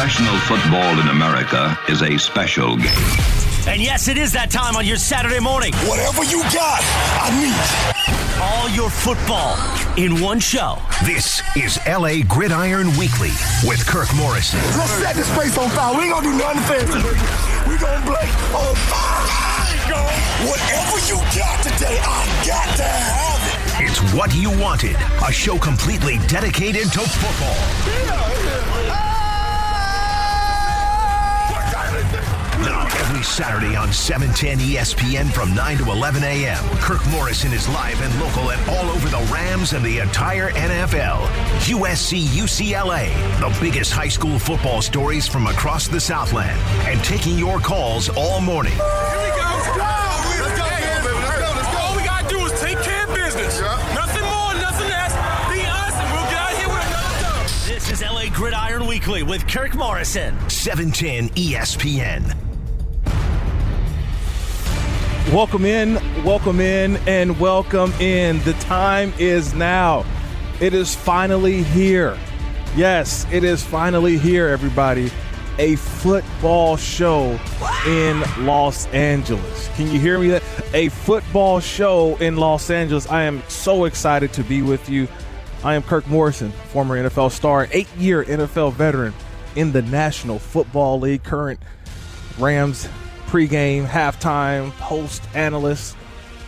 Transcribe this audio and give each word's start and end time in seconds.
Professional 0.00 0.38
football 0.48 0.98
in 0.98 1.08
America 1.08 1.78
is 1.86 2.00
a 2.00 2.16
special 2.16 2.74
game. 2.74 2.88
And 3.68 3.82
yes, 3.82 4.08
it 4.08 4.16
is 4.16 4.32
that 4.32 4.48
time 4.50 4.74
on 4.74 4.86
your 4.86 4.96
Saturday 4.96 5.40
morning. 5.40 5.74
Whatever 5.84 6.24
you 6.24 6.40
got, 6.48 6.80
I 7.20 7.28
need. 7.36 7.52
All 8.40 8.72
your 8.72 8.88
football 8.88 9.60
in 10.00 10.18
one 10.24 10.40
show. 10.40 10.80
This 11.04 11.44
is 11.54 11.78
LA 11.84 12.24
Gridiron 12.24 12.96
Weekly 12.96 13.28
with 13.68 13.84
Kirk 13.84 14.08
Morrison. 14.16 14.56
Let's 14.72 14.88
set 15.04 15.16
this 15.16 15.28
place 15.36 15.58
on 15.58 15.68
fire. 15.68 15.92
We 15.92 16.08
ain't 16.08 16.16
gonna 16.16 16.32
do 16.32 16.36
nothing 16.40 16.64
fancy. 16.64 16.96
We 17.68 17.76
gonna 17.76 18.00
play 18.00 18.24
on 18.56 18.72
fire. 18.88 19.20
Whatever 20.48 20.96
you 21.12 21.20
got 21.36 21.60
today, 21.60 22.00
I 22.00 22.24
got 22.48 22.72
to 22.80 22.88
have 22.88 23.84
it. 23.84 23.84
It's 23.84 24.00
What 24.16 24.34
You 24.34 24.48
Wanted, 24.48 24.96
a 24.96 25.30
show 25.30 25.58
completely 25.58 26.16
dedicated 26.26 26.88
to 26.88 27.00
football. 27.04 27.60
Now, 28.08 29.09
every 33.00 33.22
Saturday 33.22 33.76
on 33.76 33.92
710 33.92 34.58
ESPN 34.58 35.32
from 35.32 35.54
9 35.54 35.78
to 35.78 35.90
11 35.90 36.22
a.m., 36.22 36.62
Kirk 36.78 37.04
Morrison 37.08 37.52
is 37.52 37.68
live 37.70 38.00
and 38.02 38.20
local 38.20 38.50
and 38.50 38.70
all 38.70 38.90
over 38.90 39.08
the 39.08 39.32
Rams 39.32 39.72
and 39.72 39.84
the 39.84 39.98
entire 39.98 40.50
NFL. 40.50 41.26
USC 41.64 42.24
UCLA, 42.26 43.08
the 43.40 43.56
biggest 43.60 43.92
high 43.92 44.08
school 44.08 44.38
football 44.38 44.82
stories 44.82 45.26
from 45.26 45.46
across 45.46 45.88
the 45.88 45.98
Southland, 46.00 46.58
and 46.86 47.02
taking 47.02 47.38
your 47.38 47.58
calls 47.58 48.10
all 48.10 48.40
morning. 48.40 48.72
Here 48.72 48.82
we 48.82 49.30
go. 49.32 49.48
Let's 49.48 49.68
go. 49.68 49.88
Let's 50.42 50.58
go, 50.58 50.64
baby. 50.68 51.14
Let's 51.24 51.38
go. 51.38 51.52
Let's 51.56 51.72
go. 51.72 51.78
All 51.80 51.96
we 51.96 52.04
gotta 52.04 52.28
do 52.28 52.38
is 52.44 52.60
take 52.60 52.78
care 52.82 53.08
of 53.08 53.14
business. 53.14 53.60
Nothing 53.94 54.24
more, 54.24 54.54
nothing 54.60 54.88
less. 54.88 55.12
Be 55.48 55.64
us, 55.64 55.94
and 55.94 56.12
we'll 56.12 56.28
get 56.28 56.38
out 56.38 56.52
here 56.52 56.68
with 56.68 56.84
another 56.86 57.16
dub. 57.24 57.46
This 57.66 57.90
is 57.90 58.02
LA 58.02 58.28
Gridiron 58.28 58.86
Weekly 58.86 59.22
with 59.22 59.48
Kirk 59.48 59.74
Morrison. 59.74 60.36
710 60.50 61.30
ESPN. 61.30 62.49
Welcome 65.32 65.64
in, 65.64 65.94
welcome 66.24 66.58
in, 66.58 66.96
and 67.06 67.38
welcome 67.38 67.92
in. 68.00 68.40
The 68.40 68.54
time 68.54 69.12
is 69.16 69.54
now. 69.54 70.04
It 70.58 70.74
is 70.74 70.96
finally 70.96 71.62
here. 71.62 72.18
Yes, 72.74 73.28
it 73.30 73.44
is 73.44 73.62
finally 73.62 74.18
here, 74.18 74.48
everybody. 74.48 75.08
A 75.58 75.76
football 75.76 76.76
show 76.76 77.38
in 77.86 78.24
Los 78.44 78.88
Angeles. 78.88 79.68
Can 79.76 79.86
you 79.92 80.00
hear 80.00 80.18
me? 80.18 80.30
That 80.30 80.42
a 80.74 80.88
football 80.88 81.60
show 81.60 82.16
in 82.16 82.36
Los 82.36 82.68
Angeles. 82.68 83.08
I 83.08 83.22
am 83.22 83.40
so 83.46 83.84
excited 83.84 84.32
to 84.32 84.42
be 84.42 84.62
with 84.62 84.88
you. 84.88 85.06
I 85.62 85.76
am 85.76 85.84
Kirk 85.84 86.08
Morrison, 86.08 86.50
former 86.50 87.00
NFL 87.00 87.30
star, 87.30 87.68
eight-year 87.70 88.24
NFL 88.24 88.72
veteran 88.72 89.14
in 89.54 89.70
the 89.70 89.82
National 89.82 90.40
Football 90.40 90.98
League, 90.98 91.22
current 91.22 91.60
Rams 92.36 92.88
pregame, 93.30 93.86
halftime, 93.86 94.72
post 94.72 95.22
analyst. 95.34 95.96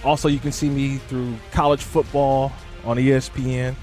Also, 0.05 0.29
you 0.29 0.41
can 0.41 0.51
see 0.51 0.69
me 0.69 0.97
through 0.97 1.37
college 1.53 1.81
football 1.81 2.53
on 2.85 2.97
ESPN, 2.97 3.77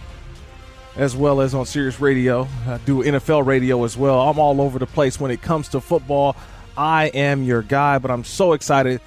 as 0.97 1.15
well 1.15 1.39
as 1.39 1.55
on 1.55 1.65
Sirius 1.65 2.01
Radio. 2.01 2.45
I 2.67 2.77
do 2.79 3.01
NFL 3.01 3.45
radio 3.45 3.85
as 3.85 3.95
well. 3.95 4.19
I'm 4.19 4.37
all 4.37 4.59
over 4.59 4.79
the 4.79 4.85
place 4.85 5.17
when 5.17 5.31
it 5.31 5.41
comes 5.41 5.69
to 5.69 5.79
football. 5.79 6.35
I 6.75 7.05
am 7.07 7.43
your 7.43 7.61
guy, 7.61 7.99
but 7.99 8.11
I'm 8.11 8.25
so 8.25 8.51
excited 8.51 8.99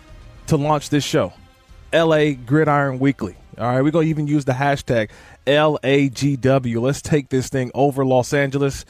to 0.47 0.57
launch 0.57 0.89
this 0.89 1.05
show, 1.05 1.35
LA 1.93 2.33
Gridiron 2.33 2.99
Weekly. 2.99 3.37
All 3.59 3.67
right, 3.67 3.83
we're 3.83 3.91
going 3.91 4.07
to 4.07 4.11
even 4.11 4.27
use 4.27 4.47
the 4.47 4.53
hashtag 4.53 5.11
LAGW. 5.47 6.81
Let's 6.81 7.03
take 7.03 7.29
this 7.29 7.51
thing 7.51 7.71
over 7.75 8.07
Los 8.07 8.33
Angeles. 8.33 8.87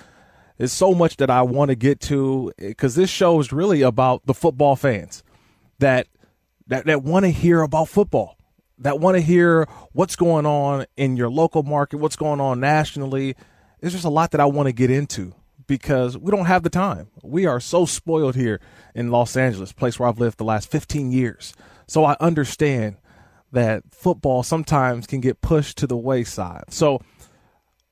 There's 0.63 0.73
so 0.73 0.95
much 0.95 1.17
that 1.17 1.29
I 1.29 1.43
want 1.43 1.71
to 1.71 1.75
get 1.75 1.99
to 2.03 2.53
eh, 2.57 2.69
because 2.69 2.95
this 2.95 3.11
show 3.11 3.41
is 3.41 3.53
really 3.53 3.83
about 3.83 4.27
the 4.27 4.33
football 4.33 4.77
fans 4.77 5.25
that 5.81 6.07
that, 6.69 6.87
that 6.87 7.03
want 7.03 7.25
to 7.25 7.33
hear 7.33 7.63
about 7.63 7.89
football, 7.89 8.39
that 8.79 9.01
want 9.01 9.17
to 9.17 9.21
hear 9.21 9.67
what's 9.91 10.15
going 10.15 10.47
on 10.47 10.87
in 10.97 11.17
your 11.17 11.31
local 11.31 11.65
market, 11.65 11.97
what's 11.97 12.15
going 12.15 12.41
on 12.41 12.61
nationally. 12.61 13.35
There's 13.81 13.93
just 13.93 14.05
a 14.05 14.09
lot 14.09 14.31
that 14.31 14.41
I 14.41 14.45
want 14.45 14.69
to 14.69 14.73
get 14.73 14.89
into 14.89 15.35
because 15.67 16.17
we 16.17 16.31
don't 16.31 16.47
have 16.47 16.63
the 16.63 16.71
time. 16.71 17.09
We 17.25 17.45
are 17.45 17.59
so 17.59 17.85
spoiled 17.85 18.37
here 18.37 18.61
in 18.95 19.11
Los 19.11 19.37
Angeles, 19.37 19.73
place 19.73 19.99
where 19.99 20.09
I've 20.09 20.21
lived 20.21 20.39
the 20.39 20.45
last 20.45 20.71
15 20.71 21.11
years. 21.11 21.55
So 21.89 22.05
I 22.05 22.17
understand 22.21 22.99
that 23.51 23.83
football 23.91 24.45
sometimes 24.45 25.09
can 25.09 25.21
get 25.21 25.41
pushed 25.41 25.79
to 25.79 25.89
the 25.89 25.97
wayside. 25.97 26.67
So 26.69 27.01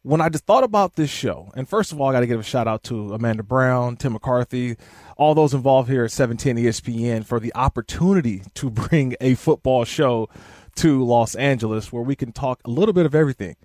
when 0.03 0.21
I 0.21 0.29
just 0.31 0.47
thought 0.47 0.65
about 0.65 0.97
this 0.97 1.11
show, 1.11 1.51
and 1.55 1.69
first 1.69 1.93
of 1.93 2.01
all, 2.01 2.09
I 2.09 2.13
got 2.13 2.21
to 2.21 2.27
give 2.27 2.41
a 2.41 2.45
shout 2.45 2.67
out 2.67 2.83
to 2.85 3.13
Amanda 3.13 3.43
Brown, 3.43 3.97
Tim 3.97 4.15
McCarthy, 4.15 4.77
all 5.17 5.35
those 5.35 5.53
involved 5.53 5.91
here 5.91 6.05
at 6.05 6.11
710 6.11 6.65
ESPN 6.65 7.25
for 7.25 7.39
the 7.39 7.55
opportunity 7.55 8.43
to 8.55 8.71
bring 8.71 9.15
a 9.21 9.35
football 9.35 9.85
show 9.85 10.29
to 10.77 11.05
Los 11.05 11.35
Angeles 11.35 11.93
where 11.93 12.03
we 12.03 12.17
can 12.17 12.33
talk 12.33 12.61
a 12.65 12.71
little 12.71 12.95
bit 12.95 13.05
of 13.05 13.15
everything. 13.15 13.57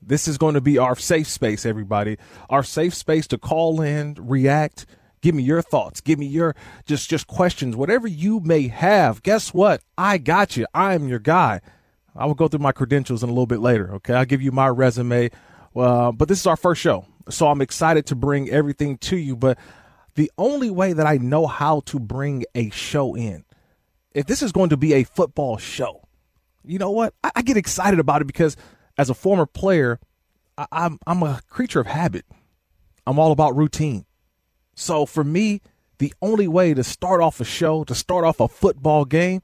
This 0.00 0.26
is 0.26 0.38
going 0.38 0.54
to 0.54 0.60
be 0.60 0.78
our 0.78 0.96
safe 0.96 1.28
space, 1.28 1.66
everybody. 1.66 2.16
Our 2.48 2.62
safe 2.62 2.94
space 2.94 3.26
to 3.28 3.38
call 3.38 3.80
in, 3.82 4.16
react, 4.18 4.86
give 5.20 5.34
me 5.34 5.42
your 5.42 5.62
thoughts, 5.62 6.00
give 6.00 6.18
me 6.18 6.26
your 6.26 6.56
just 6.86 7.08
just 7.08 7.26
questions, 7.26 7.76
whatever 7.76 8.08
you 8.08 8.40
may 8.40 8.68
have. 8.68 9.22
Guess 9.22 9.54
what? 9.54 9.82
I 9.96 10.18
got 10.18 10.56
you. 10.56 10.66
I 10.74 10.94
am 10.94 11.06
your 11.06 11.20
guy. 11.20 11.60
I 12.16 12.26
will 12.26 12.34
go 12.34 12.48
through 12.48 12.60
my 12.60 12.72
credentials 12.72 13.22
in 13.22 13.28
a 13.28 13.32
little 13.32 13.46
bit 13.46 13.60
later. 13.60 13.92
Okay, 13.94 14.14
I'll 14.14 14.24
give 14.24 14.42
you 14.42 14.52
my 14.52 14.68
resume. 14.68 15.30
Uh, 15.74 16.12
but 16.12 16.28
this 16.28 16.40
is 16.40 16.46
our 16.46 16.56
first 16.56 16.80
show, 16.80 17.06
so 17.28 17.48
I'm 17.48 17.60
excited 17.60 18.06
to 18.06 18.14
bring 18.14 18.50
everything 18.50 18.98
to 18.98 19.16
you. 19.16 19.36
But 19.36 19.58
the 20.14 20.30
only 20.38 20.70
way 20.70 20.92
that 20.92 21.06
I 21.06 21.16
know 21.16 21.46
how 21.46 21.80
to 21.86 21.98
bring 21.98 22.44
a 22.54 22.70
show 22.70 23.14
in, 23.14 23.44
if 24.12 24.26
this 24.26 24.42
is 24.42 24.52
going 24.52 24.70
to 24.70 24.76
be 24.76 24.92
a 24.92 25.04
football 25.04 25.56
show, 25.56 26.06
you 26.64 26.78
know 26.78 26.90
what? 26.90 27.14
I, 27.24 27.30
I 27.36 27.42
get 27.42 27.56
excited 27.56 27.98
about 27.98 28.20
it 28.20 28.26
because 28.26 28.56
as 28.98 29.10
a 29.10 29.14
former 29.14 29.46
player, 29.46 29.98
I, 30.58 30.66
I'm 30.72 30.98
I'm 31.06 31.22
a 31.22 31.40
creature 31.48 31.80
of 31.80 31.86
habit. 31.86 32.26
I'm 33.06 33.18
all 33.18 33.32
about 33.32 33.56
routine. 33.56 34.04
So 34.74 35.06
for 35.06 35.24
me, 35.24 35.60
the 35.98 36.12
only 36.22 36.48
way 36.48 36.74
to 36.74 36.84
start 36.84 37.20
off 37.20 37.40
a 37.40 37.44
show, 37.44 37.84
to 37.84 37.94
start 37.94 38.24
off 38.24 38.40
a 38.40 38.48
football 38.48 39.04
game, 39.04 39.42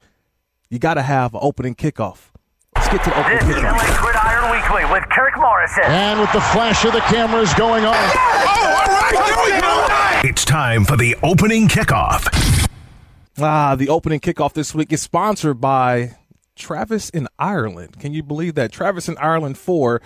you 0.69 0.79
got 0.79 0.95
to 0.95 1.01
have 1.01 1.33
an 1.33 1.39
opening 1.41 1.75
kickoff. 1.75 2.31
Let's 2.75 2.89
get 2.89 3.03
to 3.03 3.09
the 3.09 3.19
opening 3.19 3.47
This 3.47 3.57
is 3.57 3.63
kickoff. 3.63 4.28
LA 4.49 4.61
Gridiron 4.61 4.61
Weekly 4.61 4.93
with 4.93 5.09
Kirk 5.09 5.37
Morrison. 5.37 5.83
And 5.85 6.19
with 6.19 6.31
the 6.31 6.41
flash 6.41 6.85
of 6.85 6.93
the 6.93 7.01
cameras 7.01 7.53
going 7.53 7.85
on. 7.85 7.95
Oh, 7.95 8.75
all 8.79 8.95
right. 8.95 9.11
There 9.11 9.55
we 9.55 9.61
go. 9.61 10.29
It's 10.29 10.45
time 10.45 10.85
for 10.85 10.97
the 10.97 11.15
opening 11.23 11.67
kickoff. 11.67 12.67
Ah, 13.37 13.75
the 13.75 13.89
opening 13.89 14.19
kickoff 14.19 14.53
this 14.53 14.75
week 14.75 14.91
is 14.91 15.01
sponsored 15.01 15.61
by 15.61 16.17
Travis 16.59 17.09
in 17.09 17.27
Ireland. 17.39 17.99
Can 17.99 18.13
you 18.13 18.21
believe 18.21 18.55
that? 18.55 18.71
Travis 18.71 19.09
in 19.09 19.17
Ireland 19.17 19.57
for 19.57 20.01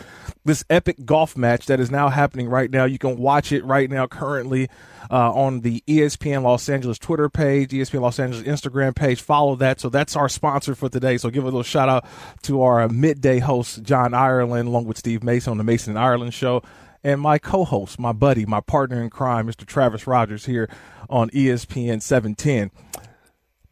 this 0.45 0.63
epic 0.69 1.05
golf 1.05 1.35
match 1.35 1.65
that 1.65 1.79
is 1.79 1.91
now 1.91 2.09
happening 2.09 2.47
right 2.47 2.69
now. 2.69 2.85
You 2.85 2.97
can 2.97 3.17
watch 3.17 3.51
it 3.51 3.65
right 3.65 3.89
now 3.89 4.07
currently 4.07 4.69
uh, 5.11 5.33
on 5.33 5.61
the 5.61 5.83
ESPN 5.87 6.43
Los 6.43 6.69
Angeles 6.69 6.97
Twitter 6.97 7.29
page, 7.29 7.71
ESPN 7.71 8.01
Los 8.01 8.19
Angeles 8.19 8.47
Instagram 8.47 8.95
page. 8.95 9.21
Follow 9.21 9.55
that. 9.57 9.79
So 9.79 9.89
that's 9.89 10.15
our 10.15 10.29
sponsor 10.29 10.75
for 10.75 10.89
today. 10.89 11.17
So 11.17 11.29
give 11.29 11.43
a 11.43 11.47
little 11.47 11.63
shout 11.63 11.89
out 11.89 12.05
to 12.43 12.61
our 12.61 12.87
midday 12.87 13.39
host, 13.39 13.83
John 13.83 14.13
Ireland, 14.13 14.69
along 14.69 14.85
with 14.85 14.97
Steve 14.97 15.23
Mason 15.23 15.51
on 15.51 15.57
the 15.57 15.63
Mason 15.63 15.91
and 15.91 15.99
Ireland 15.99 16.33
show 16.33 16.63
and 17.03 17.19
my 17.19 17.37
co-host, 17.37 17.99
my 17.99 18.13
buddy, 18.13 18.45
my 18.45 18.61
partner 18.61 19.01
in 19.01 19.09
crime, 19.09 19.47
Mr. 19.47 19.65
Travis 19.65 20.07
Rogers 20.07 20.45
here 20.45 20.69
on 21.09 21.29
ESPN 21.31 22.01
710. 22.01 22.71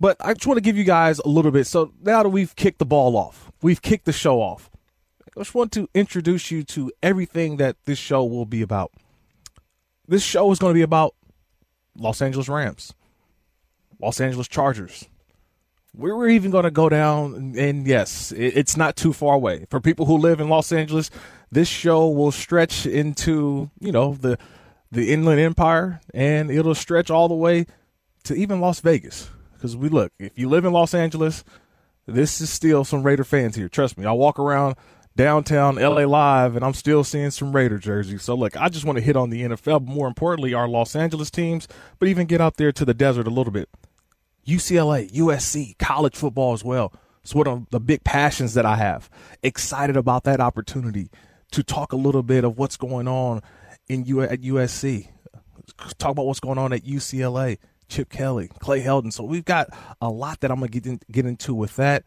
But 0.02 0.18
I 0.20 0.34
just 0.34 0.48
want 0.48 0.58
to 0.58 0.62
give 0.62 0.78
you 0.78 0.84
guys 0.84 1.20
a 1.20 1.30
little 1.30 1.52
bit. 1.52 1.68
So 1.68 1.94
now 2.02 2.24
that 2.24 2.30
we've 2.30 2.56
kicked 2.56 2.80
the 2.80 2.86
ball 2.86 3.16
off, 3.16 3.52
we've 3.62 3.84
kicked 3.84 4.06
the 4.06 4.12
show 4.12 4.42
off. 4.42 4.72
I 5.28 5.40
just 5.40 5.54
want 5.54 5.72
to 5.74 5.88
introduce 5.94 6.50
you 6.50 6.64
to 6.64 6.92
everything 7.04 7.58
that 7.58 7.78
this 7.86 8.00
show 8.00 8.26
will 8.26 8.48
be 8.48 8.64
about. 8.64 8.92
This 10.08 10.24
show 10.24 10.52
is 10.52 10.58
going 10.58 10.72
to 10.72 10.78
be 10.78 10.82
about 10.82 11.14
Los 11.96 12.20
Angeles 12.20 12.50
Rams, 12.50 12.96
Los 14.02 14.20
Angeles 14.20 14.48
Chargers. 14.48 15.08
We're 15.94 16.30
even 16.30 16.50
going 16.50 16.64
to 16.64 16.72
go 16.72 16.90
down, 16.90 17.54
and 17.56 17.86
yes, 17.86 18.32
it's 18.32 18.76
not 18.76 18.96
too 18.96 19.14
far 19.14 19.36
away. 19.36 19.68
For 19.70 19.80
people 19.80 20.08
who 20.08 20.18
live 20.18 20.40
in 20.40 20.50
Los 20.50 20.72
Angeles, 20.72 21.12
this 21.52 21.68
show 21.68 22.09
will 22.09 22.32
stretch 22.32 22.88
into, 22.88 23.70
you 23.80 23.92
know, 23.92 24.16
the 24.16 24.40
the 24.92 25.14
Inland 25.14 25.40
Empire, 25.40 26.02
and 26.12 26.50
it'll 26.50 26.74
stretch 26.74 27.12
all 27.12 27.28
the 27.28 27.36
way 27.36 27.68
to 28.24 28.34
even 28.34 28.59
Las 28.59 28.80
Vegas. 28.80 29.30
Because 29.61 29.78
we 29.78 29.90
look, 29.90 30.11
if 30.17 30.40
you 30.40 30.49
live 30.49 30.66
in 30.66 30.73
Los 30.73 30.96
Angeles, 30.96 31.43
this 32.08 32.41
is 32.41 32.49
still 32.49 32.84
some 32.84 33.03
Raider 33.03 33.23
fans 33.23 33.55
here. 33.55 33.69
Trust 33.69 33.96
me. 33.96 34.08
I 34.08 34.11
walk 34.11 34.40
around 34.40 34.75
downtown 35.16 35.75
LA 35.75 36.03
Live 36.05 36.55
and 36.55 36.66
I'm 36.66 36.73
still 36.73 37.03
seeing 37.03 37.29
some 37.29 37.55
Raider 37.55 37.78
jerseys. 37.78 38.23
So 38.23 38.34
look, 38.34 38.59
I 38.59 38.69
just 38.69 38.85
want 38.85 38.97
to 38.97 39.03
hit 39.03 39.16
on 39.16 39.29
the 39.29 39.43
NFL, 39.43 39.85
but 39.85 39.93
more 39.93 40.08
importantly, 40.08 40.55
our 40.55 40.67
Los 40.67 40.96
Angeles 40.96 41.29
teams, 41.29 41.67
but 41.99 42.08
even 42.08 42.25
get 42.25 42.41
out 42.41 42.58
there 42.58 42.72
to 42.72 42.84
the 42.84 42.96
desert 42.96 43.28
a 43.28 43.29
little 43.29 43.53
bit. 43.53 43.69
UCLA, 44.47 45.11
USC, 45.11 45.78
college 45.78 46.16
football 46.16 46.53
as 46.53 46.63
well. 46.63 46.91
It's 47.22 47.35
one 47.35 47.46
of 47.46 47.69
the 47.69 47.79
big 47.79 48.03
passions 48.03 48.55
that 48.55 48.66
I 48.66 48.78
have. 48.78 49.11
Excited 49.43 49.96
about 49.96 50.23
that 50.23 50.40
opportunity 50.40 51.11
to 51.52 51.61
talk 51.61 51.93
a 51.93 51.97
little 51.97 52.23
bit 52.23 52.43
of 52.43 52.58
what's 52.58 52.78
going 52.78 53.08
on 53.08 53.43
in 53.87 54.05
U- 54.05 54.23
at 54.23 54.41
USC. 54.41 55.09
talk 55.99 56.13
about 56.13 56.25
what's 56.25 56.40
going 56.40 56.58
on 56.58 56.73
at 56.73 56.84
UCLA, 56.84 57.59
Chip 57.91 58.09
Kelly, 58.09 58.49
Clay 58.59 58.82
Helton. 58.82 59.14
So 59.14 59.23
we've 59.23 59.46
got 59.46 59.70
a 60.02 60.09
lot 60.09 60.40
that 60.40 60.49
I'm 60.49 60.58
gonna 60.58 60.70
get 60.70 60.88
in, 60.88 60.99
get 61.11 61.26
into 61.26 61.53
with 61.53 61.76
that. 61.76 62.03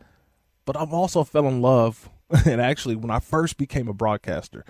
But 0.65 0.77
I'm 0.77 0.93
also 0.93 1.23
fell 1.25 1.47
in 1.47 1.61
love, 1.61 2.09
and 2.47 2.61
actually, 2.61 2.97
when 2.97 3.11
I 3.11 3.21
first 3.21 3.59
became 3.59 3.87
a 3.87 3.93
broadcaster, 3.93 4.65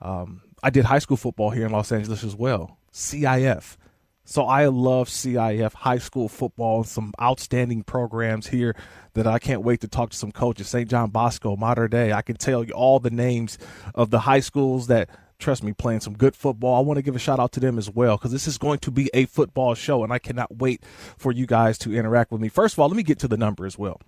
um, 0.00 0.42
I 0.62 0.70
did 0.70 0.84
high 0.84 1.00
school 1.00 1.16
football 1.16 1.50
here 1.50 1.66
in 1.66 1.72
Los 1.72 1.90
Angeles 1.90 2.24
as 2.24 2.36
well, 2.36 2.78
CIF. 2.92 3.76
So 4.24 4.44
I 4.44 4.66
love 4.66 5.08
CIF 5.08 5.74
high 5.74 5.98
school 5.98 6.28
football, 6.28 6.78
and 6.78 6.88
some 6.88 7.12
outstanding 7.20 7.82
programs 7.82 8.46
here 8.46 8.76
that 9.14 9.26
I 9.26 9.40
can't 9.40 9.62
wait 9.62 9.80
to 9.80 9.88
talk 9.88 10.10
to 10.10 10.16
some 10.16 10.30
coaches. 10.30 10.68
St. 10.68 10.88
John 10.88 11.10
Bosco, 11.10 11.56
Mater 11.56 11.88
Dei. 11.88 12.12
I 12.12 12.22
can 12.22 12.36
tell 12.36 12.62
you 12.62 12.72
all 12.72 13.00
the 13.00 13.10
names 13.10 13.58
of 13.96 14.10
the 14.10 14.20
high 14.20 14.40
schools 14.40 14.86
that 14.86 15.10
trust 15.42 15.62
me, 15.62 15.72
playing 15.72 16.00
some 16.00 16.16
good 16.16 16.34
football. 16.34 16.76
I 16.76 16.80
want 16.80 16.96
to 16.96 17.02
give 17.02 17.16
a 17.16 17.18
shout 17.18 17.38
out 17.38 17.52
to 17.52 17.60
them 17.60 17.76
as 17.76 17.90
well 17.90 18.16
because 18.16 18.32
this 18.32 18.48
is 18.48 18.56
going 18.56 18.78
to 18.80 18.90
be 18.90 19.10
a 19.12 19.26
football 19.26 19.74
show, 19.74 20.02
and 20.02 20.12
I 20.12 20.18
cannot 20.18 20.56
wait 20.56 20.82
for 21.18 21.32
you 21.32 21.46
guys 21.46 21.76
to 21.78 21.94
interact 21.94 22.32
with 22.32 22.40
me. 22.40 22.48
First 22.48 22.74
of 22.74 22.78
all, 22.78 22.88
let 22.88 22.96
me 22.96 23.02
get 23.02 23.18
to 23.20 23.28
the 23.28 23.36
number 23.36 23.66
as 23.66 23.76
well 23.76 24.00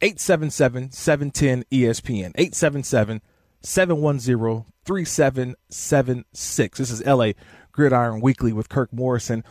877 0.00 0.92
710 0.92 1.64
ESPN. 1.72 2.32
877 2.36 3.22
710 3.62 4.66
3776. 4.84 6.78
This 6.78 6.90
is 6.90 7.04
LA 7.04 7.32
Gridiron 7.72 8.20
Weekly 8.20 8.52
with 8.52 8.68
Kirk 8.68 8.92
Morrison. 8.92 9.42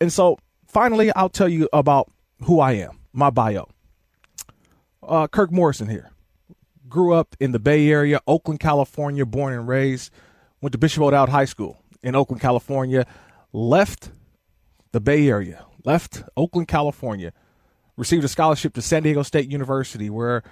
And 0.00 0.12
so 0.12 0.38
finally, 0.66 1.10
I'll 1.14 1.30
tell 1.30 1.48
you 1.48 1.68
about 1.72 2.12
who 2.44 2.60
I 2.60 2.72
am, 2.72 2.98
my 3.12 3.30
bio. 3.30 3.68
Uh, 5.02 5.26
Kirk 5.26 5.50
Morrison 5.50 5.88
here. 5.88 6.10
Grew 6.88 7.14
up 7.14 7.34
in 7.40 7.52
the 7.52 7.58
Bay 7.58 7.88
Area, 7.88 8.20
Oakland, 8.26 8.60
California, 8.60 9.24
born 9.24 9.54
and 9.54 9.66
raised. 9.66 10.10
Went 10.62 10.72
to 10.72 10.78
Bishop 10.78 11.02
O'Dowd 11.02 11.28
High 11.28 11.44
School 11.44 11.76
in 12.02 12.14
Oakland, 12.14 12.40
California. 12.40 13.04
Left 13.52 14.10
the 14.92 15.00
Bay 15.00 15.28
Area, 15.28 15.66
left 15.84 16.22
Oakland, 16.36 16.68
California. 16.68 17.32
Received 17.98 18.24
a 18.24 18.28
scholarship 18.28 18.72
to 18.74 18.82
San 18.82 19.02
Diego 19.02 19.22
State 19.22 19.50
University, 19.50 20.08
where 20.08 20.42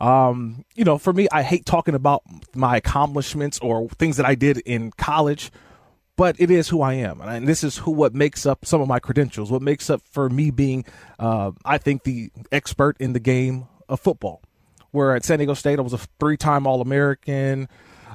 um, 0.00 0.64
you 0.74 0.84
know, 0.84 0.96
for 0.96 1.12
me, 1.12 1.26
I 1.32 1.42
hate 1.42 1.66
talking 1.66 1.94
about 1.94 2.22
my 2.54 2.76
accomplishments 2.76 3.58
or 3.58 3.88
things 3.90 4.16
that 4.16 4.26
I 4.26 4.36
did 4.36 4.58
in 4.58 4.92
college, 4.92 5.50
but 6.16 6.36
it 6.38 6.50
is 6.50 6.68
who 6.68 6.82
I 6.82 6.94
am, 6.94 7.20
and 7.20 7.48
this 7.48 7.64
is 7.64 7.78
who 7.78 7.90
what 7.90 8.14
makes 8.14 8.46
up 8.46 8.64
some 8.64 8.80
of 8.80 8.88
my 8.88 9.00
credentials. 9.00 9.50
What 9.50 9.62
makes 9.62 9.90
up 9.90 10.02
for 10.08 10.30
me 10.30 10.50
being, 10.50 10.84
uh, 11.18 11.50
I 11.64 11.78
think, 11.78 12.04
the 12.04 12.30
expert 12.52 12.96
in 13.00 13.12
the 13.12 13.20
game 13.20 13.66
of 13.88 14.00
football. 14.00 14.42
Where 14.90 15.14
at 15.14 15.24
San 15.24 15.38
Diego 15.38 15.54
State, 15.54 15.78
I 15.78 15.82
was 15.82 15.92
a 15.92 15.98
three-time 16.18 16.66
All-American, 16.66 17.68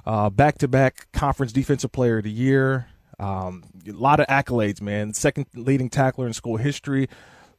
back-to-back 0.05 1.11
Conference 1.13 1.51
Defensive 1.51 1.91
Player 1.91 2.17
of 2.17 2.23
the 2.23 2.31
Year. 2.31 2.87
Um, 3.19 3.63
a 3.87 3.91
lot 3.91 4.19
of 4.19 4.27
accolades, 4.27 4.81
man. 4.81 5.13
Second 5.13 5.47
leading 5.55 5.89
tackler 5.89 6.27
in 6.27 6.33
school 6.33 6.57
history 6.57 7.07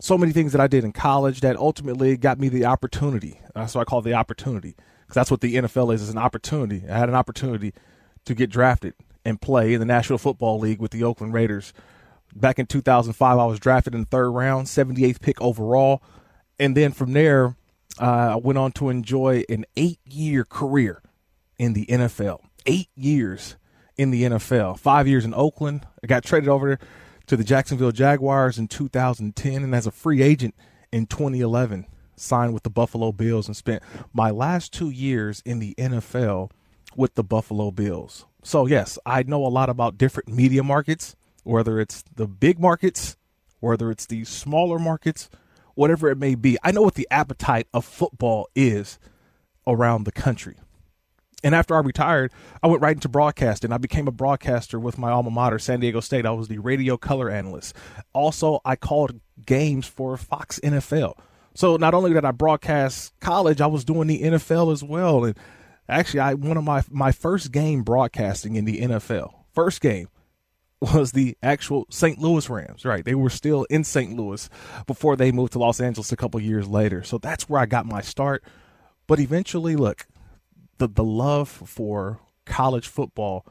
so 0.00 0.18
many 0.18 0.32
things 0.32 0.52
that 0.52 0.60
I 0.60 0.66
did 0.66 0.84
in 0.84 0.92
college 0.92 1.40
that 1.40 1.56
ultimately 1.56 2.16
got 2.16 2.38
me 2.38 2.48
the 2.48 2.66
opportunity. 2.66 3.40
That's 3.54 3.74
what 3.74 3.82
I 3.82 3.84
call 3.84 4.00
it 4.00 4.02
the 4.02 4.14
opportunity 4.14 4.76
because 5.02 5.14
that's 5.14 5.30
what 5.30 5.40
the 5.40 5.54
NFL 5.54 5.94
is, 5.94 6.02
is 6.02 6.10
an 6.10 6.18
opportunity. 6.18 6.82
I 6.88 6.98
had 6.98 7.08
an 7.08 7.14
opportunity 7.14 7.72
to 8.24 8.34
get 8.34 8.50
drafted 8.50 8.94
and 9.24 9.40
play 9.40 9.74
in 9.74 9.80
the 9.80 9.86
National 9.86 10.18
Football 10.18 10.58
League 10.58 10.80
with 10.80 10.90
the 10.90 11.04
Oakland 11.04 11.32
Raiders. 11.32 11.72
Back 12.34 12.58
in 12.58 12.66
2005, 12.66 13.38
I 13.38 13.44
was 13.46 13.60
drafted 13.60 13.94
in 13.94 14.00
the 14.00 14.06
third 14.06 14.30
round, 14.30 14.66
78th 14.66 15.20
pick 15.20 15.40
overall. 15.40 16.02
And 16.58 16.76
then 16.76 16.92
from 16.92 17.12
there, 17.12 17.56
uh, 18.00 18.32
I 18.32 18.36
went 18.36 18.58
on 18.58 18.72
to 18.72 18.90
enjoy 18.90 19.44
an 19.48 19.64
eight 19.76 20.00
year 20.04 20.44
career 20.44 21.00
in 21.58 21.72
the 21.72 21.86
NFL. 21.86 22.40
Eight 22.66 22.88
years 22.94 23.56
in 23.96 24.10
the 24.10 24.24
NFL. 24.24 24.78
Five 24.78 25.06
years 25.06 25.24
in 25.24 25.34
Oakland. 25.34 25.86
I 26.02 26.06
got 26.06 26.24
traded 26.24 26.48
over 26.48 26.78
to 27.26 27.36
the 27.36 27.44
Jacksonville 27.44 27.92
Jaguars 27.92 28.58
in 28.58 28.68
2010 28.68 29.62
and 29.62 29.74
as 29.74 29.86
a 29.86 29.90
free 29.90 30.22
agent 30.22 30.54
in 30.92 31.06
2011 31.06 31.86
signed 32.16 32.54
with 32.54 32.62
the 32.62 32.70
Buffalo 32.70 33.12
Bills 33.12 33.48
and 33.48 33.56
spent 33.56 33.82
my 34.12 34.30
last 34.30 34.72
2 34.72 34.90
years 34.90 35.42
in 35.44 35.58
the 35.58 35.74
NFL 35.76 36.50
with 36.96 37.14
the 37.14 37.24
Buffalo 37.24 37.70
Bills. 37.70 38.26
So 38.42 38.66
yes, 38.66 38.98
I 39.04 39.22
know 39.24 39.44
a 39.44 39.48
lot 39.48 39.68
about 39.68 39.98
different 39.98 40.28
media 40.28 40.62
markets, 40.62 41.16
whether 41.42 41.80
it's 41.80 42.04
the 42.14 42.28
big 42.28 42.60
markets, 42.60 43.16
whether 43.60 43.90
it's 43.90 44.06
the 44.06 44.24
smaller 44.24 44.78
markets, 44.78 45.30
whatever 45.74 46.10
it 46.10 46.18
may 46.18 46.34
be. 46.34 46.56
I 46.62 46.70
know 46.70 46.82
what 46.82 46.94
the 46.94 47.08
appetite 47.10 47.66
of 47.72 47.84
football 47.84 48.48
is 48.54 48.98
around 49.66 50.04
the 50.04 50.12
country. 50.12 50.56
And 51.44 51.54
after 51.54 51.76
I 51.76 51.80
retired, 51.80 52.32
I 52.62 52.68
went 52.68 52.80
right 52.80 52.96
into 52.96 53.08
broadcasting. 53.08 53.70
I 53.70 53.76
became 53.76 54.08
a 54.08 54.12
broadcaster 54.12 54.80
with 54.80 54.96
my 54.96 55.10
alma 55.10 55.30
mater, 55.30 55.58
San 55.58 55.78
Diego 55.78 56.00
State. 56.00 56.24
I 56.24 56.30
was 56.30 56.48
the 56.48 56.58
radio 56.58 56.96
color 56.96 57.30
analyst. 57.30 57.76
Also, 58.14 58.60
I 58.64 58.76
called 58.76 59.20
games 59.44 59.86
for 59.86 60.16
Fox 60.16 60.58
NFL. 60.60 61.18
So 61.54 61.76
not 61.76 61.92
only 61.92 62.14
did 62.14 62.24
I 62.24 62.32
broadcast 62.32 63.12
college, 63.20 63.60
I 63.60 63.66
was 63.66 63.84
doing 63.84 64.08
the 64.08 64.22
NFL 64.22 64.72
as 64.72 64.82
well. 64.82 65.24
And 65.24 65.38
actually, 65.86 66.20
I 66.20 66.34
one 66.34 66.56
of 66.56 66.64
my 66.64 66.82
my 66.90 67.12
first 67.12 67.52
game 67.52 67.82
broadcasting 67.82 68.56
in 68.56 68.64
the 68.64 68.80
NFL, 68.80 69.34
first 69.52 69.82
game 69.82 70.08
was 70.80 71.12
the 71.12 71.36
actual 71.42 71.86
St. 71.90 72.18
Louis 72.18 72.48
Rams. 72.48 72.86
Right, 72.86 73.04
they 73.04 73.14
were 73.14 73.30
still 73.30 73.64
in 73.64 73.84
St. 73.84 74.16
Louis 74.16 74.48
before 74.86 75.14
they 75.14 75.30
moved 75.30 75.52
to 75.52 75.58
Los 75.58 75.78
Angeles 75.78 76.10
a 76.10 76.16
couple 76.16 76.40
years 76.40 76.66
later. 76.66 77.02
So 77.04 77.18
that's 77.18 77.48
where 77.50 77.60
I 77.60 77.66
got 77.66 77.84
my 77.84 78.00
start. 78.00 78.42
But 79.06 79.20
eventually, 79.20 79.76
look, 79.76 80.06
the 80.78 80.88
the 80.88 81.04
love 81.04 81.48
for 81.48 82.20
college 82.46 82.88
football, 82.88 83.46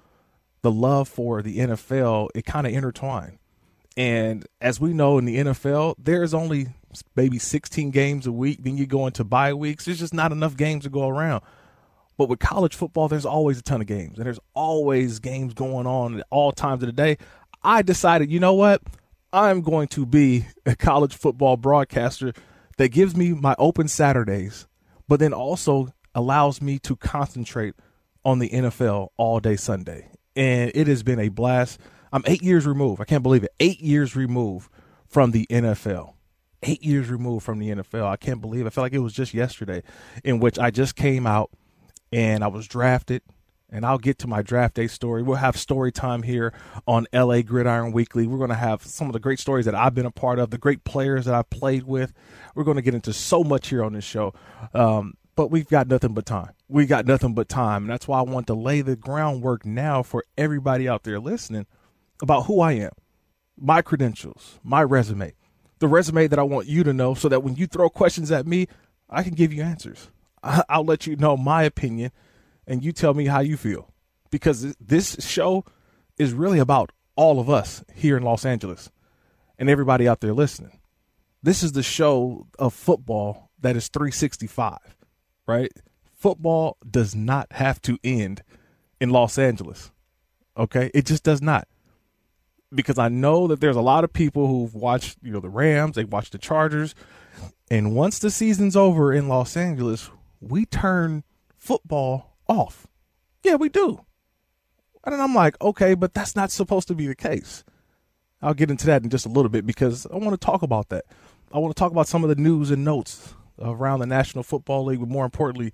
the 0.61 0.71
love 0.71 1.07
for 1.07 1.41
the 1.41 1.57
NFL, 1.59 2.29
it 2.35 2.45
kind 2.45 2.67
of 2.67 2.73
intertwined. 2.73 3.39
And 3.95 4.45
as 4.59 4.79
we 4.79 4.93
know 4.93 5.17
in 5.17 5.25
the 5.25 5.37
NFL, 5.37 5.95
there's 5.99 6.33
only 6.33 6.67
maybe 7.15 7.37
16 7.37 7.91
games 7.91 8.25
a 8.25 8.31
week. 8.31 8.63
Then 8.63 8.77
you 8.77 8.85
go 8.85 9.05
into 9.05 9.23
bye 9.23 9.53
weeks. 9.53 9.85
There's 9.85 9.99
just 9.99 10.13
not 10.13 10.31
enough 10.31 10.57
games 10.57 10.83
to 10.83 10.89
go 10.89 11.07
around. 11.07 11.43
But 12.17 12.29
with 12.29 12.39
college 12.39 12.75
football, 12.75 13.07
there's 13.07 13.25
always 13.25 13.59
a 13.59 13.63
ton 13.63 13.81
of 13.81 13.87
games, 13.87 14.17
and 14.17 14.25
there's 14.25 14.39
always 14.53 15.19
games 15.19 15.53
going 15.53 15.87
on 15.87 16.19
at 16.19 16.27
all 16.29 16.51
times 16.51 16.83
of 16.83 16.87
the 16.87 16.93
day. 16.93 17.17
I 17.63 17.81
decided, 17.81 18.31
you 18.31 18.39
know 18.39 18.53
what? 18.53 18.81
I'm 19.31 19.61
going 19.61 19.87
to 19.89 20.05
be 20.05 20.45
a 20.65 20.75
college 20.75 21.15
football 21.15 21.57
broadcaster 21.57 22.33
that 22.77 22.89
gives 22.89 23.15
me 23.15 23.33
my 23.33 23.55
open 23.57 23.87
Saturdays, 23.87 24.67
but 25.07 25.19
then 25.19 25.33
also 25.33 25.89
allows 26.15 26.61
me 26.61 26.79
to 26.79 26.95
concentrate 26.95 27.75
on 28.25 28.39
the 28.39 28.49
NFL 28.49 29.09
all 29.17 29.39
day 29.39 29.55
Sunday. 29.55 30.09
And 30.35 30.71
it 30.73 30.87
has 30.87 31.03
been 31.03 31.19
a 31.19 31.29
blast. 31.29 31.79
I'm 32.11 32.23
eight 32.25 32.41
years 32.43 32.65
removed. 32.65 33.01
I 33.01 33.05
can't 33.05 33.23
believe 33.23 33.43
it. 33.43 33.53
Eight 33.59 33.81
years 33.81 34.15
removed 34.15 34.69
from 35.07 35.31
the 35.31 35.45
NFL. 35.49 36.13
Eight 36.63 36.83
years 36.83 37.09
removed 37.09 37.45
from 37.45 37.59
the 37.59 37.69
NFL. 37.69 38.07
I 38.07 38.17
can't 38.17 38.41
believe 38.41 38.65
it. 38.65 38.67
I 38.67 38.69
feel 38.69 38.83
like 38.83 38.93
it 38.93 38.99
was 38.99 39.13
just 39.13 39.33
yesterday 39.33 39.83
in 40.23 40.39
which 40.39 40.57
I 40.57 40.71
just 40.71 40.95
came 40.95 41.27
out 41.27 41.51
and 42.11 42.43
I 42.43 42.47
was 42.47 42.67
drafted. 42.67 43.21
And 43.69 43.87
I'll 43.87 43.97
get 43.97 44.19
to 44.19 44.27
my 44.27 44.43
draft 44.43 44.75
day 44.75 44.85
story. 44.85 45.23
We'll 45.23 45.37
have 45.37 45.57
story 45.57 45.91
time 45.91 46.21
here 46.21 46.53
on 46.85 47.07
LA 47.11 47.41
Gridiron 47.41 47.91
Weekly. 47.91 48.27
We're 48.27 48.37
going 48.37 48.51
to 48.51 48.55
have 48.55 48.83
some 48.83 49.07
of 49.07 49.13
the 49.13 49.19
great 49.19 49.39
stories 49.39 49.65
that 49.65 49.73
I've 49.73 49.95
been 49.95 50.05
a 50.05 50.11
part 50.11 50.37
of, 50.37 50.51
the 50.51 50.59
great 50.59 50.83
players 50.83 51.25
that 51.25 51.33
I've 51.33 51.49
played 51.49 51.83
with. 51.83 52.13
We're 52.53 52.65
going 52.65 52.77
to 52.77 52.83
get 52.83 52.93
into 52.93 53.13
so 53.13 53.43
much 53.43 53.69
here 53.69 53.83
on 53.83 53.93
this 53.93 54.03
show. 54.03 54.35
Um, 54.75 55.15
but 55.35 55.47
we've 55.47 55.67
got 55.67 55.87
nothing 55.87 56.13
but 56.13 56.25
time. 56.25 56.51
We 56.67 56.85
got 56.85 57.05
nothing 57.05 57.33
but 57.33 57.49
time. 57.49 57.83
And 57.83 57.91
that's 57.91 58.07
why 58.07 58.19
I 58.19 58.23
want 58.23 58.47
to 58.47 58.53
lay 58.53 58.81
the 58.81 58.95
groundwork 58.95 59.65
now 59.65 60.03
for 60.03 60.23
everybody 60.37 60.87
out 60.87 61.03
there 61.03 61.19
listening 61.19 61.65
about 62.21 62.45
who 62.45 62.61
I 62.61 62.73
am, 62.73 62.91
my 63.57 63.81
credentials, 63.81 64.59
my 64.63 64.83
resume, 64.83 65.33
the 65.79 65.87
resume 65.87 66.27
that 66.27 66.39
I 66.39 66.43
want 66.43 66.67
you 66.67 66.83
to 66.83 66.93
know 66.93 67.13
so 67.13 67.29
that 67.29 67.43
when 67.43 67.55
you 67.55 67.67
throw 67.67 67.89
questions 67.89 68.31
at 68.31 68.45
me, 68.45 68.67
I 69.09 69.23
can 69.23 69.33
give 69.33 69.51
you 69.51 69.63
answers. 69.63 70.09
I'll 70.43 70.85
let 70.85 71.07
you 71.07 71.15
know 71.15 71.35
my 71.35 71.63
opinion 71.63 72.11
and 72.67 72.83
you 72.83 72.91
tell 72.91 73.13
me 73.13 73.25
how 73.25 73.39
you 73.39 73.57
feel. 73.57 73.89
Because 74.29 74.75
this 74.79 75.17
show 75.19 75.65
is 76.17 76.33
really 76.33 76.59
about 76.59 76.91
all 77.15 77.39
of 77.39 77.49
us 77.49 77.83
here 77.93 78.17
in 78.17 78.23
Los 78.23 78.45
Angeles 78.45 78.89
and 79.59 79.69
everybody 79.69 80.07
out 80.07 80.21
there 80.21 80.33
listening. 80.33 80.79
This 81.41 81.61
is 81.61 81.73
the 81.73 81.83
show 81.83 82.47
of 82.57 82.73
football 82.73 83.51
that 83.59 83.75
is 83.75 83.89
365 83.89 84.77
right? 85.47 85.71
Football 86.13 86.77
does 86.89 87.15
not 87.15 87.51
have 87.53 87.81
to 87.83 87.97
end 88.03 88.43
in 88.99 89.09
Los 89.09 89.37
Angeles. 89.37 89.91
Okay? 90.57 90.89
It 90.93 91.05
just 91.05 91.23
does 91.23 91.41
not. 91.41 91.67
Because 92.73 92.97
I 92.97 93.09
know 93.09 93.47
that 93.47 93.59
there's 93.59 93.75
a 93.75 93.81
lot 93.81 94.03
of 94.03 94.13
people 94.13 94.47
who've 94.47 94.73
watched, 94.73 95.17
you 95.21 95.31
know, 95.31 95.39
the 95.39 95.49
Rams, 95.49 95.95
they 95.95 96.05
watched 96.05 96.31
the 96.31 96.37
Chargers, 96.37 96.95
and 97.69 97.95
once 97.95 98.19
the 98.19 98.31
season's 98.31 98.75
over 98.75 99.13
in 99.13 99.27
Los 99.27 99.55
Angeles, 99.55 100.09
we 100.39 100.65
turn 100.65 101.23
football 101.57 102.37
off. 102.47 102.87
Yeah, 103.43 103.55
we 103.55 103.69
do. 103.69 104.05
And 105.03 105.21
I'm 105.21 105.35
like, 105.35 105.59
okay, 105.61 105.93
but 105.93 106.13
that's 106.13 106.35
not 106.35 106.51
supposed 106.51 106.87
to 106.87 106.95
be 106.95 107.07
the 107.07 107.15
case. 107.15 107.63
I'll 108.41 108.53
get 108.53 108.71
into 108.71 108.85
that 108.87 109.03
in 109.03 109.09
just 109.09 109.25
a 109.25 109.29
little 109.29 109.49
bit 109.49 109.65
because 109.65 110.05
I 110.07 110.17
want 110.17 110.31
to 110.31 110.45
talk 110.45 110.61
about 110.61 110.89
that. 110.89 111.05
I 111.51 111.59
want 111.59 111.75
to 111.75 111.79
talk 111.79 111.91
about 111.91 112.07
some 112.07 112.23
of 112.23 112.29
the 112.29 112.41
news 112.41 112.71
and 112.71 112.83
notes 112.83 113.35
around 113.59 113.99
the 113.99 114.05
National 114.05 114.43
Football 114.43 114.85
League, 114.85 114.99
but 114.99 115.09
more 115.09 115.25
importantly, 115.25 115.73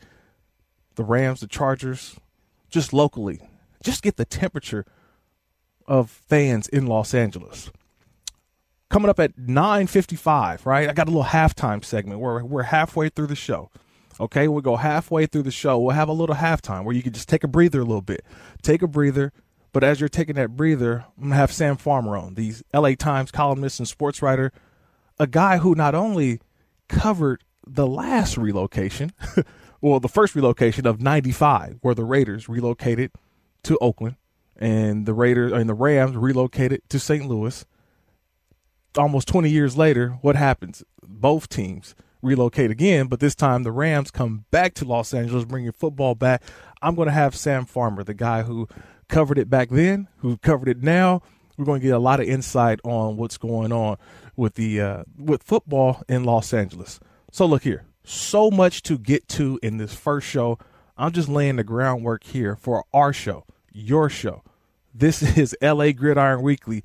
the 0.95 1.03
Rams, 1.03 1.39
the 1.39 1.47
Chargers, 1.47 2.17
just 2.69 2.93
locally. 2.93 3.39
Just 3.83 4.03
get 4.03 4.17
the 4.17 4.25
temperature 4.25 4.85
of 5.87 6.09
fans 6.09 6.67
in 6.67 6.85
Los 6.85 7.13
Angeles. 7.13 7.71
Coming 8.89 9.09
up 9.09 9.19
at 9.19 9.37
9:55, 9.37 10.65
right? 10.65 10.89
I 10.89 10.93
got 10.93 11.07
a 11.07 11.11
little 11.11 11.23
halftime 11.23 11.83
segment 11.83 12.19
where 12.19 12.43
we're 12.43 12.63
halfway 12.63 13.09
through 13.09 13.27
the 13.27 13.35
show. 13.35 13.69
Okay, 14.19 14.47
we'll 14.47 14.61
go 14.61 14.75
halfway 14.75 15.25
through 15.25 15.43
the 15.43 15.51
show. 15.51 15.79
We'll 15.79 15.95
have 15.95 16.09
a 16.09 16.13
little 16.13 16.35
halftime 16.35 16.83
where 16.83 16.95
you 16.95 17.01
can 17.01 17.13
just 17.13 17.29
take 17.29 17.43
a 17.43 17.47
breather 17.47 17.79
a 17.79 17.85
little 17.85 18.01
bit. 18.01 18.25
Take 18.61 18.81
a 18.81 18.87
breather, 18.87 19.31
but 19.71 19.83
as 19.83 19.99
you're 19.99 20.09
taking 20.09 20.35
that 20.35 20.57
breather, 20.57 21.05
I'm 21.17 21.25
gonna 21.25 21.35
have 21.35 21.51
Sam 21.51 21.77
Farmer 21.77 22.17
on, 22.17 22.33
the 22.33 22.55
LA 22.73 22.95
Times 22.95 23.31
columnist 23.31 23.79
and 23.79 23.87
sports 23.87 24.21
writer, 24.21 24.51
a 25.17 25.27
guy 25.27 25.59
who 25.59 25.75
not 25.75 25.95
only 25.95 26.41
covered 26.89 27.43
the 27.73 27.87
last 27.87 28.37
relocation, 28.37 29.13
well, 29.81 29.99
the 29.99 30.07
first 30.07 30.35
relocation 30.35 30.85
of 30.87 31.01
95, 31.01 31.79
where 31.81 31.95
the 31.95 32.05
Raiders 32.05 32.49
relocated 32.49 33.11
to 33.63 33.77
Oakland 33.79 34.15
and 34.57 35.05
the 35.05 35.13
Raiders 35.13 35.51
and 35.51 35.69
the 35.69 35.73
Rams 35.73 36.15
relocated 36.15 36.81
to 36.89 36.99
St. 36.99 37.25
Louis. 37.25 37.65
Almost 38.97 39.27
20 39.27 39.49
years 39.49 39.77
later, 39.77 40.17
what 40.21 40.35
happens? 40.35 40.83
Both 41.03 41.49
teams 41.49 41.95
relocate 42.21 42.71
again, 42.71 43.07
but 43.07 43.19
this 43.19 43.35
time 43.35 43.63
the 43.63 43.71
Rams 43.71 44.11
come 44.11 44.45
back 44.51 44.73
to 44.75 44.85
Los 44.85 45.13
Angeles, 45.13 45.45
bringing 45.45 45.71
football 45.71 46.15
back. 46.15 46.43
I'm 46.81 46.95
going 46.95 47.07
to 47.07 47.13
have 47.13 47.35
Sam 47.35 47.65
Farmer, 47.65 48.03
the 48.03 48.13
guy 48.13 48.43
who 48.43 48.67
covered 49.07 49.37
it 49.37 49.49
back 49.49 49.69
then, 49.69 50.07
who 50.17 50.37
covered 50.37 50.67
it 50.67 50.83
now. 50.83 51.21
We're 51.57 51.65
going 51.65 51.81
to 51.81 51.87
get 51.87 51.95
a 51.95 51.99
lot 51.99 52.19
of 52.19 52.27
insight 52.27 52.79
on 52.83 53.17
what's 53.17 53.37
going 53.37 53.71
on 53.71 53.97
with 54.35 54.55
the 54.55 54.79
uh, 54.79 55.03
with 55.17 55.43
football 55.43 56.03
in 56.07 56.23
Los 56.23 56.53
Angeles. 56.53 56.99
So 57.31 57.45
look 57.45 57.63
here, 57.63 57.85
so 58.03 58.49
much 58.49 58.81
to 58.83 58.97
get 58.97 59.27
to 59.29 59.59
in 59.61 59.77
this 59.77 59.93
first 59.93 60.27
show. 60.27 60.57
I'm 60.97 61.11
just 61.11 61.29
laying 61.29 61.57
the 61.57 61.63
groundwork 61.63 62.23
here 62.23 62.55
for 62.55 62.85
our 62.91 63.13
show, 63.13 63.45
your 63.71 64.09
show. 64.09 64.43
This 64.93 65.21
is 65.37 65.55
LA 65.61 65.91
Gridiron 65.91 66.41
Weekly 66.41 66.83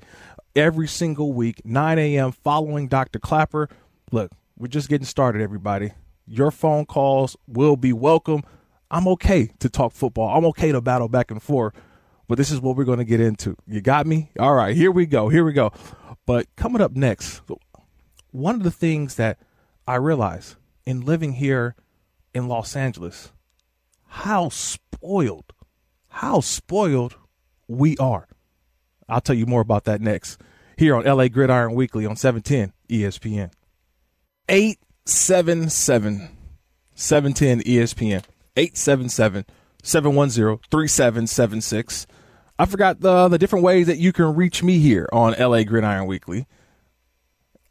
every 0.55 0.87
single 0.87 1.33
week, 1.33 1.65
9 1.65 1.97
a.m. 1.97 2.31
following 2.31 2.87
Dr. 2.87 3.17
Clapper. 3.17 3.69
Look, 4.11 4.31
we're 4.55 4.67
just 4.67 4.87
getting 4.87 5.05
started, 5.05 5.41
everybody. 5.41 5.93
Your 6.27 6.51
phone 6.51 6.85
calls 6.85 7.35
will 7.47 7.75
be 7.75 7.91
welcome. 7.91 8.43
I'm 8.91 9.07
okay 9.09 9.51
to 9.59 9.69
talk 9.69 9.93
football. 9.93 10.37
I'm 10.37 10.45
okay 10.45 10.71
to 10.71 10.79
battle 10.79 11.09
back 11.09 11.31
and 11.31 11.41
forth, 11.41 11.73
but 12.27 12.37
this 12.37 12.51
is 12.51 12.61
what 12.61 12.77
we're 12.77 12.85
going 12.85 12.99
to 12.99 13.03
get 13.03 13.19
into. 13.19 13.57
You 13.67 13.81
got 13.81 14.05
me? 14.05 14.29
All 14.39 14.53
right, 14.53 14.75
here 14.75 14.91
we 14.91 15.07
go. 15.07 15.27
Here 15.29 15.43
we 15.43 15.53
go. 15.53 15.71
But 16.27 16.55
coming 16.55 16.81
up 16.81 16.91
next, 16.91 17.41
one 18.31 18.53
of 18.53 18.63
the 18.63 18.71
things 18.71 19.15
that 19.15 19.39
I 19.87 19.95
realize 19.95 20.55
in 20.85 21.01
living 21.01 21.33
here 21.33 21.75
in 22.33 22.47
Los 22.47 22.75
Angeles, 22.75 23.31
how 24.07 24.49
spoiled, 24.49 25.53
how 26.09 26.39
spoiled 26.39 27.15
we 27.67 27.97
are. 27.97 28.27
I'll 29.07 29.21
tell 29.21 29.35
you 29.35 29.45
more 29.45 29.61
about 29.61 29.83
that 29.85 30.01
next 30.01 30.41
here 30.77 30.95
on 30.95 31.03
LA 31.03 31.27
Gridiron 31.27 31.75
Weekly 31.75 32.05
on 32.05 32.15
710 32.15 32.73
ESPN. 32.89 33.51
877 34.49 36.29
710 36.93 37.61
ESPN. 37.61 38.23
877 38.57 39.45
710 39.83 40.59
3776. 40.71 42.07
I 42.57 42.65
forgot 42.65 43.01
the, 43.01 43.27
the 43.27 43.37
different 43.37 43.63
ways 43.63 43.87
that 43.87 43.97
you 43.97 44.13
can 44.13 44.33
reach 44.35 44.63
me 44.63 44.79
here 44.79 45.09
on 45.11 45.33
LA 45.33 45.63
Gridiron 45.63 46.07
Weekly. 46.07 46.47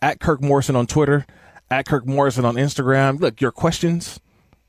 At 0.02 0.20
Kirk 0.20 0.42
Morrison 0.42 0.76
on 0.76 0.86
Twitter, 0.86 1.24
at 1.70 1.86
Kirk 1.86 2.06
Morrison 2.06 2.44
on 2.44 2.54
Instagram. 2.56 3.20
Look, 3.20 3.40
your 3.40 3.52
questions, 3.52 4.20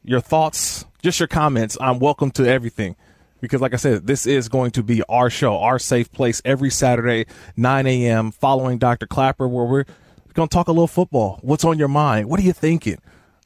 your 0.03 0.21
thoughts, 0.21 0.85
just 1.01 1.19
your 1.19 1.27
comments. 1.27 1.77
I'm 1.79 1.99
welcome 1.99 2.31
to 2.31 2.47
everything 2.47 2.95
because, 3.41 3.61
like 3.61 3.73
I 3.73 3.77
said, 3.77 4.07
this 4.07 4.25
is 4.25 4.49
going 4.49 4.71
to 4.71 4.83
be 4.83 5.03
our 5.09 5.29
show, 5.29 5.57
our 5.59 5.79
safe 5.79 6.11
place 6.11 6.41
every 6.45 6.69
Saturday, 6.69 7.25
9 7.57 7.87
a.m., 7.87 8.31
following 8.31 8.77
Dr. 8.77 9.07
Clapper, 9.07 9.47
where 9.47 9.65
we're 9.65 9.85
going 10.33 10.49
to 10.49 10.53
talk 10.53 10.67
a 10.67 10.71
little 10.71 10.87
football. 10.87 11.39
What's 11.41 11.63
on 11.63 11.77
your 11.77 11.87
mind? 11.87 12.29
What 12.29 12.39
are 12.39 12.43
you 12.43 12.53
thinking? 12.53 12.97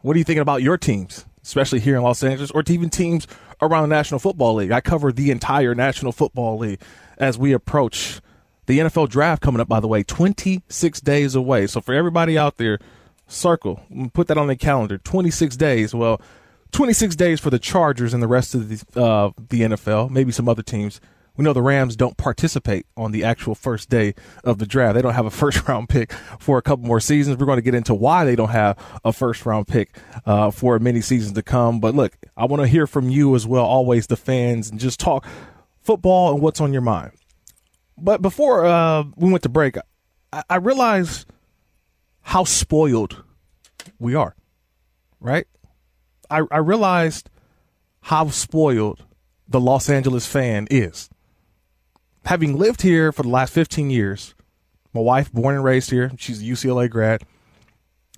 What 0.02 0.16
are 0.16 0.20
you 0.20 0.24
thinking 0.24 0.42
about 0.42 0.62
your 0.62 0.78
teams, 0.78 1.26
especially 1.44 1.80
here 1.80 1.98
in 1.98 2.04
Los 2.04 2.24
Angeles, 2.24 2.52
or 2.52 2.64
even 2.68 2.90
teams 2.90 3.28
around 3.62 3.90
the 3.90 3.96
National 3.96 4.20
Football 4.20 4.56
League? 4.56 4.72
I 4.72 4.82
cover 4.82 5.12
the 5.12 5.32
entire 5.32 5.76
National 5.76 6.12
Football 6.12 6.58
League 6.58 6.82
as 7.18 7.38
we 7.38 7.52
approach 7.52 8.22
the 8.66 8.80
NFL 8.80 9.10
draft 9.10 9.42
coming 9.42 9.60
up, 9.60 9.68
by 9.68 9.80
the 9.80 9.88
way, 9.88 10.04
26 10.04 11.02
days 11.02 11.36
away. 11.36 11.68
So 11.68 11.82
for 11.82 11.94
everybody 11.94 12.38
out 12.38 12.58
there, 12.58 12.80
circle, 13.30 13.82
put 14.14 14.28
that 14.28 14.38
on 14.38 14.48
the 14.48 14.56
calendar. 14.56 14.98
26 14.98 15.56
days. 15.56 15.94
Well, 15.94 16.22
26 16.72 17.16
days 17.16 17.40
for 17.40 17.50
the 17.50 17.60
Chargers 17.60 18.14
and 18.14 18.22
the 18.22 18.28
rest 18.28 18.54
of 18.54 18.70
the 18.70 19.02
uh, 19.02 19.32
the 19.50 19.62
NFL, 19.62 20.10
maybe 20.10 20.32
some 20.32 20.50
other 20.50 20.64
teams. 20.64 21.00
We 21.36 21.46
know 21.46 21.54
the 21.54 21.62
Rams 21.62 21.96
don't 21.96 22.18
participate 22.18 22.86
on 22.98 23.14
the 23.14 23.24
actual 23.24 23.56
first 23.56 23.90
day 23.90 24.14
of 24.44 24.58
the 24.58 24.66
draft. 24.66 24.96
They 24.96 25.02
don't 25.02 25.14
have 25.14 25.26
a 25.26 25.32
first 25.44 25.68
round 25.68 25.88
pick 25.88 26.12
for 26.38 26.58
a 26.58 26.62
couple 26.62 26.86
more 26.86 27.00
seasons. 27.00 27.38
We're 27.38 27.46
going 27.46 27.58
to 27.58 27.64
get 27.64 27.76
into 27.76 27.94
why 27.94 28.26
they 28.26 28.36
don't 28.36 28.50
have 28.50 28.78
a 29.06 29.14
first 29.14 29.46
round 29.46 29.68
pick 29.68 29.96
uh, 30.26 30.52
for 30.52 30.78
many 30.80 31.00
seasons 31.00 31.34
to 31.34 31.42
come. 31.42 31.80
But 31.80 31.96
look, 31.96 32.18
I 32.36 32.46
want 32.46 32.62
to 32.62 32.68
hear 32.68 32.88
from 32.88 33.10
you 33.10 33.36
as 33.36 33.48
well, 33.48 33.64
always 33.64 34.08
the 34.08 34.18
fans, 34.18 34.70
and 34.70 34.80
just 34.80 35.00
talk 35.00 35.26
football 35.82 36.34
and 36.34 36.42
what's 36.42 36.60
on 36.60 36.74
your 36.74 36.82
mind. 36.82 37.12
But 37.98 38.22
before 38.22 38.66
uh, 38.66 39.04
we 39.16 39.32
went 39.32 39.44
to 39.44 39.50
break, 39.50 39.78
I, 40.34 40.44
I 40.50 40.56
realized 40.58 41.26
how 42.30 42.44
spoiled 42.44 43.24
we 43.98 44.14
are, 44.14 44.36
right? 45.20 45.48
I, 46.30 46.44
I 46.52 46.58
realized 46.58 47.28
how 48.02 48.30
spoiled 48.30 49.04
the 49.48 49.60
Los 49.60 49.90
Angeles 49.90 50.28
fan 50.28 50.68
is. 50.70 51.10
Having 52.26 52.56
lived 52.56 52.84
here 52.84 53.12
for 53.12 53.24
the 53.24 53.30
last 53.30 53.52
15 53.52 53.90
years, 53.90 54.36
my 54.94 55.02
wife, 55.02 55.32
born 55.34 55.56
and 55.56 55.64
raised 55.64 55.90
here, 55.90 56.12
she's 56.20 56.44
a 56.44 56.46
UCLA 56.46 56.88
grad. 56.88 57.24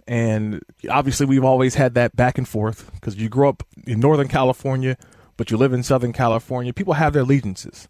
And 0.08 0.62
obviously, 0.90 1.26
we've 1.26 1.46
always 1.46 1.76
had 1.76 1.94
that 1.94 2.14
back 2.14 2.38
and 2.38 2.46
forth 2.46 2.92
because 2.96 3.16
you 3.16 3.30
grow 3.30 3.48
up 3.48 3.64
in 3.88 4.02
Northern 4.02 4.28
California, 4.28 4.98
but 5.38 5.52
you 5.52 5.56
live 5.56 5.72
in 5.72 5.84
Southern 5.84 6.12
California. 6.12 6.74
People 6.74 6.96
have 6.96 7.14
their 7.14 7.22
allegiances. 7.22 7.88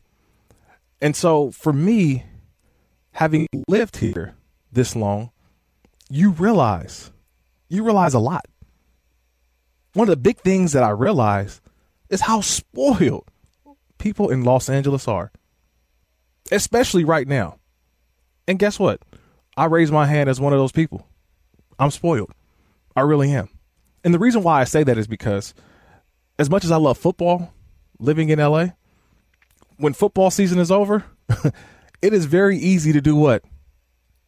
And 1.02 1.16
so, 1.16 1.50
for 1.50 1.74
me, 1.74 2.26
having 3.14 3.48
lived 3.68 3.98
here 3.98 4.36
this 4.72 4.96
long, 4.96 5.32
you 6.12 6.32
realize, 6.32 7.10
you 7.70 7.84
realize 7.84 8.14
a 8.14 8.20
lot. 8.20 8.46
One 9.94 10.08
of 10.08 10.12
the 10.12 10.22
big 10.22 10.38
things 10.40 10.74
that 10.74 10.84
I 10.84 10.90
realize 10.90 11.62
is 12.10 12.22
how 12.22 12.42
spoiled 12.42 13.30
people 13.98 14.30
in 14.30 14.44
Los 14.44 14.70
Angeles 14.70 15.08
are, 15.08 15.32
especially 16.52 17.06
right 17.06 17.28
now. 17.28 17.60
And 18.46 18.60
guess 18.60 18.78
what? 18.78 19.02
I 19.56 19.66
raise 19.66 19.92
my 19.92 20.06
hand 20.06 20.30
as 20.30 20.42
one 20.42 20.52
of 20.52 20.60
those 20.60 20.74
people. 20.74 21.08
I'm 21.80 21.92
spoiled. 21.92 22.34
I 22.96 23.02
really 23.02 23.32
am. 23.32 23.50
And 24.04 24.14
the 24.14 24.20
reason 24.20 24.44
why 24.44 24.60
I 24.60 24.66
say 24.66 24.84
that 24.84 24.98
is 24.98 25.08
because, 25.08 25.54
as 26.38 26.50
much 26.50 26.66
as 26.66 26.72
I 26.72 26.78
love 26.78 26.98
football, 26.98 27.54
living 28.00 28.30
in 28.30 28.40
LA, 28.40 28.68
when 29.78 29.94
football 29.94 30.30
season 30.30 30.60
is 30.60 30.72
over, 30.72 31.06
it 32.02 32.14
is 32.14 32.26
very 32.26 32.58
easy 32.58 32.92
to 32.92 33.02
do 33.02 33.16
what? 33.16 33.44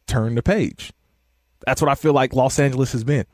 Turn 0.06 0.34
the 0.34 0.42
page. 0.42 0.92
That's 1.66 1.80
what 1.80 1.90
I 1.90 1.94
feel 1.94 2.12
like 2.12 2.34
Los 2.34 2.58
Angeles 2.58 2.92
has 2.92 3.04
been. 3.04 3.26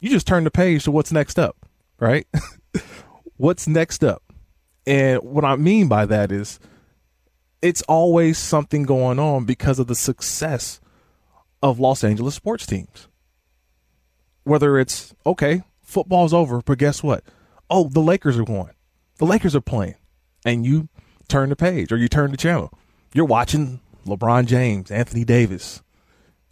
You 0.00 0.10
just 0.10 0.26
turn 0.26 0.44
the 0.44 0.50
page 0.50 0.84
to 0.84 0.90
what's 0.90 1.12
next 1.12 1.38
up, 1.38 1.56
right? 1.98 2.26
what's 3.36 3.66
next 3.66 4.04
up? 4.04 4.22
And 4.86 5.20
what 5.22 5.44
I 5.44 5.56
mean 5.56 5.88
by 5.88 6.06
that 6.06 6.32
is 6.32 6.58
it's 7.60 7.82
always 7.82 8.38
something 8.38 8.84
going 8.84 9.18
on 9.18 9.44
because 9.44 9.78
of 9.78 9.86
the 9.86 9.94
success 9.94 10.80
of 11.62 11.80
Los 11.80 12.04
Angeles 12.04 12.34
sports 12.34 12.66
teams. 12.66 13.08
Whether 14.44 14.78
it's, 14.78 15.14
okay, 15.26 15.62
football's 15.82 16.32
over, 16.32 16.62
but 16.62 16.78
guess 16.78 17.02
what? 17.02 17.24
Oh, 17.68 17.88
the 17.88 18.00
Lakers 18.00 18.38
are 18.38 18.44
going. 18.44 18.72
The 19.18 19.26
Lakers 19.26 19.54
are 19.54 19.60
playing. 19.60 19.96
And 20.44 20.64
you 20.64 20.88
turn 21.28 21.50
the 21.50 21.56
page 21.56 21.92
or 21.92 21.96
you 21.96 22.08
turn 22.08 22.30
the 22.30 22.36
channel. 22.36 22.72
You're 23.12 23.24
watching 23.24 23.80
LeBron 24.06 24.46
James, 24.46 24.90
Anthony 24.90 25.24
Davis. 25.24 25.82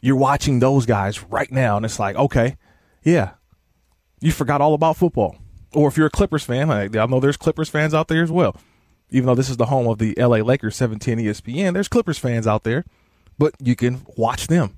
You're 0.02 0.16
watching 0.16 0.58
those 0.58 0.86
guys 0.86 1.22
right 1.24 1.50
now, 1.50 1.76
and 1.76 1.84
it's 1.84 1.98
like, 1.98 2.16
okay, 2.16 2.56
yeah, 3.02 3.32
you 4.20 4.32
forgot 4.32 4.60
all 4.60 4.74
about 4.74 4.96
football. 4.96 5.36
Or 5.74 5.88
if 5.88 5.96
you're 5.96 6.06
a 6.06 6.10
Clippers 6.10 6.44
fan, 6.44 6.70
I, 6.70 6.84
I 6.84 7.06
know 7.06 7.20
there's 7.20 7.36
Clippers 7.36 7.68
fans 7.68 7.94
out 7.94 8.08
there 8.08 8.22
as 8.22 8.30
well. 8.30 8.56
Even 9.10 9.26
though 9.26 9.34
this 9.34 9.50
is 9.50 9.56
the 9.56 9.66
home 9.66 9.86
of 9.86 9.98
the 9.98 10.14
LA 10.16 10.38
Lakers, 10.38 10.76
17 10.76 11.18
ESPN, 11.18 11.74
there's 11.74 11.88
Clippers 11.88 12.18
fans 12.18 12.46
out 12.46 12.64
there, 12.64 12.84
but 13.38 13.54
you 13.60 13.76
can 13.76 14.04
watch 14.16 14.48
them. 14.48 14.76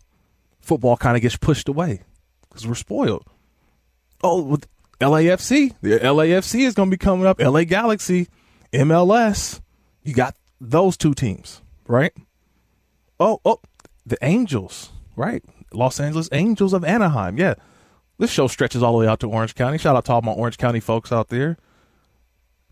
Football 0.60 0.96
kind 0.96 1.16
of 1.16 1.22
gets 1.22 1.36
pushed 1.36 1.68
away 1.68 2.02
because 2.48 2.66
we're 2.66 2.74
spoiled. 2.74 3.24
Oh, 4.22 4.42
with 4.42 4.66
LAFC, 5.00 5.74
the 5.80 5.98
LAFC 6.00 6.66
is 6.66 6.74
going 6.74 6.90
to 6.90 6.94
be 6.94 6.98
coming 6.98 7.26
up. 7.26 7.40
LA 7.40 7.64
Galaxy, 7.64 8.28
MLS, 8.72 9.60
you 10.02 10.12
got 10.12 10.34
those 10.60 10.96
two 10.96 11.14
teams, 11.14 11.62
right? 11.86 12.12
Oh, 13.20 13.40
oh, 13.44 13.60
the 14.04 14.18
Angels, 14.22 14.90
right? 15.18 15.44
Los 15.72 16.00
Angeles 16.00 16.28
Angels 16.32 16.72
of 16.72 16.84
Anaheim. 16.84 17.36
Yeah. 17.36 17.54
This 18.18 18.30
show 18.30 18.48
stretches 18.48 18.82
all 18.82 18.92
the 18.92 18.98
way 18.98 19.06
out 19.06 19.20
to 19.20 19.30
Orange 19.30 19.54
County. 19.54 19.78
Shout 19.78 19.96
out 19.96 20.04
to 20.06 20.12
all 20.12 20.22
my 20.22 20.32
Orange 20.32 20.58
County 20.58 20.80
folks 20.80 21.12
out 21.12 21.28
there. 21.28 21.56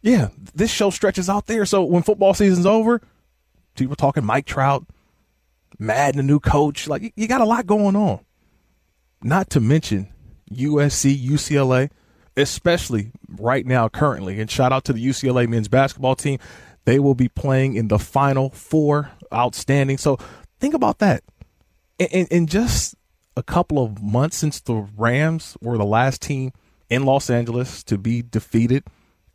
Yeah, 0.02 0.28
this 0.54 0.70
show 0.70 0.90
stretches 0.90 1.28
out 1.28 1.46
there. 1.46 1.64
So 1.66 1.82
when 1.82 2.02
football 2.02 2.34
season's 2.34 2.66
over, 2.66 3.00
people 3.76 3.96
talking 3.96 4.24
Mike 4.24 4.46
Trout, 4.46 4.86
Maddon, 5.78 6.20
a 6.20 6.22
new 6.22 6.40
coach. 6.40 6.88
Like 6.88 7.12
you 7.16 7.28
got 7.28 7.40
a 7.40 7.44
lot 7.44 7.66
going 7.66 7.96
on. 7.96 8.20
Not 9.22 9.50
to 9.50 9.60
mention 9.60 10.08
USC, 10.52 11.16
UCLA, 11.20 11.90
especially 12.36 13.12
right 13.28 13.66
now, 13.66 13.88
currently. 13.88 14.40
And 14.40 14.50
shout 14.50 14.72
out 14.72 14.84
to 14.84 14.92
the 14.92 15.04
UCLA 15.04 15.48
men's 15.48 15.68
basketball 15.68 16.14
team. 16.14 16.38
They 16.84 16.98
will 16.98 17.14
be 17.14 17.28
playing 17.28 17.74
in 17.74 17.88
the 17.88 17.98
final 17.98 18.50
four. 18.50 19.10
Outstanding. 19.32 19.98
So 19.98 20.18
think 20.60 20.74
about 20.74 21.00
that. 21.00 21.24
In, 21.98 22.26
in 22.26 22.46
just 22.46 22.94
a 23.36 23.42
couple 23.42 23.82
of 23.82 24.02
months 24.02 24.36
since 24.36 24.60
the 24.60 24.86
Rams 24.96 25.56
were 25.60 25.78
the 25.78 25.84
last 25.84 26.22
team 26.22 26.52
in 26.88 27.04
Los 27.04 27.30
Angeles 27.30 27.82
to 27.84 27.98
be 27.98 28.22
defeated 28.22 28.84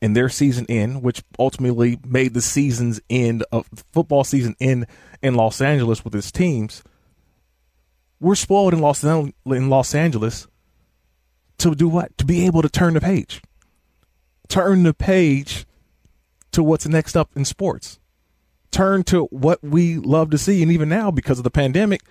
in 0.02 0.14
their 0.14 0.30
season 0.30 0.66
end, 0.68 1.04
which 1.04 1.24
ultimately 1.38 2.00
made 2.06 2.34
the 2.34 2.42
season's 2.42 3.00
end 3.10 3.44
of 3.52 3.68
football 3.92 4.24
season 4.24 4.56
end 4.60 4.88
in 5.22 5.36
Los 5.36 5.62
Angeles 5.62 6.04
with 6.04 6.16
its 6.16 6.32
teams. 6.32 6.84
We're 8.20 8.36
spoiled 8.36 8.74
in 8.74 8.80
Los 8.80 9.04
in 9.04 9.34
Los 9.46 9.96
Angeles 9.96 10.48
to 11.60 11.76
do 11.76 11.88
what? 11.88 12.18
To 12.18 12.26
be 12.26 12.46
able 12.46 12.62
to 12.62 12.70
turn 12.70 12.96
the 12.96 13.02
page. 13.02 13.42
Turn 14.48 14.84
the 14.84 14.94
page 14.94 15.66
to 16.52 16.64
what's 16.64 16.88
next 16.88 17.16
up 17.16 17.30
in 17.36 17.46
sports. 17.46 18.00
Turn 18.72 19.04
to 19.06 19.26
what 19.26 19.64
we 19.64 19.98
love 19.98 20.30
to 20.32 20.38
see. 20.38 20.62
And 20.64 20.72
even 20.72 20.90
now, 20.90 21.12
because 21.12 21.38
of 21.38 21.44
the 21.44 21.52
pandemic, 21.52 22.02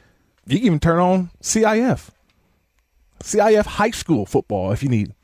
you 0.46 0.58
can 0.58 0.66
even 0.66 0.80
turn 0.80 0.98
on 0.98 1.30
CIF. 1.42 2.10
CIF 3.22 3.66
high 3.66 3.90
school 3.90 4.26
football 4.26 4.72
if 4.72 4.82
you 4.82 4.88
need. 4.88 5.14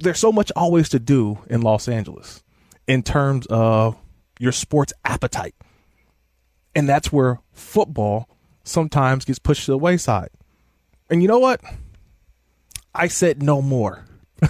There's 0.00 0.18
so 0.18 0.32
much 0.32 0.50
always 0.56 0.88
to 0.90 0.98
do 0.98 1.38
in 1.48 1.62
Los 1.62 1.88
Angeles 1.88 2.42
in 2.86 3.02
terms 3.02 3.46
of 3.50 3.96
your 4.38 4.52
sports 4.52 4.92
appetite. 5.04 5.54
And 6.74 6.88
that's 6.88 7.12
where 7.12 7.40
football 7.52 8.28
sometimes 8.64 9.24
gets 9.24 9.38
pushed 9.38 9.66
to 9.66 9.72
the 9.72 9.78
wayside. 9.78 10.30
And 11.10 11.22
you 11.22 11.28
know 11.28 11.38
what? 11.38 11.60
I 12.94 13.08
said 13.08 13.42
no 13.42 13.60
more. 13.62 14.06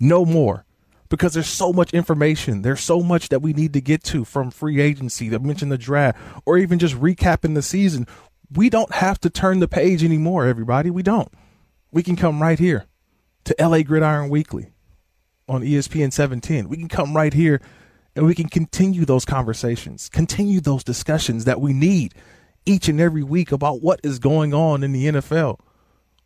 no 0.00 0.24
more. 0.24 0.64
Because 1.08 1.32
there's 1.32 1.48
so 1.48 1.72
much 1.72 1.94
information. 1.94 2.62
There's 2.62 2.80
so 2.82 3.00
much 3.00 3.30
that 3.30 3.40
we 3.40 3.52
need 3.52 3.72
to 3.72 3.80
get 3.80 4.02
to 4.04 4.24
from 4.24 4.50
free 4.50 4.80
agency, 4.80 5.30
to 5.30 5.38
mention 5.38 5.70
the 5.70 5.78
draft, 5.78 6.18
or 6.44 6.58
even 6.58 6.78
just 6.78 6.94
recapping 6.94 7.54
the 7.54 7.62
season. 7.62 8.06
We 8.52 8.70
don't 8.70 8.94
have 8.94 9.20
to 9.20 9.30
turn 9.30 9.60
the 9.60 9.68
page 9.68 10.02
anymore, 10.02 10.46
everybody. 10.46 10.90
We 10.90 11.02
don't. 11.02 11.32
We 11.90 12.02
can 12.02 12.16
come 12.16 12.40
right 12.40 12.58
here 12.58 12.86
to 13.44 13.54
LA 13.58 13.82
Gridiron 13.82 14.28
Weekly 14.30 14.72
on 15.48 15.62
ESPN 15.62 16.12
710. 16.12 16.68
We 16.68 16.76
can 16.76 16.88
come 16.88 17.16
right 17.16 17.32
here 17.32 17.60
and 18.14 18.26
we 18.26 18.34
can 18.34 18.48
continue 18.48 19.04
those 19.04 19.24
conversations, 19.24 20.08
continue 20.08 20.60
those 20.60 20.84
discussions 20.84 21.44
that 21.44 21.60
we 21.60 21.72
need 21.72 22.14
each 22.66 22.88
and 22.88 23.00
every 23.00 23.22
week 23.22 23.52
about 23.52 23.80
what 23.80 24.00
is 24.02 24.18
going 24.18 24.52
on 24.52 24.82
in 24.82 24.92
the 24.92 25.06
NFL, 25.06 25.60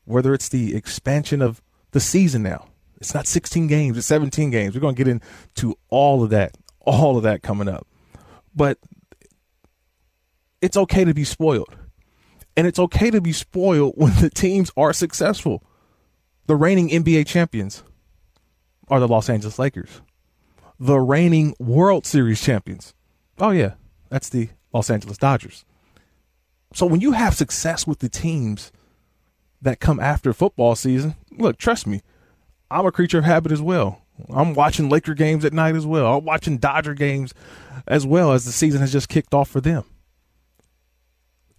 whether 0.05 0.35
it's 0.35 0.49
the 0.49 0.75
expansion 0.75 1.43
of 1.43 1.63
the 1.93 2.01
season 2.01 2.43
now. 2.43 2.67
It's 2.97 3.15
not 3.15 3.27
16 3.27 3.67
games, 3.67 3.99
it's 3.99 4.07
17 4.07 4.51
games. 4.51 4.75
We're 4.75 4.81
going 4.81 4.95
to 4.95 5.05
get 5.05 5.11
into 5.11 5.77
all 5.89 6.23
of 6.23 6.31
that, 6.31 6.57
all 6.81 7.17
of 7.17 7.25
that 7.25 7.43
coming 7.43 7.69
up. 7.69 7.87
But 8.55 8.79
it's 10.61 10.77
okay 10.77 11.05
to 11.05 11.13
be 11.13 11.25
spoiled. 11.25 11.77
And 12.57 12.67
it's 12.67 12.79
okay 12.79 13.11
to 13.11 13.21
be 13.21 13.33
spoiled 13.33 13.95
when 13.97 14.15
the 14.21 14.31
teams 14.31 14.71
are 14.77 14.93
successful. 14.93 15.63
The 16.47 16.57
reigning 16.57 16.89
NBA 16.89 17.27
champions 17.27 17.83
are 18.89 19.01
the 19.01 19.09
Los 19.09 19.29
Angeles 19.29 19.59
Lakers 19.59 20.03
the 20.83 20.99
reigning 20.99 21.55
World 21.61 22.05
Series 22.05 22.43
champions. 22.43 22.93
Oh, 23.39 23.51
yeah, 23.51 23.75
that's 24.09 24.29
the 24.29 24.49
Los 24.73 24.91
Angeles 24.91 25.17
Dodgers. 25.17 25.65
So 26.75 26.87
when 26.87 27.01
you 27.01 27.13
have 27.13 27.37
success 27.37 27.87
with 27.87 28.01
the 28.01 28.09
teams 28.09 28.73
that 29.61 29.79
come 29.79 30.01
after 30.01 30.33
football 30.33 30.75
season, 30.75 31.15
look, 31.39 31.57
trust 31.57 31.87
me, 31.87 32.03
I'm 32.69 32.85
a 32.85 32.91
creature 32.91 33.19
of 33.19 33.25
habit 33.25 33.53
as 33.53 33.63
well. 33.63 34.03
I'm 34.29 34.55
watching 34.55 34.89
Laker 34.89 35.15
games 35.15 35.45
at 35.45 35.53
night 35.53 35.77
as 35.77 35.87
well. 35.87 36.19
I'm 36.19 36.25
watching 36.25 36.59
Dodger 36.59 36.95
games 36.95 37.33
as 37.87 38.05
well 38.05 38.33
as 38.33 38.45
the 38.45 38.51
season 38.51 38.81
has 38.81 38.91
just 38.91 39.09
kicked 39.09 39.35
off 39.35 39.49
for 39.49 39.61
them. 39.61 39.85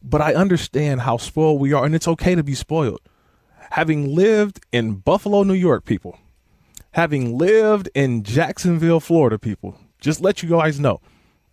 But 0.04 0.22
I 0.22 0.34
understand 0.34 1.02
how 1.02 1.18
spoiled 1.18 1.62
we 1.62 1.74
are, 1.74 1.86
and 1.86 1.96
it's 1.96 2.08
okay 2.08 2.36
to 2.36 2.44
be 2.44 2.56
spoiled. 2.56 3.02
Having 3.72 4.13
lived 4.13 4.60
in 4.72 4.96
Buffalo, 4.96 5.44
New 5.44 5.54
York, 5.54 5.86
people, 5.86 6.20
having 6.92 7.38
lived 7.38 7.89
in 7.96 8.24
Jacksonville, 8.24 9.00
Florida, 9.00 9.39
people, 9.39 9.78
just 10.00 10.20
let 10.22 10.44
you 10.44 10.50
guys 10.50 10.80
know, 10.80 11.00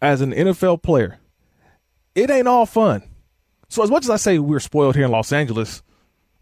as 0.02 0.20
an 0.20 0.32
NFL 0.32 0.82
player, 0.82 1.18
it 2.14 2.30
ain't 2.30 2.48
all 2.48 2.66
fun. 2.66 3.02
So, 3.68 3.82
as 3.84 3.90
much 3.90 4.04
as 4.04 4.10
I 4.10 4.16
say 4.16 4.38
we're 4.38 4.58
spoiled 4.58 4.96
here 4.96 5.04
in 5.04 5.12
Los 5.12 5.32
Angeles, 5.32 5.82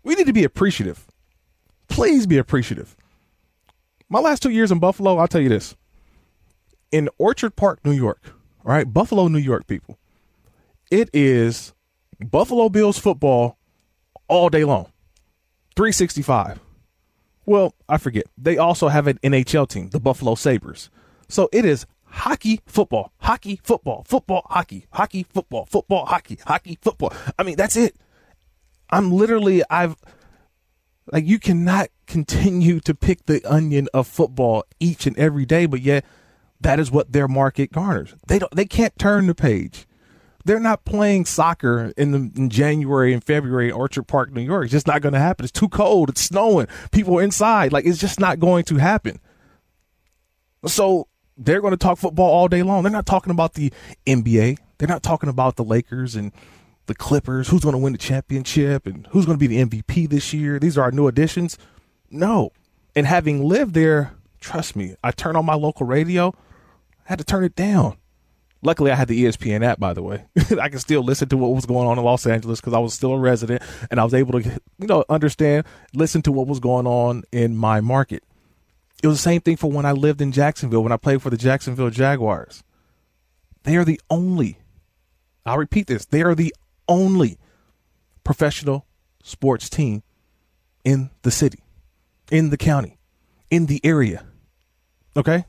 we 0.02 0.14
need 0.14 0.26
to 0.26 0.32
be 0.32 0.44
appreciative. 0.44 1.06
Please 1.88 2.26
be 2.26 2.38
appreciative. 2.38 2.96
My 4.08 4.20
last 4.20 4.42
two 4.42 4.50
years 4.50 4.72
in 4.72 4.78
Buffalo, 4.78 5.18
I'll 5.18 5.28
tell 5.28 5.40
you 5.40 5.50
this. 5.50 5.76
In 6.90 7.10
Orchard 7.18 7.54
Park, 7.54 7.84
New 7.84 7.92
York, 7.92 8.32
all 8.64 8.72
right, 8.72 8.90
Buffalo, 8.90 9.28
New 9.28 9.38
York, 9.38 9.66
people, 9.66 9.98
it 10.90 11.10
is 11.12 11.74
Buffalo 12.20 12.68
Bills 12.68 12.98
football 12.98 13.58
all 14.28 14.48
day 14.48 14.64
long, 14.64 14.92
365. 15.76 16.60
Well, 17.46 17.74
I 17.88 17.96
forget. 17.96 18.24
They 18.36 18.58
also 18.58 18.88
have 18.88 19.06
an 19.06 19.18
NHL 19.22 19.68
team, 19.68 19.88
the 19.88 20.00
Buffalo 20.00 20.34
Sabres. 20.34 20.90
So 21.28 21.48
it 21.52 21.64
is 21.64 21.86
hockey, 22.04 22.60
football, 22.66 23.12
hockey, 23.18 23.60
football, 23.62 24.04
football, 24.06 24.42
hockey, 24.50 24.86
hockey, 24.92 25.24
football, 25.32 25.64
football, 25.66 26.04
hockey, 26.06 26.38
hockey, 26.46 26.78
football. 26.80 27.12
I 27.38 27.42
mean, 27.44 27.56
that's 27.56 27.76
it. 27.76 27.96
I'm 28.90 29.10
literally, 29.12 29.62
I've, 29.70 29.96
like, 31.10 31.26
you 31.26 31.38
cannot 31.38 31.88
continue 32.06 32.80
to 32.80 32.94
pick 32.94 33.26
the 33.26 33.42
onion 33.44 33.88
of 33.94 34.06
football 34.06 34.64
each 34.78 35.06
and 35.06 35.16
every 35.18 35.46
day, 35.46 35.66
but 35.66 35.80
yet 35.80 36.04
that 36.60 36.78
is 36.78 36.90
what 36.90 37.12
their 37.12 37.28
market 37.28 37.72
garners. 37.72 38.14
They 38.26 38.38
don't, 38.38 38.54
they 38.54 38.66
can't 38.66 38.98
turn 38.98 39.26
the 39.26 39.34
page 39.34 39.86
they're 40.48 40.58
not 40.58 40.86
playing 40.86 41.26
soccer 41.26 41.92
in, 41.98 42.12
the, 42.12 42.32
in 42.34 42.48
January 42.48 43.12
and 43.12 43.22
February 43.22 43.68
in 43.68 43.74
Orchard 43.74 44.04
Park, 44.04 44.32
New 44.32 44.40
York. 44.40 44.64
It's 44.64 44.72
just 44.72 44.86
not 44.86 45.02
going 45.02 45.12
to 45.12 45.18
happen. 45.18 45.44
It's 45.44 45.52
too 45.52 45.68
cold. 45.68 46.08
It's 46.08 46.22
snowing. 46.22 46.68
People 46.90 47.18
are 47.18 47.22
inside. 47.22 47.70
Like 47.70 47.84
it's 47.84 47.98
just 47.98 48.18
not 48.18 48.40
going 48.40 48.64
to 48.64 48.76
happen. 48.76 49.20
So 50.66 51.06
they're 51.36 51.60
going 51.60 51.72
to 51.72 51.76
talk 51.76 51.98
football 51.98 52.30
all 52.30 52.48
day 52.48 52.62
long. 52.62 52.82
They're 52.82 52.90
not 52.90 53.04
talking 53.04 53.30
about 53.30 53.54
the 53.54 53.70
NBA. 54.06 54.56
They're 54.78 54.88
not 54.88 55.02
talking 55.02 55.28
about 55.28 55.56
the 55.56 55.64
Lakers 55.64 56.16
and 56.16 56.32
the 56.86 56.94
Clippers. 56.94 57.48
Who's 57.48 57.62
going 57.62 57.74
to 57.74 57.78
win 57.78 57.92
the 57.92 57.98
championship 57.98 58.86
and 58.86 59.06
who's 59.08 59.26
going 59.26 59.38
to 59.38 59.48
be 59.48 59.54
the 59.54 59.62
MVP 59.62 60.08
this 60.08 60.32
year? 60.32 60.58
These 60.58 60.78
are 60.78 60.82
our 60.82 60.92
new 60.92 61.08
additions. 61.08 61.58
No. 62.10 62.52
And 62.96 63.06
having 63.06 63.44
lived 63.44 63.74
there, 63.74 64.14
trust 64.40 64.76
me, 64.76 64.96
I 65.04 65.10
turned 65.10 65.36
on 65.36 65.44
my 65.44 65.54
local 65.54 65.84
radio. 65.84 66.34
I 67.00 67.10
had 67.10 67.18
to 67.18 67.24
turn 67.24 67.44
it 67.44 67.54
down 67.54 67.98
Luckily, 68.60 68.90
I 68.90 68.96
had 68.96 69.06
the 69.06 69.24
ESPN 69.24 69.64
app, 69.64 69.78
by 69.78 69.92
the 69.92 70.02
way. 70.02 70.24
I 70.60 70.68
can 70.68 70.80
still 70.80 71.02
listen 71.02 71.28
to 71.28 71.36
what 71.36 71.54
was 71.54 71.64
going 71.64 71.86
on 71.86 71.96
in 71.96 72.04
Los 72.04 72.26
Angeles 72.26 72.60
because 72.60 72.74
I 72.74 72.78
was 72.78 72.92
still 72.92 73.12
a 73.12 73.18
resident 73.18 73.62
and 73.90 74.00
I 74.00 74.04
was 74.04 74.14
able 74.14 74.40
to, 74.40 74.48
you 74.78 74.86
know, 74.86 75.04
understand, 75.08 75.64
listen 75.94 76.22
to 76.22 76.32
what 76.32 76.48
was 76.48 76.58
going 76.58 76.86
on 76.86 77.22
in 77.30 77.56
my 77.56 77.80
market. 77.80 78.24
It 79.00 79.06
was 79.06 79.18
the 79.18 79.22
same 79.22 79.40
thing 79.40 79.56
for 79.56 79.70
when 79.70 79.86
I 79.86 79.92
lived 79.92 80.20
in 80.20 80.32
Jacksonville, 80.32 80.82
when 80.82 80.90
I 80.90 80.96
played 80.96 81.22
for 81.22 81.30
the 81.30 81.36
Jacksonville 81.36 81.90
Jaguars. 81.90 82.64
They 83.62 83.76
are 83.76 83.84
the 83.84 84.00
only, 84.10 84.58
I'll 85.46 85.58
repeat 85.58 85.86
this, 85.86 86.04
they 86.04 86.22
are 86.22 86.34
the 86.34 86.52
only 86.88 87.38
professional 88.24 88.86
sports 89.22 89.70
team 89.70 90.02
in 90.84 91.10
the 91.22 91.30
city, 91.30 91.62
in 92.30 92.50
the 92.50 92.56
county, 92.56 92.98
in 93.50 93.66
the 93.66 93.80
area. 93.84 94.24
Okay? 95.16 95.44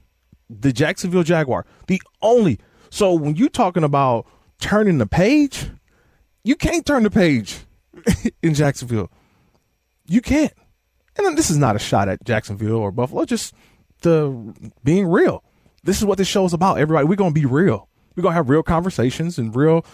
The 0.48 0.72
Jacksonville 0.72 1.24
Jaguar, 1.24 1.66
the 1.88 2.02
only 2.22 2.60
so 2.90 3.14
when 3.14 3.36
you're 3.36 3.50
talking 3.50 3.84
about 3.84 4.26
turning 4.60 4.98
the 4.98 5.08
page, 5.08 5.70
you 6.44 6.56
can't 6.56 6.86
turn 6.86 7.04
the 7.04 7.12
page 7.12 7.60
in 8.44 8.54
Jacksonville. 8.54 9.12
You 10.08 10.22
can't. 10.22 10.54
And 11.18 11.38
this 11.38 11.50
is 11.50 11.58
not 11.58 11.76
a 11.76 11.80
shot 11.80 12.08
at 12.08 12.24
Jacksonville 12.24 12.78
or 12.78 12.92
Buffalo, 12.92 13.26
just 13.26 13.54
the 14.02 14.54
being 14.84 15.08
real. 15.08 15.44
This 15.84 15.98
is 15.98 16.06
what 16.06 16.18
this 16.18 16.28
show 16.28 16.46
is 16.46 16.54
about. 16.54 16.80
Everybody, 16.80 17.08
we're 17.08 17.16
gonna 17.16 17.32
be 17.32 17.46
real. 17.46 17.88
We're 18.16 18.24
gonna 18.24 18.36
have 18.36 18.50
real 18.50 18.64
conversations 18.64 19.38
and 19.38 19.56
real 19.56 19.86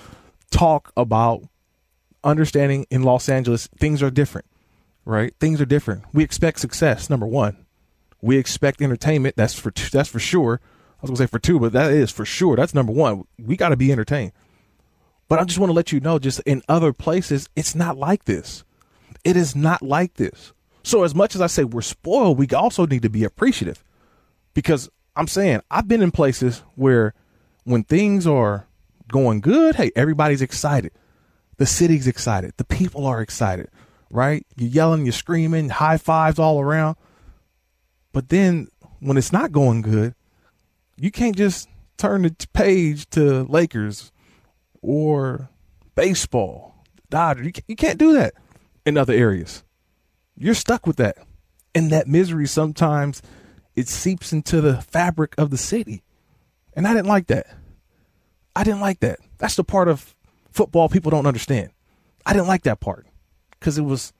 talk 0.51 0.91
about 0.95 1.41
understanding 2.23 2.85
in 2.89 3.03
Los 3.03 3.27
Angeles 3.27 3.67
things 3.77 4.01
are 4.01 4.11
different, 4.11 4.47
right? 5.03 5.33
Things 5.39 5.59
are 5.61 5.65
different. 5.65 6.03
We 6.13 6.23
expect 6.23 6.59
success. 6.59 7.09
Number 7.09 7.25
one, 7.25 7.65
we 8.21 8.37
expect 8.37 8.81
entertainment. 8.81 9.35
That's 9.35 9.53
for 9.57 9.71
that's 9.91 10.09
for 10.09 10.19
sure 10.19 10.61
was 11.09 11.19
gonna 11.19 11.27
say 11.27 11.31
for 11.31 11.39
two, 11.39 11.59
but 11.59 11.73
that 11.73 11.91
is 11.91 12.11
for 12.11 12.25
sure. 12.25 12.55
That's 12.55 12.73
number 12.73 12.91
one. 12.91 13.25
We 13.39 13.57
got 13.57 13.69
to 13.69 13.77
be 13.77 13.91
entertained. 13.91 14.31
But 15.27 15.39
I 15.39 15.43
just 15.43 15.59
want 15.59 15.69
to 15.69 15.73
let 15.73 15.91
you 15.91 15.99
know, 15.99 16.19
just 16.19 16.39
in 16.41 16.61
other 16.69 16.93
places, 16.93 17.49
it's 17.55 17.73
not 17.73 17.97
like 17.97 18.25
this. 18.25 18.63
It 19.23 19.35
is 19.35 19.55
not 19.55 19.81
like 19.81 20.15
this. 20.15 20.53
So 20.83 21.03
as 21.03 21.15
much 21.15 21.33
as 21.33 21.41
I 21.41 21.47
say 21.47 21.63
we're 21.63 21.81
spoiled, 21.81 22.37
we 22.37 22.47
also 22.49 22.85
need 22.85 23.01
to 23.01 23.09
be 23.09 23.23
appreciative, 23.23 23.83
because 24.53 24.89
I'm 25.15 25.27
saying 25.27 25.61
I've 25.71 25.87
been 25.87 26.03
in 26.03 26.11
places 26.11 26.61
where 26.75 27.13
when 27.63 27.83
things 27.83 28.27
are 28.27 28.67
going 29.07 29.39
good, 29.41 29.75
hey, 29.75 29.91
everybody's 29.95 30.41
excited. 30.41 30.91
The 31.57 31.65
city's 31.65 32.07
excited. 32.07 32.53
The 32.57 32.65
people 32.65 33.05
are 33.05 33.21
excited, 33.21 33.69
right? 34.09 34.45
You're 34.57 34.69
yelling, 34.69 35.05
you're 35.05 35.13
screaming, 35.13 35.69
high 35.69 35.97
fives 35.97 36.37
all 36.37 36.59
around. 36.59 36.97
But 38.11 38.29
then 38.29 38.67
when 38.99 39.17
it's 39.17 39.31
not 39.31 39.51
going 39.51 39.81
good, 39.81 40.14
you 40.97 41.11
can't 41.11 41.35
just 41.35 41.69
turn 41.97 42.23
the 42.23 42.35
page 42.53 43.09
to 43.11 43.43
Lakers 43.43 44.11
or 44.81 45.49
baseball, 45.95 46.83
Dodgers. 47.09 47.45
You 47.45 47.51
can't, 47.51 47.65
you 47.67 47.75
can't 47.75 47.99
do 47.99 48.13
that 48.13 48.33
in 48.85 48.97
other 48.97 49.13
areas. 49.13 49.63
You're 50.37 50.53
stuck 50.53 50.85
with 50.85 50.97
that. 50.97 51.17
And 51.73 51.91
that 51.91 52.07
misery 52.07 52.47
sometimes 52.47 53.21
it 53.75 53.87
seeps 53.87 54.31
into 54.31 54.61
the 54.61 54.81
fabric 54.81 55.35
of 55.37 55.49
the 55.49 55.57
city. 55.57 56.03
And 56.73 56.87
I 56.87 56.93
didn't 56.93 57.07
like 57.07 57.27
that. 57.27 57.47
I 58.55 58.63
didn't 58.63 58.81
like 58.81 59.01
that. 59.01 59.19
That's 59.37 59.55
the 59.55 59.63
part 59.63 59.87
of 59.87 60.15
football 60.51 60.87
people 60.87 61.11
don't 61.11 61.25
understand. 61.25 61.71
I 62.25 62.33
didn't 62.33 62.47
like 62.47 62.63
that 62.63 62.79
part 62.79 63.05
because 63.51 63.77
it 63.77 63.83
was 63.83 64.13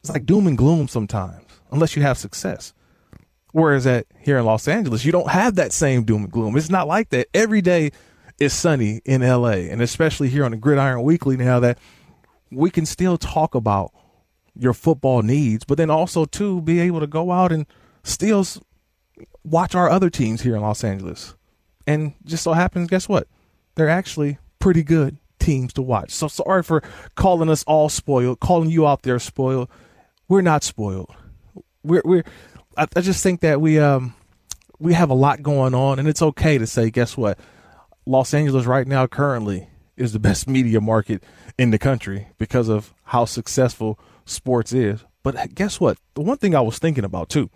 it's 0.00 0.10
like 0.10 0.26
doom 0.26 0.46
and 0.46 0.58
gloom 0.58 0.88
sometimes 0.88 1.44
unless 1.70 1.96
you 1.96 2.02
have 2.02 2.18
success. 2.18 2.74
Whereas 3.52 3.86
at 3.86 4.06
here 4.18 4.38
in 4.38 4.44
Los 4.44 4.66
Angeles, 4.66 5.04
you 5.04 5.12
don't 5.12 5.30
have 5.30 5.54
that 5.56 5.72
same 5.72 6.04
doom 6.04 6.24
and 6.24 6.32
gloom. 6.32 6.56
It's 6.56 6.70
not 6.70 6.88
like 6.88 7.10
that. 7.10 7.28
Every 7.34 7.60
day 7.60 7.92
is 8.38 8.52
sunny 8.52 9.00
in 9.04 9.20
LA, 9.20 9.68
and 9.70 9.80
especially 9.80 10.28
here 10.28 10.44
on 10.44 10.50
the 10.50 10.56
Gridiron 10.56 11.02
Weekly 11.02 11.36
now 11.36 11.60
that 11.60 11.78
we 12.50 12.70
can 12.70 12.86
still 12.86 13.18
talk 13.18 13.54
about 13.54 13.92
your 14.54 14.72
football 14.72 15.22
needs, 15.22 15.64
but 15.64 15.78
then 15.78 15.90
also 15.90 16.24
to 16.26 16.60
be 16.62 16.80
able 16.80 17.00
to 17.00 17.06
go 17.06 17.30
out 17.30 17.52
and 17.52 17.66
still 18.02 18.44
watch 19.44 19.74
our 19.74 19.88
other 19.88 20.10
teams 20.10 20.42
here 20.42 20.56
in 20.56 20.62
Los 20.62 20.84
Angeles. 20.84 21.34
And 21.86 22.14
just 22.24 22.42
so 22.42 22.52
happens, 22.52 22.88
guess 22.88 23.08
what? 23.08 23.28
They're 23.74 23.88
actually 23.88 24.38
pretty 24.58 24.82
good 24.82 25.18
teams 25.38 25.72
to 25.74 25.82
watch. 25.82 26.10
So 26.10 26.28
sorry 26.28 26.62
for 26.62 26.82
calling 27.16 27.48
us 27.48 27.64
all 27.64 27.88
spoiled, 27.88 28.40
calling 28.40 28.70
you 28.70 28.86
out 28.86 29.02
there 29.02 29.18
spoiled. 29.18 29.68
We're 30.28 30.42
not 30.42 30.62
spoiled. 30.62 31.14
We're 31.82 32.02
we're 32.04 32.24
I, 32.76 32.86
I 32.96 33.00
just 33.00 33.22
think 33.22 33.40
that 33.40 33.60
we 33.60 33.78
um 33.78 34.14
we 34.78 34.94
have 34.94 35.10
a 35.10 35.14
lot 35.14 35.42
going 35.42 35.74
on 35.74 35.98
and 35.98 36.08
it's 36.08 36.22
okay 36.22 36.58
to 36.58 36.66
say, 36.66 36.90
guess 36.90 37.16
what? 37.16 37.38
Los 38.04 38.34
Angeles 38.34 38.66
right 38.66 38.86
now 38.86 39.06
currently 39.06 39.68
is 39.96 40.12
the 40.12 40.18
best 40.18 40.48
media 40.48 40.80
market 40.80 41.22
in 41.58 41.70
the 41.70 41.78
country 41.78 42.28
because 42.38 42.68
of 42.68 42.92
how 43.04 43.24
successful 43.24 43.98
sports 44.24 44.72
is. 44.72 45.04
But 45.22 45.54
guess 45.54 45.78
what? 45.78 45.98
The 46.14 46.20
one 46.20 46.38
thing 46.38 46.54
I 46.54 46.60
was 46.60 46.78
thinking 46.78 47.04
about 47.04 47.28
too, 47.28 47.48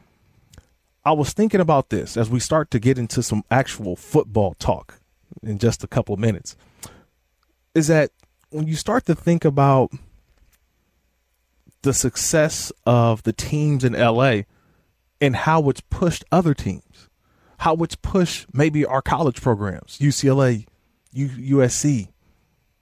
I 1.04 1.12
was 1.12 1.32
thinking 1.32 1.60
about 1.60 1.90
this 1.90 2.16
as 2.16 2.30
we 2.30 2.38
start 2.38 2.70
to 2.70 2.78
get 2.78 2.98
into 2.98 3.22
some 3.22 3.42
actual 3.50 3.96
football 3.96 4.54
talk 4.54 5.00
in 5.42 5.58
just 5.58 5.82
a 5.82 5.88
couple 5.88 6.14
of 6.14 6.20
minutes, 6.20 6.56
is 7.74 7.88
that 7.88 8.10
when 8.50 8.66
you 8.68 8.76
start 8.76 9.06
to 9.06 9.14
think 9.14 9.44
about 9.44 9.90
the 11.82 11.92
success 11.92 12.72
of 12.84 13.22
the 13.24 13.32
teams 13.32 13.84
in 13.84 13.92
LA 13.92 14.42
and 15.20 15.36
how 15.36 15.68
it's 15.68 15.80
pushed 15.80 16.24
other 16.30 16.54
teams, 16.54 17.08
how 17.58 17.74
it's 17.76 17.96
pushed 17.96 18.46
maybe 18.52 18.84
our 18.84 19.02
college 19.02 19.40
programs, 19.40 19.98
UCLA, 19.98 20.66
U- 21.12 21.58
USC, 21.58 22.08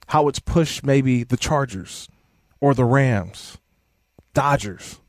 how 0.09 0.29
it's 0.29 0.40
pushed 0.40 0.85
maybe 0.85 1.25
the 1.25 1.37
Chargers 1.37 2.09
or 2.61 2.75
the 2.75 2.85
Rams, 2.85 3.59
Dodgers, 4.33 5.01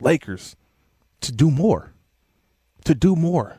Lakers 0.00 0.56
to 1.22 1.32
do 1.32 1.50
more, 1.50 1.92
to 2.84 2.94
do 2.94 3.16
more. 3.16 3.58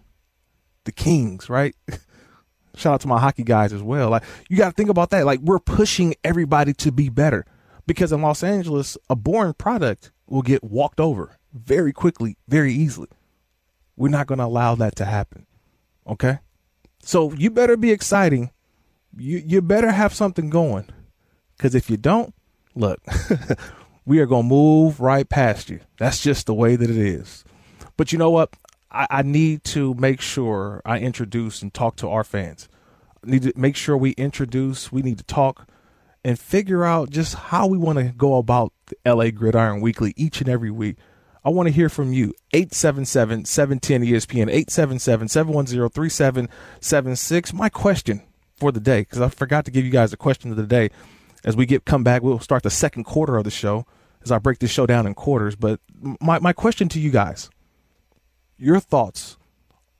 The 0.86 0.92
Kings, 0.94 1.50
right? 1.50 1.76
Shout 2.76 2.94
out 2.94 3.02
to 3.02 3.08
my 3.10 3.20
hockey 3.20 3.44
guys 3.44 3.74
as 3.74 3.84
well. 3.84 4.10
Like 4.10 4.24
you 4.50 4.56
got 4.56 4.70
to 4.70 4.74
think 4.74 4.90
about 4.90 5.10
that. 5.10 5.26
Like 5.26 5.42
we're 5.42 5.60
pushing 5.60 6.16
everybody 6.24 6.72
to 6.76 6.92
be 6.94 7.10
better 7.10 7.46
because 7.88 8.14
in 8.14 8.22
Los 8.22 8.44
Angeles, 8.44 8.98
a 9.10 9.16
boring 9.16 9.54
product 9.54 10.12
will 10.28 10.44
get 10.44 10.64
walked 10.64 11.02
over 11.02 11.37
very 11.58 11.94
quickly, 11.94 12.38
very 12.48 12.74
easily. 12.74 13.10
We're 13.96 14.10
not 14.10 14.28
going 14.28 14.40
to 14.40 14.46
allow 14.46 14.76
that 14.76 14.96
to 14.98 15.06
happen. 15.06 15.46
Okay? 16.08 16.40
So 17.02 17.32
you 17.34 17.50
better 17.50 17.78
be 17.78 17.92
exciting 17.92 18.52
you 19.20 19.42
you 19.46 19.62
better 19.62 19.92
have 19.92 20.14
something 20.14 20.50
going, 20.50 20.88
because 21.56 21.76
if 21.76 21.90
you 21.90 21.98
don't, 21.98 22.34
look, 22.76 23.02
we 24.06 24.20
are 24.20 24.26
gonna 24.26 24.48
move 24.48 25.00
right 25.00 25.28
past 25.28 25.70
you. 25.70 25.80
That's 25.98 26.22
just 26.22 26.46
the 26.46 26.54
way 26.54 26.76
that 26.76 26.90
it 26.90 26.98
is. 26.98 27.44
But 27.96 28.12
you 28.12 28.18
know 28.18 28.30
what? 28.30 28.54
I, 28.92 29.08
I 29.10 29.22
need 29.24 29.64
to 29.66 29.94
make 29.96 30.22
sure 30.22 30.82
I 30.86 31.00
introduce 31.00 31.62
and 31.62 31.74
talk 31.74 31.96
to 31.98 32.10
our 32.10 32.24
fans. 32.24 32.70
I 33.26 33.32
need 33.32 33.44
to 33.44 33.54
make 33.56 33.76
sure 33.76 33.98
we 33.98 34.12
introduce. 34.12 34.92
We 34.92 35.02
need 35.02 35.18
to 35.18 35.24
talk 35.24 35.68
and 36.24 36.40
figure 36.40 36.84
out 36.84 37.10
just 37.10 37.36
how 37.36 37.68
we 37.68 37.78
want 37.78 37.98
to 38.00 38.06
go 38.06 38.38
about 38.38 38.74
the 38.88 39.14
LA 39.14 39.32
Gridiron 39.32 39.82
Weekly 39.82 40.14
each 40.16 40.42
and 40.42 40.50
every 40.50 40.72
week. 40.72 40.98
I 41.48 41.50
want 41.50 41.68
to 41.68 41.74
hear 41.74 41.88
from 41.88 42.12
you. 42.12 42.34
877 42.52 43.46
710 43.46 44.02
ESPN, 44.02 44.50
877 44.50 45.30
710 45.30 45.90
3776. 45.90 47.54
My 47.54 47.70
question 47.70 48.22
for 48.58 48.74
the 48.74 48.82
day 48.82 49.02
because 49.02 49.22
I 49.22 49.30
forgot 49.30 49.64
to 49.64 49.72
give 49.72 49.86
you 49.86 49.92
guys 49.92 50.12
a 50.12 50.18
question 50.18 50.52
of 50.52 50.58
the 50.58 50.64
day. 50.64 50.90
As 51.46 51.56
we 51.56 51.66
get 51.66 51.86
come 51.86 52.04
back, 52.04 52.22
we'll 52.22 52.40
start 52.40 52.64
the 52.64 52.70
second 52.70 53.06
quarter 53.06 53.38
of 53.38 53.46
the 53.46 53.50
show 53.50 53.86
as 54.22 54.30
I 54.30 54.40
break 54.40 54.60
this 54.60 54.72
show 54.72 54.86
down 54.86 55.08
in 55.08 55.14
quarters. 55.14 55.56
But 55.56 55.80
my 56.20 56.38
my 56.40 56.52
question 56.52 56.90
to 56.90 57.00
you 57.00 57.12
guys, 57.12 57.50
your 58.58 58.82
thoughts 58.82 59.38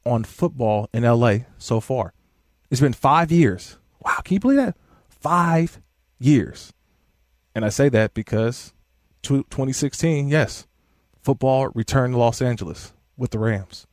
on 0.06 0.26
football 0.26 0.90
in 0.94 1.04
LA 1.04 1.38
so 1.58 1.80
far? 1.80 2.14
It's 2.70 2.82
been 2.82 2.92
five 2.92 3.32
years. 3.32 3.78
Wow, 4.02 4.18
can 4.26 4.34
you 4.34 4.42
believe 4.42 4.58
that? 4.58 4.76
Five 5.08 5.80
years. 6.20 6.74
And 7.56 7.64
I 7.64 7.70
say 7.70 7.88
that 7.88 8.14
because 8.14 8.74
2016, 9.22 10.28
yes, 10.28 10.67
football 11.28 11.68
returned 11.76 12.14
to 12.14 12.18
Los 12.18 12.42
Angeles 12.42 12.94
with 13.18 13.32
the 13.32 13.40
Rams. 13.40 13.86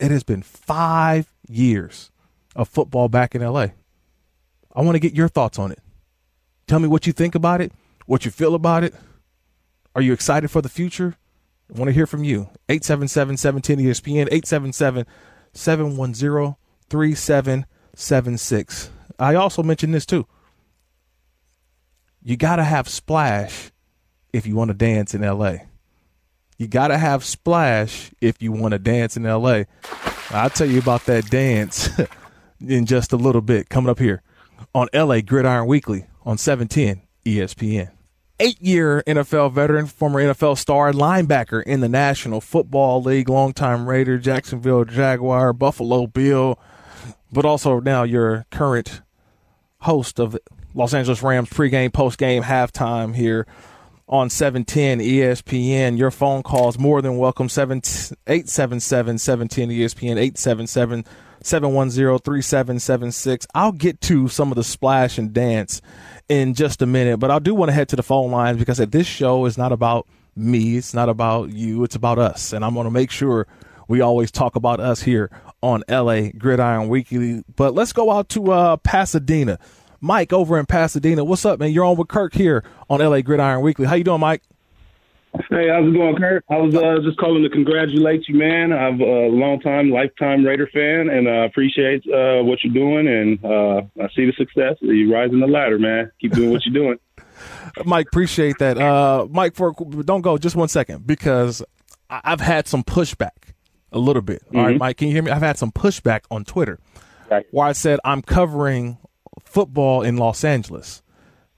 It 0.00 0.10
has 0.10 0.22
been 0.22 0.40
five 0.40 1.30
years 1.46 2.10
of 2.56 2.66
football 2.66 3.10
back 3.10 3.34
in 3.34 3.42
LA. 3.42 3.66
I 4.74 4.80
want 4.80 4.94
to 4.94 4.98
get 4.98 5.12
your 5.12 5.28
thoughts 5.28 5.58
on 5.58 5.70
it. 5.70 5.80
Tell 6.66 6.78
me 6.78 6.88
what 6.88 7.06
you 7.06 7.12
think 7.12 7.34
about 7.34 7.60
it, 7.60 7.72
what 8.06 8.24
you 8.24 8.30
feel 8.30 8.54
about 8.54 8.84
it. 8.84 8.94
Are 9.94 10.00
you 10.00 10.14
excited 10.14 10.50
for 10.50 10.62
the 10.62 10.70
future? 10.70 11.18
I 11.68 11.74
want 11.78 11.90
to 11.90 11.92
hear 11.92 12.06
from 12.06 12.24
you. 12.24 12.48
877 12.70 13.36
17 13.36 13.78
ESPN, 13.78 14.28
877 14.32 15.04
710 15.52 16.56
3776. 16.88 18.90
I 19.18 19.34
also 19.34 19.62
mentioned 19.62 19.92
this 19.92 20.06
too. 20.06 20.26
You 22.22 22.38
got 22.38 22.56
to 22.56 22.64
have 22.64 22.88
splash 22.88 23.70
if 24.32 24.46
you 24.46 24.56
want 24.56 24.68
to 24.68 24.74
dance 24.74 25.14
in 25.14 25.20
LA. 25.20 25.56
You 26.58 26.68
got 26.68 26.88
to 26.88 26.98
have 26.98 27.24
splash 27.24 28.10
if 28.20 28.40
you 28.40 28.52
want 28.52 28.72
to 28.72 28.78
dance 28.78 29.16
in 29.16 29.24
LA. 29.24 29.64
I'll 30.30 30.50
tell 30.50 30.68
you 30.68 30.78
about 30.78 31.06
that 31.06 31.28
dance 31.30 31.88
in 32.66 32.86
just 32.86 33.12
a 33.12 33.16
little 33.16 33.40
bit 33.40 33.68
coming 33.68 33.90
up 33.90 33.98
here 33.98 34.22
on 34.74 34.88
LA 34.94 35.20
Gridiron 35.20 35.66
Weekly 35.66 36.06
on 36.24 36.38
710 36.38 37.02
ESPN. 37.24 37.90
Eight 38.40 38.60
year 38.60 39.02
NFL 39.06 39.52
veteran, 39.52 39.86
former 39.86 40.20
NFL 40.20 40.58
star, 40.58 40.92
linebacker 40.92 41.62
in 41.62 41.80
the 41.80 41.88
National 41.88 42.40
Football 42.40 43.02
League, 43.02 43.28
longtime 43.28 43.88
Raider, 43.88 44.18
Jacksonville 44.18 44.84
Jaguar, 44.84 45.52
Buffalo 45.52 46.06
Bill, 46.06 46.58
but 47.30 47.44
also 47.44 47.78
now 47.78 48.02
your 48.02 48.46
current 48.50 49.02
host 49.80 50.18
of 50.18 50.36
Los 50.74 50.94
Angeles 50.94 51.22
Rams 51.22 51.50
pregame, 51.50 51.90
postgame, 51.90 52.42
halftime 52.42 53.14
here 53.14 53.46
on 54.12 54.28
710 54.28 55.00
ESPN. 55.00 55.96
Your 55.96 56.10
phone 56.10 56.42
calls 56.42 56.78
more 56.78 57.00
than 57.00 57.16
welcome. 57.16 57.46
877 57.46 59.18
710 59.18 59.70
ESPN, 59.70 60.18
877 60.18 61.06
710-3776. 61.42 63.46
I'll 63.54 63.72
get 63.72 64.02
to 64.02 64.28
some 64.28 64.52
of 64.52 64.56
the 64.56 64.62
splash 64.62 65.16
and 65.18 65.32
dance 65.32 65.82
in 66.28 66.54
just 66.54 66.82
a 66.82 66.86
minute, 66.86 67.18
but 67.18 67.32
I 67.32 67.40
do 67.40 67.52
want 67.54 67.70
to 67.70 67.72
head 67.72 67.88
to 67.88 67.96
the 67.96 68.02
phone 68.02 68.30
lines 68.30 68.58
because 68.58 68.78
this 68.78 69.06
show 69.08 69.44
is 69.46 69.58
not 69.58 69.72
about 69.72 70.06
me, 70.36 70.76
it's 70.76 70.94
not 70.94 71.08
about 71.08 71.50
you, 71.50 71.82
it's 71.82 71.96
about 71.96 72.20
us. 72.20 72.52
And 72.52 72.64
I'm 72.64 72.74
going 72.74 72.84
to 72.84 72.92
make 72.92 73.10
sure 73.10 73.48
we 73.88 74.00
always 74.02 74.30
talk 74.30 74.54
about 74.54 74.78
us 74.78 75.02
here 75.02 75.32
on 75.62 75.82
LA 75.88 76.28
Gridiron 76.38 76.88
Weekly. 76.88 77.42
But 77.56 77.74
let's 77.74 77.92
go 77.92 78.12
out 78.12 78.28
to 78.30 78.52
uh, 78.52 78.76
Pasadena. 78.76 79.58
Mike 80.02 80.32
over 80.32 80.58
in 80.58 80.66
Pasadena. 80.66 81.24
What's 81.24 81.46
up, 81.46 81.60
man? 81.60 81.70
You're 81.70 81.84
on 81.84 81.96
with 81.96 82.08
Kirk 82.08 82.34
here 82.34 82.64
on 82.90 83.00
LA 83.00 83.22
Gridiron 83.22 83.62
Weekly. 83.62 83.86
How 83.86 83.94
you 83.94 84.04
doing, 84.04 84.20
Mike? 84.20 84.42
Hey, 85.48 85.68
how's 85.70 85.88
it 85.88 85.94
going, 85.94 86.16
Kirk? 86.16 86.44
I 86.50 86.56
was 86.58 86.74
uh, 86.74 86.98
just 87.02 87.16
calling 87.18 87.42
to 87.42 87.48
congratulate 87.48 88.28
you, 88.28 88.34
man. 88.34 88.72
I'm 88.72 89.00
a 89.00 89.28
long-time, 89.28 89.90
lifetime 89.90 90.44
Raider 90.44 90.66
fan, 90.66 91.08
and 91.08 91.26
I 91.26 91.38
uh, 91.38 91.44
appreciate 91.46 92.04
uh, 92.06 92.42
what 92.42 92.62
you're 92.62 92.74
doing. 92.74 93.06
And 93.06 93.42
uh, 93.42 93.82
I 94.02 94.08
see 94.14 94.26
the 94.26 94.34
success. 94.36 94.76
You're 94.80 95.10
rising 95.10 95.40
the 95.40 95.46
ladder, 95.46 95.78
man. 95.78 96.10
Keep 96.20 96.32
doing 96.32 96.50
what 96.50 96.66
you're 96.66 96.74
doing. 96.74 96.98
Mike, 97.84 98.06
appreciate 98.08 98.58
that. 98.58 98.78
Uh, 98.78 99.26
Mike, 99.30 99.54
for 99.54 99.72
don't 100.04 100.20
go 100.20 100.36
just 100.36 100.56
one 100.56 100.68
second 100.68 101.06
because 101.06 101.62
I've 102.10 102.40
had 102.40 102.66
some 102.68 102.82
pushback 102.82 103.54
a 103.92 103.98
little 103.98 104.22
bit. 104.22 104.44
Mm-hmm. 104.46 104.58
All 104.58 104.66
right. 104.66 104.78
Mike, 104.78 104.96
can 104.98 105.08
you 105.08 105.14
hear 105.14 105.22
me? 105.22 105.30
I've 105.30 105.42
had 105.42 105.58
some 105.58 105.72
pushback 105.72 106.22
on 106.30 106.44
Twitter 106.44 106.78
right. 107.30 107.46
where 107.50 107.66
I 107.66 107.72
said 107.72 108.00
I'm 108.04 108.22
covering 108.22 108.98
football 109.44 110.02
in 110.02 110.16
Los 110.16 110.44
Angeles. 110.44 111.02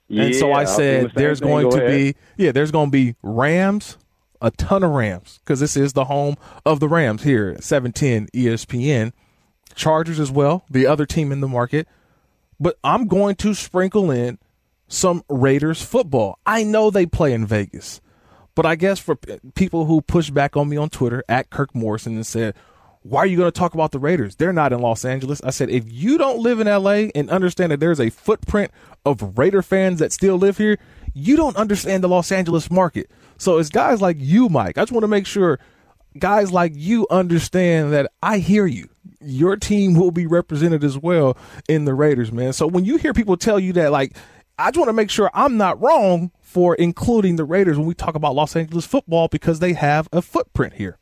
and 0.09 0.33
so 0.35 0.53
I 0.53 0.65
said 0.65 1.05
the 1.11 1.11
there's 1.15 1.39
thing. 1.39 1.47
going 1.49 1.69
Go 1.69 1.77
to 1.77 1.85
ahead. 1.85 2.15
be 2.37 2.43
yeah, 2.43 2.51
there's 2.51 2.71
going 2.71 2.87
to 2.87 2.91
be 2.91 3.15
Rams, 3.23 3.97
a 4.41 4.51
ton 4.51 4.83
of 4.83 4.91
Rams 4.91 5.39
because 5.43 5.59
this 5.59 5.75
is 5.75 5.93
the 5.93 6.05
home 6.05 6.35
of 6.65 6.79
the 6.79 6.87
Rams 6.89 7.23
here 7.23 7.49
at 7.57 7.63
710 7.63 8.27
ESPN. 8.33 9.11
Chargers 9.75 10.19
as 10.19 10.31
well, 10.31 10.63
the 10.69 10.87
other 10.87 11.05
team 11.05 11.31
in 11.31 11.41
the 11.41 11.47
market. 11.47 11.87
But 12.59 12.77
I'm 12.83 13.07
going 13.07 13.35
to 13.37 13.53
sprinkle 13.53 14.09
in 14.11 14.39
some 14.87 15.23
Raiders 15.27 15.81
football. 15.81 16.39
I 16.45 16.63
know 16.63 16.89
they 16.89 17.05
play 17.05 17.33
in 17.33 17.45
Vegas. 17.45 17.99
But 18.53 18.65
I 18.65 18.75
guess 18.75 18.99
for 18.99 19.17
p- 19.17 19.37
people 19.53 19.85
who 19.85 19.99
push 20.01 20.29
back 20.29 20.55
on 20.55 20.69
me 20.69 20.77
on 20.77 20.89
Twitter 20.89 21.21
at 21.27 21.49
Kirk 21.49 21.75
Morrison 21.75 22.15
and 22.15 22.25
said, 22.25 22.55
why 23.07 23.19
are 23.19 23.27
you 23.27 23.37
going 23.37 23.51
to 23.51 23.57
talk 23.57 23.75
about 23.75 23.91
the 23.91 23.99
Raiders? 23.99 24.35
They're 24.35 24.51
not 24.51 24.73
in 24.73 24.79
Los 24.79 25.05
Angeles. 25.05 25.39
I 25.43 25.51
said, 25.51 25.69
if 25.69 25.83
you 25.87 26.17
don't 26.17 26.39
live 26.39 26.59
in 26.59 26.65
LA 26.65 27.09
and 27.13 27.29
understand 27.29 27.71
that 27.71 27.79
there's 27.79 27.99
a 27.99 28.09
footprint 28.09 28.71
of 29.05 29.37
Raider 29.37 29.61
fans 29.61 29.99
that 29.99 30.11
still 30.11 30.37
live 30.37 30.57
here, 30.57 30.79
you 31.13 31.35
don't 31.35 31.55
understand 31.55 32.03
the 32.03 32.07
Los 32.07 32.31
Angeles 32.31 32.71
market. 32.71 33.11
So 33.37 33.59
it's 33.59 33.69
guys 33.69 34.01
like 34.01 34.17
you, 34.19 34.49
Mike. 34.49 34.79
I 34.79 34.81
just 34.81 34.91
want 34.91 35.03
to 35.03 35.07
make 35.07 35.27
sure 35.27 35.59
guys 36.17 36.51
like 36.51 36.71
you 36.73 37.05
understand 37.11 37.93
that 37.93 38.11
I 38.23 38.39
hear 38.39 38.65
you. 38.65 38.89
Your 39.21 39.55
team 39.55 39.93
will 39.93 40.09
be 40.09 40.25
represented 40.25 40.83
as 40.83 40.97
well 40.97 41.37
in 41.69 41.85
the 41.85 41.93
Raiders, 41.93 42.31
man. 42.31 42.53
So 42.53 42.65
when 42.65 42.85
you 42.85 42.97
hear 42.97 43.13
people 43.13 43.37
tell 43.37 43.59
you 43.59 43.71
that, 43.73 43.91
like, 43.91 44.17
I 44.57 44.71
just 44.71 44.79
want 44.79 44.89
to 44.89 44.93
make 44.93 45.11
sure 45.11 45.29
I'm 45.31 45.57
not 45.57 45.79
wrong 45.79 46.31
for 46.41 46.73
including 46.73 47.35
the 47.35 47.43
Raiders 47.43 47.77
when 47.77 47.85
we 47.85 47.93
talk 47.93 48.15
about 48.15 48.33
Los 48.33 48.55
Angeles 48.55 48.87
football 48.87 49.27
because 49.27 49.59
they 49.59 49.73
have 49.73 50.09
a 50.11 50.23
footprint 50.23 50.73
here. 50.73 50.97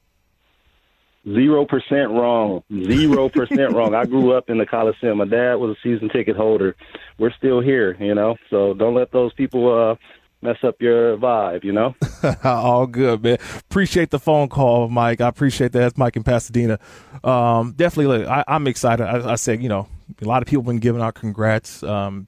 Zero 1.25 1.65
percent 1.65 2.11
wrong. 2.11 2.63
Zero 2.85 3.29
percent 3.29 3.73
wrong. 3.75 3.95
I 3.95 4.05
grew 4.05 4.33
up 4.33 4.49
in 4.49 4.57
the 4.57 4.65
Coliseum. 4.65 5.19
My 5.19 5.25
dad 5.25 5.55
was 5.55 5.77
a 5.77 5.79
season 5.81 6.09
ticket 6.09 6.35
holder. 6.35 6.75
We're 7.17 7.31
still 7.31 7.61
here, 7.61 7.95
you 7.99 8.13
know. 8.13 8.35
So 8.49 8.73
don't 8.73 8.93
let 8.93 9.11
those 9.11 9.33
people 9.33 9.91
uh, 9.91 9.95
mess 10.41 10.57
up 10.63 10.81
your 10.81 11.17
vibe, 11.17 11.63
you 11.63 11.71
know. 11.71 11.95
All 12.43 12.85
good, 12.85 13.23
man. 13.23 13.37
Appreciate 13.69 14.11
the 14.11 14.19
phone 14.19 14.49
call, 14.49 14.89
Mike. 14.89 15.21
I 15.21 15.29
appreciate 15.29 15.71
that. 15.71 15.79
That's 15.79 15.97
Mike 15.97 16.17
in 16.17 16.23
Pasadena. 16.23 16.77
Um, 17.23 17.71
definitely, 17.71 18.17
look, 18.17 18.27
I, 18.27 18.43
I'm 18.47 18.67
excited. 18.67 19.05
I, 19.05 19.31
I 19.31 19.35
said, 19.35 19.63
you 19.63 19.69
know, 19.69 19.87
a 20.21 20.25
lot 20.25 20.41
of 20.41 20.47
people 20.47 20.63
been 20.63 20.79
giving 20.79 21.01
out 21.01 21.15
congrats. 21.15 21.83
Um, 21.83 22.27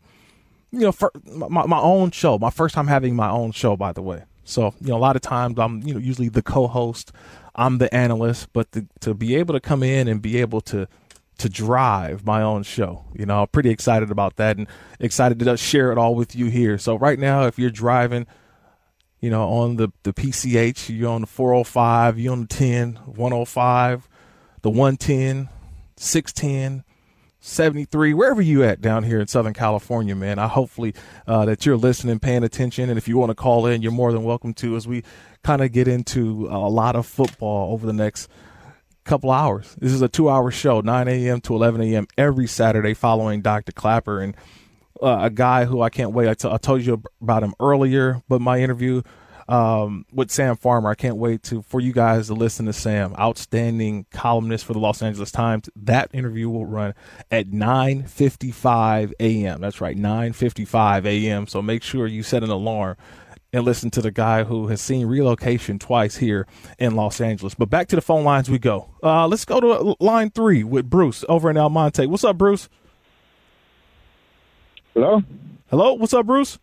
you 0.71 0.79
know, 0.81 0.91
for 0.91 1.11
my, 1.25 1.65
my 1.65 1.79
own 1.79 2.11
show, 2.11 2.37
my 2.37 2.49
first 2.49 2.75
time 2.75 2.87
having 2.87 3.15
my 3.15 3.29
own 3.29 3.51
show, 3.51 3.75
by 3.75 3.91
the 3.91 4.01
way. 4.01 4.23
So, 4.43 4.73
you 4.79 4.89
know, 4.89 4.97
a 4.97 4.99
lot 4.99 5.15
of 5.15 5.21
times 5.21 5.57
I'm, 5.57 5.81
you 5.81 5.93
know, 5.93 5.99
usually 5.99 6.29
the 6.29 6.41
co-host, 6.41 7.11
I'm 7.55 7.77
the 7.77 7.93
analyst, 7.93 8.51
but 8.53 8.71
to, 8.73 8.87
to 9.01 9.13
be 9.13 9.35
able 9.35 9.53
to 9.53 9.59
come 9.59 9.81
in 9.81 10.07
and 10.07 10.21
be 10.21 10.37
able 10.39 10.61
to, 10.61 10.87
to 11.37 11.49
drive 11.49 12.25
my 12.25 12.41
own 12.41 12.63
show, 12.63 13.05
you 13.13 13.25
know, 13.25 13.41
I'm 13.41 13.47
pretty 13.47 13.69
excited 13.69 14.11
about 14.11 14.35
that 14.35 14.57
and 14.57 14.67
excited 14.99 15.39
to 15.39 15.57
share 15.57 15.91
it 15.91 15.97
all 15.97 16.15
with 16.15 16.35
you 16.35 16.47
here. 16.47 16.77
So 16.77 16.97
right 16.97 17.17
now, 17.17 17.45
if 17.45 17.57
you're 17.57 17.69
driving, 17.69 18.27
you 19.21 19.29
know, 19.29 19.47
on 19.47 19.77
the, 19.77 19.89
the 20.03 20.13
PCH, 20.13 20.95
you're 20.95 21.09
on 21.09 21.21
the 21.21 21.27
405, 21.27 22.19
you're 22.19 22.33
on 22.33 22.41
the 22.41 22.47
10, 22.47 22.95
105, 23.05 24.09
the 24.61 24.69
110, 24.69 25.49
610, 25.97 26.83
73, 27.45 28.15
wherever 28.15 28.41
you 28.41 28.63
at 28.63 28.81
down 28.81 29.03
here 29.03 29.19
in 29.19 29.27
Southern 29.27 29.53
California, 29.53 30.15
man. 30.15 30.39
I 30.39 30.47
hopefully 30.47 30.95
uh, 31.27 31.45
that 31.45 31.63
you're 31.63 31.77
listening, 31.77 32.17
paying 32.19 32.43
attention, 32.43 32.89
and 32.89 32.97
if 32.97 33.07
you 33.07 33.17
want 33.17 33.29
to 33.29 33.35
call 33.35 33.67
in, 33.67 33.83
you're 33.83 33.91
more 33.91 34.11
than 34.11 34.23
welcome 34.23 34.53
to 34.55 34.75
as 34.75 34.87
we 34.87 35.03
kind 35.43 35.61
of 35.61 35.71
get 35.71 35.87
into 35.87 36.47
a 36.49 36.67
lot 36.67 36.95
of 36.95 37.05
football 37.05 37.71
over 37.71 37.85
the 37.85 37.93
next 37.93 38.29
couple 39.03 39.29
hours. 39.29 39.75
This 39.79 39.91
is 39.91 40.01
a 40.01 40.09
two-hour 40.09 40.49
show, 40.49 40.81
9 40.81 41.07
a.m. 41.07 41.39
to 41.41 41.53
11 41.53 41.81
a.m. 41.81 42.07
every 42.17 42.47
Saturday, 42.47 42.95
following 42.95 43.41
Dr. 43.41 43.71
Clapper 43.71 44.21
and 44.21 44.35
uh, 45.01 45.19
a 45.21 45.29
guy 45.29 45.65
who 45.65 45.83
I 45.83 45.91
can't 45.91 46.13
wait. 46.13 46.27
I, 46.27 46.33
t- 46.33 46.49
I 46.49 46.57
told 46.57 46.81
you 46.81 47.03
about 47.21 47.43
him 47.43 47.53
earlier, 47.59 48.23
but 48.27 48.41
my 48.41 48.59
interview 48.59 49.03
um, 49.47 50.05
with 50.11 50.31
Sam 50.31 50.55
Farmer, 50.55 50.89
I 50.89 50.95
can't 50.95 51.17
wait 51.17 51.43
to 51.43 51.61
for 51.61 51.79
you 51.79 51.93
guys 51.93 52.27
to 52.27 52.33
listen 52.33 52.65
to 52.65 52.73
Sam, 52.73 53.13
outstanding 53.19 54.05
columnist 54.11 54.65
for 54.65 54.73
the 54.73 54.79
Los 54.79 55.01
Angeles 55.01 55.31
Times. 55.31 55.69
That 55.75 56.09
interview 56.13 56.49
will 56.49 56.65
run 56.65 56.95
at 57.29 57.47
9:55 57.47 59.13
a.m. 59.19 59.61
That's 59.61 59.81
right, 59.81 59.97
9:55 59.97 61.05
a.m. 61.05 61.47
So 61.47 61.61
make 61.61 61.83
sure 61.83 62.07
you 62.07 62.23
set 62.23 62.43
an 62.43 62.49
alarm 62.49 62.97
and 63.53 63.63
listen 63.63 63.89
to 63.91 64.01
the 64.01 64.11
guy 64.11 64.43
who 64.43 64.67
has 64.67 64.81
seen 64.81 65.07
relocation 65.07 65.79
twice 65.79 66.17
here 66.17 66.47
in 66.79 66.95
Los 66.95 67.21
Angeles. 67.21 67.53
But 67.53 67.69
back 67.69 67.87
to 67.87 67.95
the 67.95 68.01
phone 68.01 68.23
lines 68.23 68.49
we 68.49 68.59
go. 68.59 68.89
Uh, 69.01 69.27
let's 69.27 69.45
go 69.45 69.59
to 69.61 69.95
line 69.99 70.31
three 70.31 70.63
with 70.63 70.89
Bruce 70.89 71.23
over 71.29 71.49
in 71.49 71.55
El 71.55 71.69
Monte. 71.69 72.05
What's 72.07 72.23
up, 72.23 72.37
Bruce? 72.37 72.67
Hello? 74.93 75.23
Hello, 75.69 75.93
what's 75.93 76.13
up, 76.13 76.25
Bruce? 76.25 76.57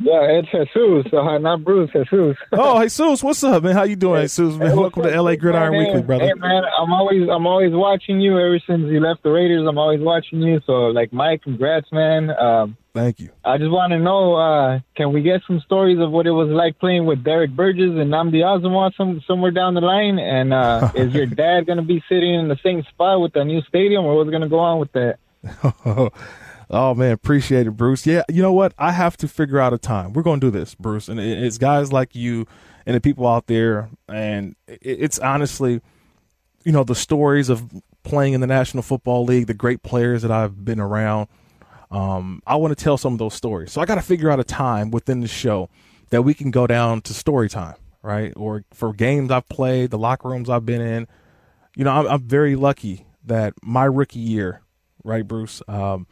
Yeah, 0.00 0.22
it's 0.22 0.48
Jesus. 0.72 1.12
Uh, 1.12 1.38
not 1.38 1.64
Bruce, 1.64 1.90
Jesus. 1.92 2.36
Oh, 2.52 2.80
Jesus, 2.82 3.20
what's 3.22 3.42
up, 3.42 3.64
man? 3.64 3.74
How 3.74 3.82
you 3.82 3.96
doing, 3.96 4.22
Jesus? 4.22 4.54
Man, 4.54 4.76
welcome 4.76 5.02
to 5.02 5.22
LA 5.22 5.34
Gridiron 5.34 5.72
Hey, 5.72 5.78
Weekly, 5.80 6.02
brother. 6.02 6.24
Hey 6.24 6.34
man, 6.34 6.62
I'm 6.78 6.92
always 6.92 7.28
I'm 7.28 7.46
always 7.46 7.72
watching 7.72 8.20
you 8.20 8.38
ever 8.38 8.60
since 8.64 8.82
you 8.84 9.00
left 9.00 9.24
the 9.24 9.30
Raiders. 9.30 9.66
I'm 9.68 9.76
always 9.76 10.00
watching 10.00 10.40
you. 10.40 10.60
So 10.66 10.72
like 10.86 11.12
Mike, 11.12 11.42
congrats, 11.42 11.90
man. 11.90 12.30
Um, 12.30 12.76
Thank 12.94 13.20
you. 13.20 13.30
I 13.44 13.58
just 13.58 13.70
want 13.70 13.92
to 13.92 13.98
know, 13.98 14.34
uh, 14.34 14.80
can 14.96 15.12
we 15.12 15.22
get 15.22 15.42
some 15.46 15.60
stories 15.60 15.98
of 16.00 16.10
what 16.10 16.26
it 16.26 16.32
was 16.32 16.48
like 16.48 16.78
playing 16.78 17.06
with 17.06 17.22
Derrick 17.22 17.50
Burgess 17.52 17.90
and 17.90 18.12
Nnamdi 18.12 18.42
Asomugha 18.42 18.92
some, 18.96 19.22
somewhere 19.26 19.52
down 19.52 19.74
the 19.74 19.80
line? 19.80 20.18
And 20.18 20.52
uh, 20.52 20.90
is 20.96 21.12
your 21.12 21.26
dad 21.26 21.66
going 21.66 21.76
to 21.76 21.84
be 21.84 22.02
sitting 22.08 22.34
in 22.34 22.48
the 22.48 22.58
same 22.62 22.82
spot 22.90 23.20
with 23.20 23.34
the 23.34 23.44
new 23.44 23.62
stadium, 23.62 24.04
or 24.04 24.16
what's 24.16 24.30
going 24.30 24.42
to 24.42 24.48
go 24.48 24.58
on 24.58 24.80
with 24.80 24.92
that? 24.92 25.18
oh 26.70 26.94
man, 26.94 27.12
appreciate 27.12 27.66
it, 27.66 27.72
Bruce. 27.72 28.06
Yeah, 28.06 28.22
you 28.28 28.42
know 28.42 28.52
what? 28.52 28.74
I 28.78 28.92
have 28.92 29.16
to 29.18 29.28
figure 29.28 29.58
out 29.58 29.72
a 29.72 29.78
time. 29.78 30.12
We're 30.12 30.22
going 30.22 30.40
to 30.40 30.46
do 30.46 30.50
this, 30.50 30.74
Bruce, 30.74 31.08
and 31.08 31.18
it's 31.20 31.58
guys 31.58 31.92
like 31.92 32.14
you 32.14 32.46
and 32.86 32.96
the 32.96 33.00
people 33.00 33.26
out 33.26 33.46
there, 33.46 33.90
and 34.08 34.56
it's 34.66 35.18
honestly, 35.18 35.80
you 36.64 36.72
know, 36.72 36.84
the 36.84 36.94
stories 36.94 37.48
of 37.48 37.70
playing 38.02 38.32
in 38.32 38.40
the 38.40 38.46
National 38.46 38.82
Football 38.82 39.24
League, 39.24 39.46
the 39.46 39.54
great 39.54 39.82
players 39.82 40.22
that 40.22 40.30
I've 40.30 40.64
been 40.64 40.80
around. 40.80 41.28
Um, 41.90 42.42
I 42.46 42.56
want 42.56 42.76
to 42.76 42.82
tell 42.82 42.98
some 42.98 43.12
of 43.12 43.18
those 43.18 43.34
stories, 43.34 43.72
so 43.72 43.80
I 43.80 43.86
got 43.86 43.96
to 43.96 44.02
figure 44.02 44.30
out 44.30 44.40
a 44.40 44.44
time 44.44 44.90
within 44.90 45.20
the 45.20 45.28
show 45.28 45.70
that 46.10 46.22
we 46.22 46.34
can 46.34 46.50
go 46.50 46.66
down 46.66 47.00
to 47.02 47.14
story 47.14 47.48
time, 47.48 47.76
right? 48.02 48.32
Or 48.36 48.64
for 48.72 48.92
games 48.92 49.30
I've 49.30 49.48
played, 49.48 49.90
the 49.90 49.98
locker 49.98 50.28
rooms 50.28 50.50
I've 50.50 50.66
been 50.66 50.80
in. 50.80 51.06
You 51.76 51.84
know, 51.84 51.90
I'm, 51.92 52.06
I'm 52.06 52.22
very 52.22 52.56
lucky 52.56 53.06
that 53.24 53.54
my 53.62 53.84
rookie 53.84 54.18
year, 54.18 54.62
right, 55.04 55.26
Bruce? 55.26 55.62
Um, 55.68 56.06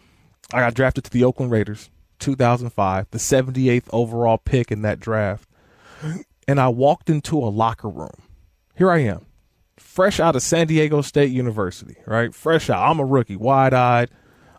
I 0.52 0.60
got 0.60 0.74
drafted 0.74 1.04
to 1.04 1.10
the 1.10 1.24
Oakland 1.24 1.50
Raiders, 1.50 1.90
2005, 2.20 3.06
the 3.10 3.18
78th 3.18 3.88
overall 3.92 4.38
pick 4.38 4.70
in 4.70 4.82
that 4.82 5.00
draft. 5.00 5.48
And 6.46 6.60
I 6.60 6.68
walked 6.68 7.10
into 7.10 7.38
a 7.38 7.50
locker 7.50 7.88
room. 7.88 8.22
Here 8.76 8.90
I 8.90 8.98
am, 8.98 9.26
fresh 9.76 10.20
out 10.20 10.36
of 10.36 10.42
San 10.42 10.66
Diego 10.66 11.00
State 11.00 11.32
University, 11.32 11.96
right? 12.06 12.34
Fresh 12.34 12.70
out. 12.70 12.88
I'm 12.88 13.00
a 13.00 13.04
rookie, 13.04 13.36
wide 13.36 13.74
eyed. 13.74 14.10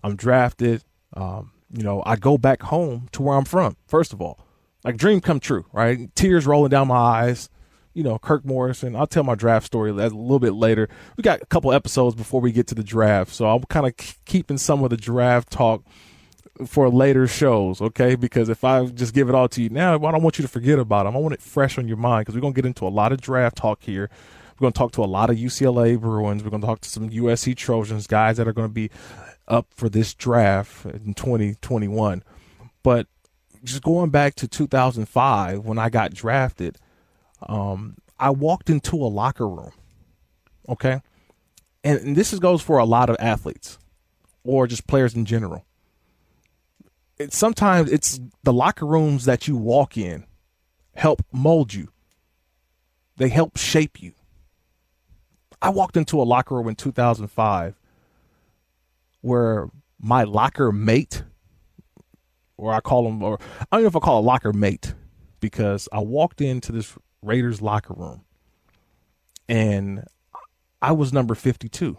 I'm 0.03 0.15
drafted. 0.15 0.83
Um, 1.13 1.51
you 1.71 1.83
know, 1.83 2.03
I 2.05 2.15
go 2.15 2.37
back 2.37 2.63
home 2.63 3.07
to 3.13 3.21
where 3.21 3.37
I'm 3.37 3.45
from, 3.45 3.77
first 3.87 4.13
of 4.13 4.21
all. 4.21 4.39
Like, 4.83 4.97
dream 4.97 5.21
come 5.21 5.39
true, 5.39 5.65
right? 5.71 6.13
Tears 6.15 6.45
rolling 6.45 6.69
down 6.69 6.87
my 6.87 6.95
eyes. 6.95 7.49
You 7.97 8.03
know, 8.03 8.19
Kirk 8.19 8.45
Morrison. 8.45 8.95
I'll 8.95 9.07
tell 9.07 9.23
my 9.23 9.33
draft 9.33 9.65
story 9.65 9.89
a 9.89 9.93
little 9.93 10.37
bit 10.37 10.53
later. 10.53 10.87
We 11.17 11.23
got 11.23 11.41
a 11.41 11.47
couple 11.47 11.73
episodes 11.73 12.13
before 12.13 12.39
we 12.39 12.51
get 12.51 12.67
to 12.67 12.75
the 12.75 12.83
draft. 12.83 13.33
So 13.33 13.49
I'm 13.49 13.63
kind 13.63 13.87
of 13.87 13.97
keeping 14.25 14.59
some 14.59 14.83
of 14.83 14.91
the 14.91 14.97
draft 14.97 15.51
talk 15.51 15.83
for 16.67 16.89
later 16.89 17.25
shows, 17.25 17.81
okay? 17.81 18.13
Because 18.13 18.49
if 18.49 18.63
I 18.63 18.85
just 18.85 19.15
give 19.15 19.29
it 19.29 19.35
all 19.35 19.47
to 19.49 19.63
you 19.63 19.69
now, 19.69 19.95
I 19.95 20.11
don't 20.11 20.21
want 20.21 20.37
you 20.37 20.43
to 20.43 20.47
forget 20.47 20.77
about 20.77 21.05
them. 21.05 21.15
I 21.15 21.19
want 21.19 21.33
it 21.33 21.41
fresh 21.41 21.79
on 21.79 21.87
your 21.87 21.97
mind 21.97 22.21
because 22.21 22.35
we're 22.35 22.41
going 22.41 22.53
to 22.53 22.61
get 22.61 22.67
into 22.67 22.85
a 22.85 22.89
lot 22.89 23.11
of 23.11 23.19
draft 23.19 23.57
talk 23.57 23.81
here. 23.81 24.11
We're 24.59 24.65
going 24.65 24.73
to 24.73 24.77
talk 24.77 24.91
to 24.91 25.03
a 25.03 25.05
lot 25.05 25.31
of 25.31 25.37
UCLA 25.37 25.99
Bruins. 25.99 26.43
We're 26.43 26.51
going 26.51 26.61
to 26.61 26.67
talk 26.67 26.81
to 26.81 26.89
some 26.89 27.09
USC 27.09 27.55
Trojans, 27.55 28.05
guys 28.05 28.37
that 28.37 28.47
are 28.47 28.53
going 28.53 28.67
to 28.67 28.73
be 28.73 28.91
up 29.47 29.67
for 29.75 29.89
this 29.89 30.13
draft 30.13 30.85
in 30.85 31.15
2021. 31.15 32.23
But 32.83 33.07
just 33.63 33.81
going 33.81 34.11
back 34.11 34.35
to 34.35 34.47
2005 34.47 35.65
when 35.65 35.79
I 35.79 35.89
got 35.89 36.13
drafted, 36.13 36.77
um, 37.43 37.97
I 38.19 38.29
walked 38.29 38.69
into 38.69 38.95
a 38.95 39.07
locker 39.07 39.47
room, 39.47 39.71
okay? 40.67 41.01
And, 41.83 41.99
and 41.99 42.15
this 42.15 42.33
is, 42.33 42.39
goes 42.39 42.61
for 42.61 42.77
a 42.77 42.85
lot 42.85 43.09
of 43.09 43.15
athletes 43.19 43.77
or 44.43 44.67
just 44.67 44.87
players 44.87 45.13
in 45.13 45.25
general. 45.25 45.65
It, 47.17 47.33
sometimes 47.33 47.91
it's 47.91 48.19
the 48.43 48.53
locker 48.53 48.85
rooms 48.85 49.25
that 49.25 49.47
you 49.47 49.55
walk 49.55 49.97
in 49.97 50.25
help 50.95 51.23
mold 51.31 51.73
you. 51.73 51.89
They 53.17 53.29
help 53.29 53.57
shape 53.57 54.01
you. 54.01 54.13
I 55.61 55.69
walked 55.69 55.97
into 55.97 56.21
a 56.21 56.23
locker 56.23 56.55
room 56.55 56.67
in 56.67 56.75
2005 56.75 57.75
where 59.21 59.69
my 59.99 60.23
locker 60.23 60.71
mate, 60.71 61.23
or 62.57 62.73
I 62.73 62.79
call 62.79 63.07
him, 63.07 63.23
or 63.23 63.39
I 63.59 63.65
don't 63.75 63.83
know 63.83 63.87
if 63.87 63.95
I 63.95 63.99
call 63.99 64.19
a 64.19 64.21
locker 64.21 64.53
mate, 64.53 64.93
because 65.39 65.89
I 65.91 65.99
walked 65.99 66.41
into 66.41 66.71
this 66.71 66.95
Raiders 67.27 67.61
locker 67.61 67.93
room 67.93 68.23
and 69.49 70.05
I 70.81 70.91
was 70.91 71.13
number 71.13 71.35
52. 71.35 71.97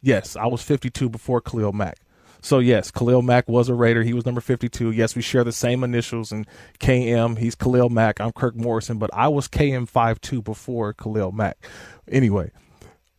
Yes, 0.00 0.36
I 0.36 0.46
was 0.46 0.62
52 0.62 1.08
before 1.08 1.40
Khalil 1.40 1.72
Mack. 1.72 1.98
So 2.40 2.58
yes, 2.58 2.90
Khalil 2.90 3.22
Mack 3.22 3.48
was 3.48 3.70
a 3.70 3.74
Raider. 3.74 4.02
He 4.02 4.12
was 4.12 4.26
number 4.26 4.42
52. 4.42 4.90
Yes, 4.90 5.16
we 5.16 5.22
share 5.22 5.44
the 5.44 5.52
same 5.52 5.82
initials 5.82 6.30
and 6.30 6.46
KM. 6.78 7.38
He's 7.38 7.54
Khalil 7.54 7.88
Mack. 7.88 8.20
I'm 8.20 8.32
Kirk 8.32 8.54
Morrison, 8.54 8.98
but 8.98 9.08
I 9.14 9.28
was 9.28 9.48
KM52 9.48 10.44
before 10.44 10.92
Khalil 10.92 11.32
Mack. 11.32 11.66
Anyway, 12.06 12.50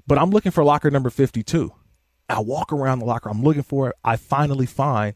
but 0.05 0.19
I'm 0.19 0.29
looking 0.29 0.51
for 0.51 0.63
locker 0.63 0.91
number 0.91 1.09
52. 1.09 1.73
I 2.29 2.39
walk 2.39 2.71
around 2.71 2.99
the 2.99 3.05
locker. 3.05 3.29
I'm 3.29 3.41
looking 3.41 3.63
for 3.63 3.89
it. 3.89 3.95
I 4.03 4.15
finally 4.15 4.67
find 4.67 5.15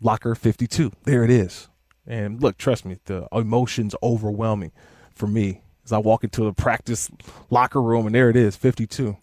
locker 0.00 0.36
52. 0.36 0.92
There 1.02 1.24
it 1.24 1.30
is. 1.30 1.68
And 2.06 2.40
look, 2.40 2.58
trust 2.58 2.84
me, 2.84 2.98
the 3.06 3.26
emotions 3.32 3.94
overwhelming 4.02 4.70
for 5.12 5.26
me 5.26 5.62
as 5.88 5.92
I 5.92 5.98
walk 5.98 6.22
into 6.22 6.44
the 6.44 6.52
practice 6.52 7.10
locker 7.48 7.80
room, 7.80 8.06
and 8.06 8.14
there 8.14 8.28
it 8.28 8.36
is, 8.36 8.56
52. 8.56 9.16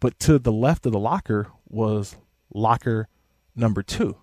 But 0.00 0.18
to 0.20 0.38
the 0.38 0.52
left 0.52 0.86
of 0.86 0.92
the 0.92 0.98
locker 0.98 1.48
was 1.68 2.16
locker 2.52 3.06
number 3.54 3.82
two. 3.82 4.16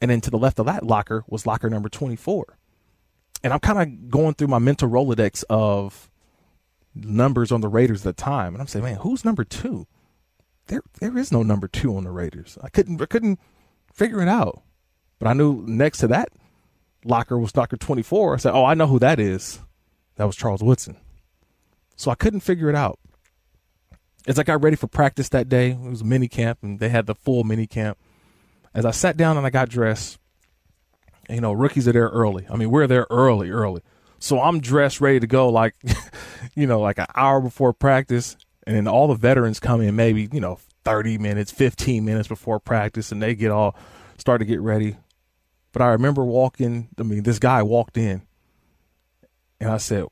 And 0.00 0.10
then 0.10 0.22
to 0.22 0.30
the 0.30 0.38
left 0.38 0.58
of 0.58 0.66
that 0.66 0.86
locker 0.86 1.22
was 1.28 1.46
locker 1.46 1.68
number 1.68 1.90
24. 1.90 2.56
And 3.44 3.52
I'm 3.52 3.60
kind 3.60 3.78
of 3.78 4.10
going 4.10 4.34
through 4.34 4.48
my 4.48 4.58
mental 4.58 4.88
Rolodex 4.88 5.44
of 5.50 6.10
numbers 6.94 7.52
on 7.52 7.60
the 7.60 7.68
Raiders 7.68 8.06
at 8.06 8.16
the 8.16 8.22
time. 8.22 8.54
And 8.54 8.62
I'm 8.62 8.66
saying, 8.66 8.84
man, 8.84 8.96
who's 8.96 9.24
number 9.24 9.44
two? 9.44 9.86
There, 10.68 10.82
there 11.00 11.18
is 11.18 11.30
no 11.30 11.42
number 11.42 11.68
two 11.68 11.94
on 11.94 12.04
the 12.04 12.10
Raiders. 12.10 12.56
I 12.62 12.70
couldn't, 12.70 13.02
I 13.02 13.06
couldn't 13.06 13.38
figure 13.92 14.22
it 14.22 14.28
out. 14.28 14.62
But 15.18 15.28
I 15.28 15.34
knew 15.34 15.62
next 15.66 15.98
to 15.98 16.08
that 16.08 16.30
locker 17.04 17.38
was 17.38 17.54
locker 17.54 17.76
24. 17.76 18.34
I 18.34 18.36
said, 18.38 18.54
oh, 18.54 18.64
I 18.64 18.72
know 18.72 18.86
who 18.86 18.98
that 19.00 19.20
is. 19.20 19.60
That 20.20 20.26
was 20.26 20.36
Charles 20.36 20.62
Woodson. 20.62 20.98
So 21.96 22.10
I 22.10 22.14
couldn't 22.14 22.40
figure 22.40 22.68
it 22.68 22.74
out. 22.76 22.98
As 24.26 24.38
I 24.38 24.42
got 24.42 24.62
ready 24.62 24.76
for 24.76 24.86
practice 24.86 25.30
that 25.30 25.48
day, 25.48 25.70
it 25.70 25.80
was 25.80 26.04
mini 26.04 26.28
camp, 26.28 26.58
and 26.60 26.78
they 26.78 26.90
had 26.90 27.06
the 27.06 27.14
full 27.14 27.42
mini 27.42 27.66
camp 27.66 27.96
as 28.74 28.84
I 28.84 28.90
sat 28.90 29.16
down 29.16 29.38
and 29.38 29.46
I 29.46 29.50
got 29.50 29.70
dressed, 29.70 30.18
you 31.30 31.40
know, 31.40 31.54
rookies 31.54 31.88
are 31.88 31.92
there 31.92 32.08
early. 32.08 32.46
I 32.50 32.56
mean, 32.56 32.70
we're 32.70 32.86
there 32.86 33.06
early, 33.08 33.48
early. 33.50 33.80
So 34.18 34.42
I'm 34.42 34.60
dressed, 34.60 35.00
ready 35.00 35.20
to 35.20 35.26
go, 35.26 35.48
like, 35.48 35.74
you 36.54 36.66
know, 36.66 36.80
like 36.80 36.98
an 36.98 37.06
hour 37.14 37.40
before 37.40 37.72
practice. 37.72 38.36
And 38.66 38.76
then 38.76 38.86
all 38.86 39.08
the 39.08 39.14
veterans 39.14 39.58
come 39.58 39.80
in 39.80 39.96
maybe, 39.96 40.28
you 40.30 40.40
know, 40.40 40.58
30 40.84 41.16
minutes, 41.16 41.50
15 41.50 42.04
minutes 42.04 42.28
before 42.28 42.60
practice, 42.60 43.10
and 43.10 43.22
they 43.22 43.34
get 43.34 43.50
all 43.50 43.74
start 44.18 44.40
to 44.40 44.44
get 44.44 44.60
ready. 44.60 44.98
But 45.72 45.80
I 45.80 45.92
remember 45.92 46.26
walking, 46.26 46.88
I 46.98 47.04
mean, 47.04 47.22
this 47.22 47.38
guy 47.38 47.62
walked 47.62 47.96
in, 47.96 48.20
and 49.60 49.70
I 49.70 49.76
said, 49.76 50.06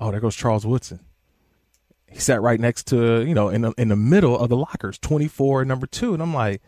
Oh, 0.00 0.10
there 0.10 0.20
goes 0.20 0.34
Charles 0.34 0.66
Woodson. 0.66 1.00
He 2.10 2.18
sat 2.18 2.42
right 2.42 2.58
next 2.58 2.88
to, 2.88 3.22
you 3.22 3.34
know, 3.34 3.48
in 3.48 3.62
the, 3.62 3.72
in 3.78 3.88
the 3.88 3.96
middle 3.96 4.38
of 4.38 4.48
the 4.48 4.56
lockers, 4.56 4.98
24 4.98 5.64
number 5.64 5.86
two. 5.86 6.12
And 6.12 6.22
I'm 6.22 6.34
like, 6.34 6.60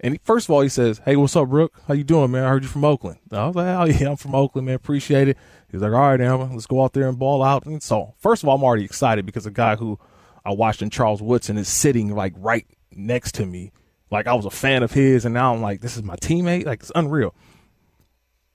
and 0.00 0.14
he, 0.14 0.20
first 0.22 0.46
of 0.46 0.50
all, 0.50 0.60
he 0.60 0.68
says, 0.68 1.00
"Hey, 1.04 1.16
what's 1.16 1.34
up, 1.34 1.48
Brooke? 1.48 1.80
How 1.88 1.94
you 1.94 2.04
doing, 2.04 2.30
man? 2.30 2.44
I 2.44 2.50
heard 2.50 2.62
you 2.62 2.68
from 2.68 2.84
Oakland." 2.84 3.18
I 3.32 3.46
was 3.46 3.56
like, 3.56 3.66
"Oh 3.66 3.84
yeah, 3.84 4.10
I'm 4.10 4.16
from 4.16 4.34
Oakland, 4.34 4.66
man. 4.66 4.76
Appreciate 4.76 5.28
it." 5.28 5.36
He's 5.70 5.80
like, 5.80 5.92
"All 5.92 5.98
right, 5.98 6.20
Amber, 6.20 6.48
let's 6.52 6.66
go 6.66 6.84
out 6.84 6.92
there 6.92 7.08
and 7.08 7.18
ball 7.18 7.42
out." 7.42 7.66
And 7.66 7.82
so, 7.82 8.14
first 8.18 8.42
of 8.42 8.48
all, 8.48 8.56
I'm 8.56 8.62
already 8.62 8.84
excited 8.84 9.26
because 9.26 9.44
a 9.46 9.50
guy 9.50 9.76
who 9.76 9.98
I 10.44 10.52
watched 10.52 10.82
in 10.82 10.90
Charles 10.90 11.20
Woodson 11.20 11.58
is 11.58 11.68
sitting 11.68 12.14
like 12.14 12.32
right 12.36 12.66
next 12.92 13.34
to 13.36 13.46
me. 13.46 13.72
Like 14.10 14.28
I 14.28 14.34
was 14.34 14.46
a 14.46 14.50
fan 14.50 14.84
of 14.84 14.92
his, 14.92 15.24
and 15.24 15.34
now 15.34 15.52
I'm 15.52 15.60
like, 15.60 15.80
this 15.80 15.96
is 15.96 16.04
my 16.04 16.16
teammate. 16.16 16.64
Like 16.64 16.80
it's 16.80 16.92
unreal. 16.94 17.34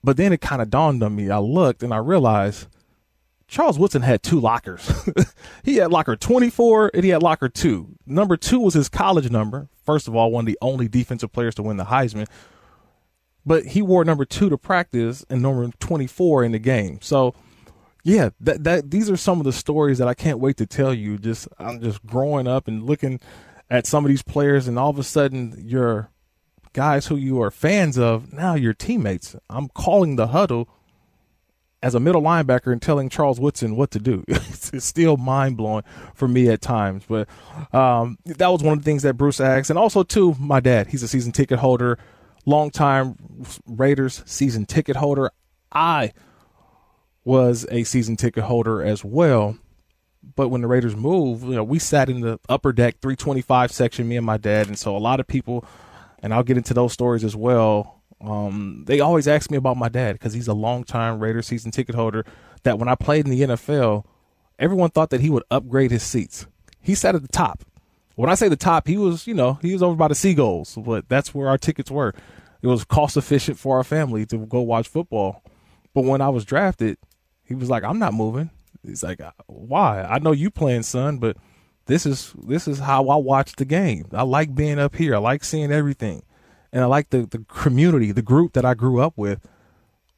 But 0.04 0.18
then 0.18 0.34
it 0.34 0.42
kind 0.42 0.62
of 0.62 0.70
dawned 0.70 1.02
on 1.02 1.16
me. 1.16 1.30
I 1.30 1.40
looked 1.40 1.82
and 1.82 1.94
I 1.94 1.98
realized 1.98 2.68
Charles 3.48 3.80
Woodson 3.80 4.02
had 4.02 4.24
two 4.24 4.40
lockers. 4.40 4.92
he 5.64 5.78
had 5.78 5.92
locker 5.92 6.16
24 6.16 6.92
and 6.94 7.04
he 7.04 7.12
had 7.12 7.24
locker 7.24 7.48
two. 7.50 7.96
Number 8.06 8.36
two 8.36 8.60
was 8.60 8.74
his 8.74 8.90
college 8.90 9.30
number. 9.30 9.70
First 9.86 10.08
of 10.08 10.16
all, 10.16 10.32
one 10.32 10.42
of 10.42 10.46
the 10.48 10.58
only 10.62 10.88
defensive 10.88 11.32
players 11.32 11.56
to 11.56 11.64
win 11.64 11.78
the 11.78 11.86
Heisman. 11.86 12.28
But 13.46 13.66
he 13.68 13.82
wore 13.82 14.06
number 14.06 14.26
two 14.26 14.50
to 14.50 14.58
practice 14.58 15.26
and 15.30 15.42
number 15.42 15.70
24 15.80 16.44
in 16.44 16.52
the 16.54 16.60
game. 16.60 17.00
So, 17.02 17.36
yeah, 18.04 18.30
that, 18.40 18.64
that 18.64 18.92
these 18.92 19.10
are 19.10 19.18
some 19.18 19.40
of 19.40 19.46
the 19.46 19.54
stories 19.54 19.98
that 19.98 20.08
I 20.08 20.14
can't 20.14 20.40
wait 20.40 20.58
to 20.58 20.66
tell 20.66 20.94
you. 20.94 21.18
Just 21.18 21.48
I'm 21.60 21.82
just 21.82 22.06
growing 22.06 22.48
up 22.48 22.68
and 22.68 22.84
looking 22.84 23.20
at 23.70 23.86
some 23.86 24.06
of 24.06 24.10
these 24.10 24.24
players, 24.24 24.68
and 24.68 24.78
all 24.78 24.90
of 24.90 25.00
a 25.00 25.04
sudden, 25.04 25.62
you're 25.66 26.10
guys 26.74 27.08
who 27.08 27.16
you 27.16 27.42
are 27.42 27.52
fans 27.52 27.98
of 27.98 28.34
now 28.34 28.56
you're 28.56 28.74
teammates. 28.74 29.36
I'm 29.50 29.70
calling 29.70 30.16
the 30.16 30.28
huddle 30.28 30.68
as 31.84 31.94
a 31.94 32.00
middle 32.00 32.22
linebacker 32.22 32.72
and 32.72 32.82
telling 32.82 33.10
Charles 33.10 33.40
Woodson 33.40 33.76
what 33.76 33.92
to 33.92 34.00
do. 34.00 34.24
it's 34.28 34.84
still 34.84 35.18
mind 35.18 35.58
blowing 35.58 35.84
for 36.16 36.28
me 36.28 36.50
at 36.50 36.62
times. 36.62 37.04
But 37.08 37.28
um, 37.74 38.18
that 38.26 38.48
was 38.48 38.64
one 38.64 38.78
of 38.78 38.80
the 38.80 38.86
things 38.86 39.04
that 39.04 39.16
Bruce 39.16 39.42
asked. 39.42 39.70
And 39.70 39.78
also, 39.78 40.02
too, 40.02 40.36
my 40.40 40.62
dad, 40.62 40.88
he's 40.88 41.04
a 41.04 41.08
season 41.08 41.34
ticket 41.34 41.60
holder, 41.60 42.00
longtime 42.46 43.18
Raiders 43.68 44.24
season 44.26 44.66
ticket 44.66 44.96
holder. 44.96 45.32
I 45.74 46.14
was 47.26 47.68
a 47.70 47.84
season 47.84 48.16
ticket 48.16 48.46
holder 48.46 48.82
as 48.82 49.04
well. 49.04 49.58
But 50.36 50.48
when 50.48 50.62
the 50.62 50.68
Raiders 50.68 50.96
moved, 50.96 51.44
you 51.44 51.56
know, 51.56 51.66
we 51.66 51.80
sat 51.80 52.10
in 52.10 52.22
the 52.22 52.40
upper 52.48 52.72
deck 52.72 53.02
325 53.02 53.72
section, 53.72 54.08
me 54.08 54.16
and 54.16 54.26
my 54.26 54.38
dad. 54.38 54.68
And 54.68 54.80
so 54.80 54.96
a 54.96 55.00
lot 55.00 55.20
of 55.20 55.28
people, 55.28 55.66
and 56.24 56.34
I'll 56.34 56.44
get 56.44 56.58
into 56.58 56.74
those 56.74 56.94
stories 56.94 57.24
as 57.24 57.36
well, 57.36 58.02
um, 58.22 58.86
they 58.88 59.02
always 59.02 59.28
ask 59.28 59.52
me 59.52 59.58
about 59.58 59.78
my 59.78 59.90
dad 59.90 60.14
because 60.14 60.34
he's 60.34 60.48
a 60.48 60.54
longtime 60.54 61.20
Raider 61.20 61.42
season 61.42 61.70
ticket 61.70 61.94
holder. 61.94 62.26
That 62.64 62.80
when 62.80 62.88
I 62.88 62.96
played 62.96 63.26
in 63.26 63.32
the 63.32 63.42
NFL, 63.42 64.06
everyone 64.58 64.90
thought 64.90 65.10
that 65.10 65.20
he 65.20 65.30
would 65.30 65.44
upgrade 65.52 65.92
his 65.92 66.02
seats. 66.02 66.48
He 66.80 66.96
sat 66.96 67.14
at 67.14 67.22
the 67.22 67.28
top. 67.28 67.64
When 68.16 68.30
I 68.30 68.36
say 68.36 68.48
the 68.48 68.56
top, 68.56 68.88
he 68.88 68.98
was, 68.98 69.28
you 69.28 69.34
know, 69.34 69.56
he 69.62 69.74
was 69.74 69.84
over 69.84 69.96
by 69.96 70.08
the 70.08 70.16
Seagulls, 70.16 70.78
but 70.78 71.10
that's 71.10 71.34
where 71.34 71.50
our 71.50 71.58
tickets 71.58 71.92
were. 71.92 72.14
It 72.62 72.68
was 72.68 72.86
cost 72.86 73.18
efficient 73.18 73.60
for 73.60 73.76
our 73.78 73.84
family 73.84 74.26
to 74.28 74.38
go 74.38 74.62
watch 74.62 74.88
football. 74.88 75.44
But 75.94 76.06
when 76.06 76.22
I 76.22 76.30
was 76.30 76.46
drafted, 76.46 76.98
he 77.44 77.56
was 77.56 77.70
like, 77.70 77.84
"I'm 77.84 78.00
not 78.00 78.14
moving." 78.14 78.50
He's 78.86 79.04
like, 79.04 79.20
"Why? 79.48 80.04
I 80.04 80.20
know 80.20 80.32
you 80.32 80.50
playing, 80.50 80.84
son, 80.84 81.18
but 81.18 81.36
this 81.86 82.06
is 82.06 82.34
this 82.46 82.68
is 82.68 82.80
how 82.80 83.08
I 83.10 83.16
watch 83.16 83.56
the 83.56 83.66
game. 83.66 84.08
I 84.14 84.24
like 84.24 84.56
being 84.56 84.80
up 84.80 84.96
here. 84.96 85.16
I 85.16 85.20
like 85.20 85.44
seeing 85.44 85.72
everything." 85.72 86.24
and 86.74 86.82
I 86.82 86.88
like 86.88 87.12
the 87.12 87.26
the 87.28 87.46
community, 87.48 88.12
the 88.12 88.24
group 88.24 88.54
that 88.54 88.66
I 88.66 88.74
grew 88.74 89.00
up 89.00 89.14
with, 89.16 89.48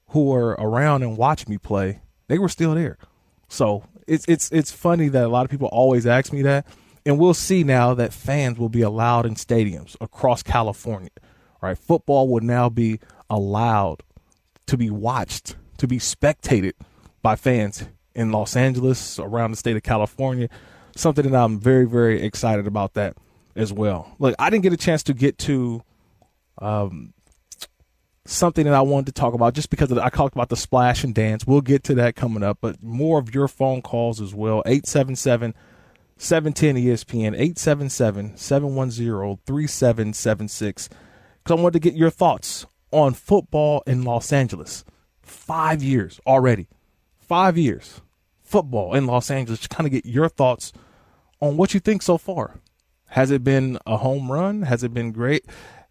who 0.10 0.26
were 0.26 0.52
around 0.52 1.04
and 1.04 1.18
watched 1.18 1.50
me 1.50 1.58
play. 1.58 2.02
They 2.28 2.40
were 2.40 2.50
still 2.50 2.74
there, 2.74 2.98
so 3.50 3.84
it's 4.08 4.26
it's 4.28 4.52
it's 4.52 4.72
funny 4.72 5.10
that 5.10 5.26
a 5.26 5.28
lot 5.28 5.44
of 5.44 5.52
people 5.52 5.68
always 5.68 6.08
ask 6.08 6.32
me 6.32 6.42
that, 6.44 6.66
and 7.06 7.20
we'll 7.20 7.36
see 7.36 7.64
now 7.64 7.94
that 7.94 8.14
fans 8.14 8.58
will 8.58 8.70
be 8.70 8.82
allowed 8.82 9.26
in 9.26 9.36
stadiums 9.36 9.96
across 10.00 10.42
California. 10.42 11.10
Right, 11.62 11.78
football 11.78 12.30
will 12.30 12.42
now 12.42 12.70
be 12.70 13.00
allowed 13.30 14.02
to 14.68 14.78
be 14.78 14.90
watched, 14.90 15.56
to 15.78 15.88
be 15.88 16.00
spectated 16.00 16.74
by 17.22 17.36
fans 17.36 17.86
in 18.14 18.32
Los 18.32 18.56
Angeles, 18.56 19.20
around 19.20 19.52
the 19.52 19.58
state 19.58 19.76
of 19.76 19.84
California. 19.84 20.48
Something 20.96 21.30
that 21.32 21.38
I'm 21.38 21.60
very 21.60 21.86
very 21.86 22.22
excited 22.22 22.68
about 22.68 22.94
that 22.94 23.18
as 23.56 23.72
well. 23.72 24.16
Look, 24.20 24.36
I 24.40 24.50
didn't 24.50 24.64
get 24.64 24.74
a 24.74 24.78
chance 24.78 25.04
to 25.04 25.14
get 25.14 25.38
to 25.40 25.84
um, 26.60 27.14
something 28.26 28.66
that 28.66 28.74
I 28.74 28.82
wanted 28.82 29.08
to 29.08 29.12
talk 29.14 29.34
about 29.34 29.54
just 29.54 29.70
because 29.70 29.90
the, 29.90 30.04
I 30.04 30.10
talked 30.10 30.36
about 30.36 30.50
the 30.50 30.56
splash 30.56 31.04
and 31.04 31.14
dance. 31.14 31.46
We'll 31.46 31.62
get 31.62 31.84
to 31.86 31.96
that 31.96 32.16
coming 32.16 32.44
up, 32.44 32.58
but 32.62 32.82
more 32.82 33.20
of 33.20 33.34
your 33.34 33.48
phone 33.48 33.82
calls 33.82 34.20
as 34.20 34.34
well. 34.34 34.64
877 34.66 35.54
710 36.18 36.76
ESPN, 36.84 37.34
877 37.34 38.38
710 38.38 39.40
3776. 39.46 40.90
Because 41.44 41.60
I 41.60 41.62
wanted 41.62 41.74
to 41.74 41.80
get 41.80 41.94
your 41.94 42.10
thoughts 42.10 42.66
on 42.92 43.14
football 43.14 43.84
in 43.86 44.04
Los 44.04 44.32
Angeles. 44.34 44.84
Five 45.22 45.84
years 45.84 46.20
already. 46.26 46.68
Five 47.18 47.58
years. 47.58 48.02
Football 48.44 48.96
in 48.96 49.06
Los 49.06 49.30
Angeles. 49.30 49.60
Just 49.60 49.70
kind 49.70 49.86
of 49.86 49.92
get 49.92 50.06
your 50.06 50.30
thoughts 50.30 50.72
on 51.46 51.58
what 51.58 51.74
you 51.74 51.80
think 51.80 52.02
so 52.02 52.18
far. 52.18 52.60
Has 53.10 53.32
it 53.32 53.44
been 53.44 53.78
a 53.86 53.98
home 53.98 54.32
run? 54.32 54.64
Has 54.64 54.84
it 54.84 54.94
been 54.94 55.12
great? 55.12 55.46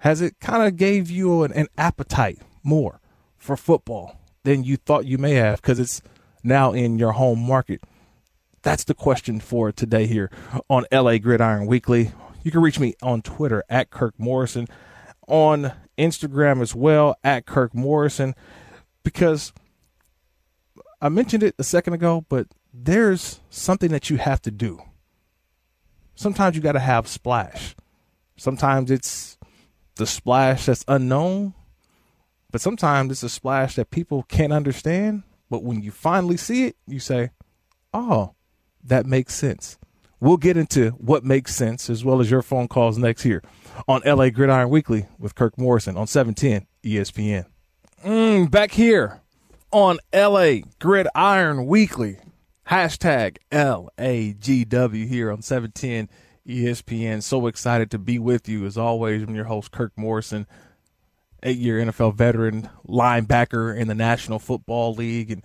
has 0.05 0.21
it 0.21 0.39
kind 0.39 0.63
of 0.63 0.77
gave 0.77 1.11
you 1.11 1.45
an, 1.45 1.53
an 1.55 1.67
appetite 1.79 2.39
more 2.63 3.01
for 3.39 3.57
football 3.57 4.21
than 4.43 4.63
you 4.63 4.77
thought 4.77 5.07
you 5.07 5.17
may 5.17 5.33
have 5.33 5.63
because 5.63 5.81
it's 5.81 6.03
now 6.43 6.73
in 6.73 6.99
your 6.99 7.13
home 7.13 7.39
market? 7.39 7.81
That's 8.61 8.85
the 8.85 8.93
question 8.93 9.41
for 9.41 9.73
today 9.73 10.07
here 10.07 10.31
on 10.69 10.85
LA 10.93 11.17
Gridiron 11.17 11.67
Weekly. 11.67 12.13
You 12.43 12.51
can 12.51 12.61
reach 12.61 12.79
me 12.79 12.93
on 13.03 13.23
Twitter 13.23 13.65
at 13.71 13.89
Kirk 13.89 14.13
Morrison, 14.19 14.69
on 15.27 15.73
Instagram 15.97 16.61
as 16.61 16.75
well 16.75 17.17
at 17.25 17.47
Kirk 17.47 17.75
Morrison, 17.75 18.35
because 19.05 19.55
I 21.01 21.09
mentioned 21.09 21.43
it 21.43 21.55
a 21.59 21.65
second 21.65 21.95
ago, 21.95 22.27
but 22.29 22.49
there's 22.75 23.41
something 23.49 23.91
that 23.91 24.11
you 24.11 24.19
have 24.19 24.43
to 24.43 24.51
do. 24.51 24.83
Sometimes 26.15 26.57
you 26.57 26.63
got 26.63 26.73
to 26.73 26.81
have 26.81 27.09
splash. 27.09 27.75
Sometimes 28.37 28.91
it's 28.91 29.39
the 29.97 30.07
splash 30.07 30.67
that's 30.67 30.85
unknown, 30.89 31.55
but 32.51 32.61
sometimes 32.61 33.13
it's 33.13 33.23
a 33.23 33.29
splash 33.29 33.77
that 33.77 33.91
people 33.91 34.25
can't 34.25 34.53
understand. 34.53 35.23
But 35.51 35.63
when 35.63 35.83
you 35.83 35.91
finally 35.91 36.37
see 36.37 36.65
it, 36.67 36.77
you 36.87 36.99
say, 36.99 37.31
oh, 37.93 38.35
that 38.83 39.07
makes 39.07 39.35
sense. 39.35 39.79
We'll 40.21 40.37
get 40.37 40.57
into 40.57 40.91
what 40.93 41.25
makes 41.25 41.55
sense 41.55 41.91
as 41.91 42.05
well 42.05 42.21
as 42.21 42.31
your 42.31 42.43
phone 42.43 42.67
calls 42.67 42.97
next 42.97 43.23
here 43.23 43.43
on 43.87 44.01
LA 44.07 44.31
Gridiron 44.31 44.71
Weekly 44.71 45.07
with 45.19 45.35
Kirk 45.35 45.59
Morrison 45.59 45.97
on 45.97 46.07
710 46.07 46.67
ESPN. 46.83 47.45
Mm, 48.05 48.51
back 48.51 48.71
here 48.73 49.21
on 49.71 49.99
LA 50.15 50.61
Gridiron 50.79 51.67
Weekly. 51.67 52.19
Hashtag 52.69 53.37
LAGW 53.53 55.07
here 55.07 55.31
on 55.31 55.43
710 55.43 56.09
ESPN. 56.47 57.23
So 57.23 57.47
excited 57.47 57.91
to 57.91 57.99
be 57.99 58.19
with 58.19 58.49
you 58.49 58.65
as 58.65 58.79
always. 58.79 59.23
I'm 59.23 59.35
your 59.35 59.45
host, 59.45 59.71
Kirk 59.71 59.93
Morrison, 59.97 60.47
eight 61.43 61.59
year 61.59 61.79
NFL 61.79 62.15
veteran, 62.15 62.71
linebacker 62.89 63.77
in 63.77 63.89
the 63.89 63.95
National 63.95 64.39
Football 64.39 64.95
League, 64.95 65.31
and 65.31 65.43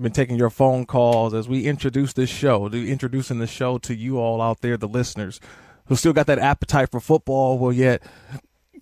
been 0.00 0.12
taking 0.12 0.38
your 0.38 0.50
phone 0.50 0.86
calls 0.86 1.34
as 1.34 1.48
we 1.48 1.66
introduce 1.66 2.14
this 2.14 2.30
show, 2.30 2.66
introducing 2.68 3.38
the 3.38 3.46
show 3.46 3.78
to 3.78 3.94
you 3.94 4.18
all 4.18 4.40
out 4.40 4.60
there, 4.60 4.76
the 4.76 4.88
listeners 4.88 5.38
who 5.86 5.94
still 5.94 6.12
got 6.12 6.26
that 6.26 6.38
appetite 6.38 6.90
for 6.90 7.00
football. 7.00 7.58
Well, 7.58 7.72
yet, 7.72 8.02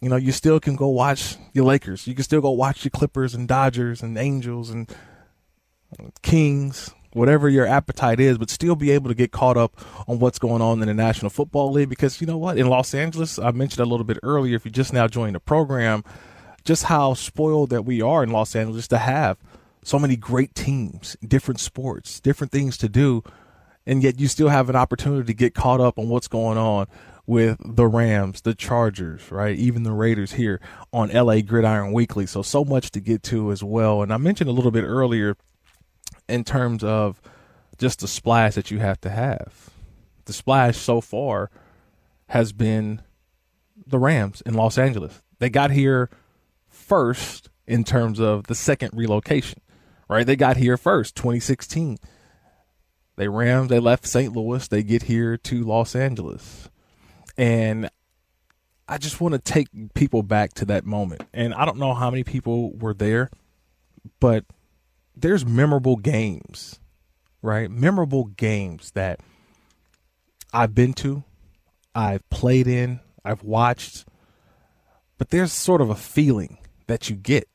you 0.01 0.09
know, 0.09 0.17
you 0.17 0.33
still 0.33 0.61
can 0.61 0.77
go 0.77 0.89
watch 0.89 1.37
your 1.53 1.67
Lakers. 1.67 2.07
You 2.07 2.15
can 2.15 2.25
still 2.25 2.41
go 2.41 2.51
watch 2.51 2.85
your 2.85 2.91
Clippers 2.91 3.35
and 3.35 3.47
Dodgers 3.47 4.03
and 4.03 4.17
Angels 4.17 4.71
and 4.71 4.91
Kings, 6.23 6.95
whatever 7.13 7.49
your 7.49 7.67
appetite 7.67 8.21
is, 8.21 8.39
but 8.39 8.51
still 8.51 8.77
be 8.77 8.91
able 8.91 9.09
to 9.09 9.15
get 9.15 9.33
caught 9.33 9.57
up 9.57 9.81
on 10.09 10.19
what's 10.19 10.39
going 10.39 10.63
on 10.63 10.81
in 10.83 10.89
the 10.89 10.95
National 10.95 11.31
Football 11.31 11.73
League. 11.73 11.89
Because 11.89 12.21
you 12.21 12.27
know 12.27 12.39
what? 12.39 12.59
In 12.59 12.69
Los 12.69 12.95
Angeles, 12.95 13.39
I 13.39 13.51
mentioned 13.51 13.81
a 13.81 13.89
little 13.89 14.05
bit 14.05 14.19
earlier, 14.23 14.57
if 14.57 14.65
you 14.65 14.71
just 14.71 14.93
now 14.93 15.09
joined 15.09 15.35
the 15.35 15.41
program, 15.41 16.05
just 16.65 16.85
how 16.85 17.15
spoiled 17.15 17.71
that 17.71 17.83
we 17.83 18.03
are 18.03 18.23
in 18.23 18.31
Los 18.31 18.55
Angeles 18.55 18.89
to 18.89 18.99
have 18.99 19.39
so 19.83 19.99
many 19.99 20.17
great 20.17 20.55
teams, 20.55 21.17
different 21.27 21.61
sports, 21.61 22.21
different 22.21 22.53
things 22.53 22.77
to 22.79 22.89
do. 22.89 23.23
And 23.87 24.03
yet 24.03 24.21
you 24.21 24.29
still 24.29 24.51
have 24.51 24.69
an 24.69 24.77
opportunity 24.77 25.25
to 25.25 25.35
get 25.35 25.55
caught 25.55 25.81
up 25.81 25.99
on 25.99 26.11
what's 26.11 26.29
going 26.29 26.59
on 26.59 26.87
with 27.27 27.59
the 27.65 27.87
Rams, 27.87 28.43
the 28.43 28.55
Chargers, 28.55 29.31
right? 29.31 29.57
Even 29.57 29.83
the 29.83 29.93
Raiders 29.93 30.33
here 30.33 30.61
on 30.93 31.11
LA 31.11 31.41
Gridiron 31.41 31.93
Weekly. 31.93 32.27
So, 32.27 32.43
so 32.43 32.65
much 32.65 32.91
to 32.91 33.01
get 33.01 33.23
to 33.25 33.51
as 33.51 33.63
well. 33.63 34.03
And 34.03 34.13
I 34.13 34.19
mentioned 34.19 34.51
a 34.51 34.53
little 34.53 34.71
bit 34.71 34.85
earlier 34.85 35.37
in 36.29 36.45
terms 36.45 36.85
of 36.85 37.21
just 37.79 38.01
the 38.01 38.09
splash 38.09 38.55
that 38.55 38.71
you 38.71 38.79
have 38.79 39.01
to 39.01 39.11
have. 39.11 39.71
The 40.27 40.33
splash 40.33 40.77
so 40.77 41.01
far 41.01 41.51
has 42.29 42.53
been 42.53 43.03
the 43.87 43.99
Rams 43.99 44.43
in 44.45 44.55
Los 44.55 44.77
Angeles. 44.77 45.23
They 45.39 45.49
got 45.49 45.71
here 45.71 46.11
first 46.69 47.49
in 47.67 47.85
terms 47.85 48.21
of 48.21 48.47
the 48.47 48.55
second 48.55 48.91
relocation, 48.95 49.61
right? 50.09 50.27
They 50.27 50.37
got 50.37 50.57
here 50.57 50.77
first, 50.77 51.17
2016. 51.17 51.99
They 53.17 53.29
Rams, 53.29 53.69
they 53.69 53.81
left 53.81 54.07
St. 54.07 54.35
Louis, 54.35 54.69
they 54.69 54.83
get 54.83 55.05
here 55.05 55.37
to 55.37 55.65
Los 55.65 55.97
Angeles. 55.97 56.69
And 57.37 57.89
I 58.87 58.99
just 58.99 59.21
want 59.21 59.33
to 59.33 59.39
take 59.39 59.69
people 59.95 60.23
back 60.23 60.55
to 60.55 60.65
that 60.67 60.85
moment. 60.85 61.23
And 61.33 61.55
I 61.55 61.65
don't 61.65 61.79
know 61.79 61.95
how 61.95 62.11
many 62.11 62.25
people 62.25 62.77
were 62.77 62.95
there, 62.95 63.31
but– 64.21 64.45
there's 65.21 65.45
memorable 65.45 65.97
games, 65.97 66.79
right? 67.43 67.71
Memorable 67.71 68.25
games 68.25 68.93
that 68.93 69.21
I've 70.53 70.75
been 70.75 70.93
to, 70.95 71.25
I've 71.95 72.29
played 72.31 72.67
in, 72.67 73.01
I've 73.25 73.43
watched, 73.43 74.07
but 75.19 75.31
there's 75.31 75.53
sort 75.53 75.81
of 75.81 75.91
a 75.91 75.95
feeling 75.95 76.59
that 76.87 77.11
you 77.11 77.17
get 77.17 77.49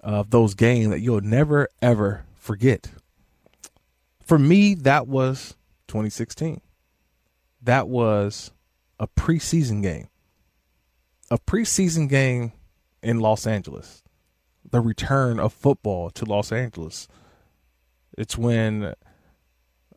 of 0.00 0.30
those 0.30 0.54
games 0.54 0.90
that 0.90 1.00
you'll 1.00 1.20
never 1.20 1.68
ever 1.80 2.24
forget. 2.34 2.90
For 4.24 4.38
me, 4.38 4.74
that 4.74 5.06
was 5.06 5.56
2016. 5.88 6.60
That 7.62 7.88
was 7.88 8.50
a 8.98 9.06
preseason 9.06 9.82
game. 9.82 10.08
A 11.30 11.38
preseason 11.38 12.08
game 12.08 12.52
in 13.02 13.20
Los 13.20 13.46
Angeles 13.46 14.01
the 14.72 14.80
return 14.80 15.38
of 15.38 15.52
football 15.52 16.10
to 16.10 16.24
Los 16.24 16.50
Angeles. 16.50 17.06
It's 18.18 18.36
when 18.36 18.94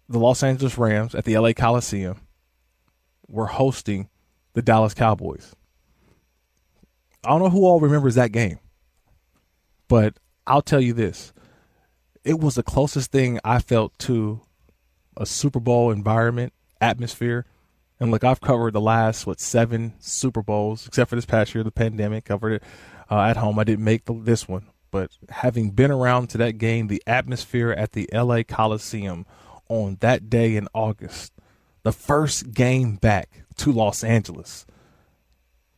the 0.07 0.19
Los 0.19 0.43
Angeles 0.43 0.77
Rams 0.77 1.15
at 1.15 1.25
the 1.25 1.37
LA 1.37 1.53
Coliseum 1.53 2.19
were 3.27 3.47
hosting 3.47 4.09
the 4.53 4.61
Dallas 4.61 4.93
Cowboys. 4.93 5.55
I 7.23 7.29
don't 7.29 7.39
know 7.39 7.49
who 7.49 7.65
all 7.65 7.79
remembers 7.79 8.15
that 8.15 8.31
game, 8.31 8.59
but 9.87 10.19
I'll 10.45 10.61
tell 10.61 10.81
you 10.81 10.93
this. 10.93 11.33
It 12.23 12.39
was 12.39 12.55
the 12.55 12.63
closest 12.63 13.11
thing 13.11 13.39
I 13.43 13.59
felt 13.59 13.97
to 13.99 14.41
a 15.17 15.25
Super 15.25 15.59
Bowl 15.59 15.89
environment, 15.89 16.53
atmosphere. 16.81 17.45
And 17.99 18.11
look, 18.11 18.25
I've 18.25 18.41
covered 18.41 18.73
the 18.73 18.81
last, 18.81 19.25
what, 19.25 19.39
seven 19.39 19.93
Super 19.99 20.41
Bowls, 20.41 20.85
except 20.85 21.09
for 21.09 21.15
this 21.15 21.25
past 21.25 21.55
year, 21.55 21.63
the 21.63 21.71
pandemic, 21.71 22.25
covered 22.25 22.53
it 22.53 22.63
uh, 23.09 23.21
at 23.21 23.37
home. 23.37 23.59
I 23.59 23.63
didn't 23.63 23.83
make 23.83 24.05
the, 24.05 24.13
this 24.13 24.47
one, 24.47 24.67
but 24.91 25.11
having 25.29 25.71
been 25.71 25.91
around 25.91 26.27
to 26.31 26.37
that 26.39 26.57
game, 26.57 26.87
the 26.87 27.03
atmosphere 27.05 27.71
at 27.71 27.93
the 27.93 28.09
LA 28.13 28.43
Coliseum 28.43 29.25
on 29.69 29.97
that 30.01 30.29
day 30.29 30.55
in 30.55 30.67
August, 30.73 31.33
the 31.83 31.91
first 31.91 32.51
game 32.53 32.95
back 32.95 33.43
to 33.57 33.71
Los 33.71 34.03
Angeles 34.03 34.65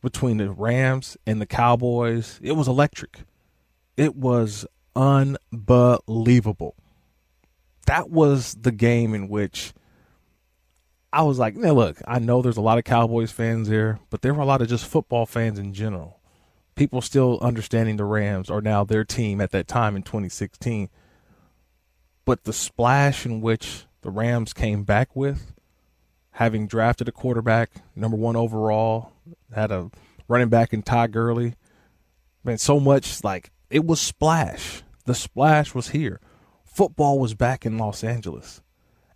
between 0.00 0.36
the 0.36 0.50
Rams 0.50 1.16
and 1.26 1.40
the 1.40 1.46
Cowboys, 1.46 2.38
it 2.42 2.52
was 2.52 2.68
electric. 2.68 3.20
It 3.96 4.14
was 4.14 4.64
unbelievable. 4.94 6.76
That 7.86 8.10
was 8.10 8.54
the 8.54 8.72
game 8.72 9.14
in 9.14 9.28
which 9.28 9.72
I 11.12 11.22
was 11.22 11.38
like, 11.38 11.56
now 11.56 11.72
look, 11.72 11.98
I 12.06 12.18
know 12.18 12.42
there's 12.42 12.58
a 12.58 12.62
lot 12.62 12.78
of 12.78 12.84
Cowboys 12.84 13.32
fans 13.32 13.68
there, 13.68 13.98
but 14.10 14.22
there 14.22 14.34
were 14.34 14.42
a 14.42 14.46
lot 14.46 14.60
of 14.60 14.68
just 14.68 14.86
football 14.86 15.24
fans 15.24 15.58
in 15.58 15.72
general 15.72 16.17
people 16.78 17.02
still 17.02 17.40
understanding 17.42 17.96
the 17.96 18.04
Rams 18.04 18.48
are 18.48 18.60
now 18.60 18.84
their 18.84 19.04
team 19.04 19.40
at 19.40 19.50
that 19.50 19.66
time 19.66 19.96
in 19.96 20.04
2016. 20.04 20.88
But 22.24 22.44
the 22.44 22.52
splash 22.52 23.26
in 23.26 23.40
which 23.40 23.84
the 24.02 24.10
Rams 24.10 24.52
came 24.52 24.84
back 24.84 25.16
with, 25.16 25.52
having 26.32 26.68
drafted 26.68 27.08
a 27.08 27.12
quarterback, 27.12 27.70
number 27.96 28.16
one 28.16 28.36
overall, 28.36 29.12
had 29.52 29.72
a 29.72 29.90
running 30.28 30.50
back 30.50 30.72
in 30.72 30.82
Todd 30.82 31.10
Gurley, 31.10 31.56
man, 32.44 32.58
so 32.58 32.78
much 32.78 33.24
like 33.24 33.50
it 33.70 33.84
was 33.84 34.00
splash. 34.00 34.84
The 35.04 35.16
splash 35.16 35.74
was 35.74 35.88
here. 35.88 36.20
Football 36.64 37.18
was 37.18 37.34
back 37.34 37.66
in 37.66 37.76
Los 37.76 38.04
Angeles. 38.04 38.62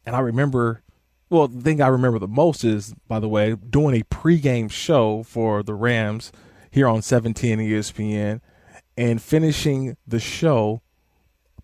And 0.05 0.17
I 0.17 0.19
remember, 0.19 0.83
well, 1.31 1.47
the 1.47 1.61
thing 1.61 1.81
I 1.81 1.87
remember 1.87 2.19
the 2.19 2.27
most 2.27 2.65
is, 2.65 2.93
by 3.07 3.21
the 3.21 3.29
way, 3.29 3.55
doing 3.55 3.95
a 3.95 4.05
pregame 4.05 4.69
show 4.69 5.23
for 5.23 5.63
the 5.63 5.75
Rams– 5.75 6.33
here 6.73 6.89
on 6.89 7.03
710 7.03 7.59
ESPN 7.59 8.41
and 8.97 9.23
finishing 9.23 9.97
the 10.07 10.18
show 10.18 10.81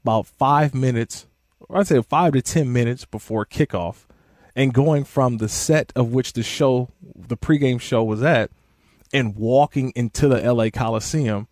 about 0.04 0.26
five 0.26 0.74
minutes, 0.74 1.26
or 1.58 1.78
I'd 1.78 1.86
say 1.86 2.00
five 2.02 2.34
to 2.34 2.42
10 2.42 2.70
minutes 2.72 3.06
before 3.06 3.46
kickoff, 3.46 4.04
and 4.54 4.72
going 4.74 5.04
from 5.04 5.38
the 5.38 5.48
set 5.48 5.92
of 5.96 6.12
which 6.12 6.34
the 6.34 6.42
show, 6.42 6.90
the 7.16 7.36
pregame 7.36 7.80
show 7.80 8.04
was 8.04 8.22
at, 8.22 8.50
and 9.12 9.34
walking 9.34 9.92
into 9.96 10.28
the 10.28 10.40
LA 10.52 10.68
Coliseum 10.68 11.48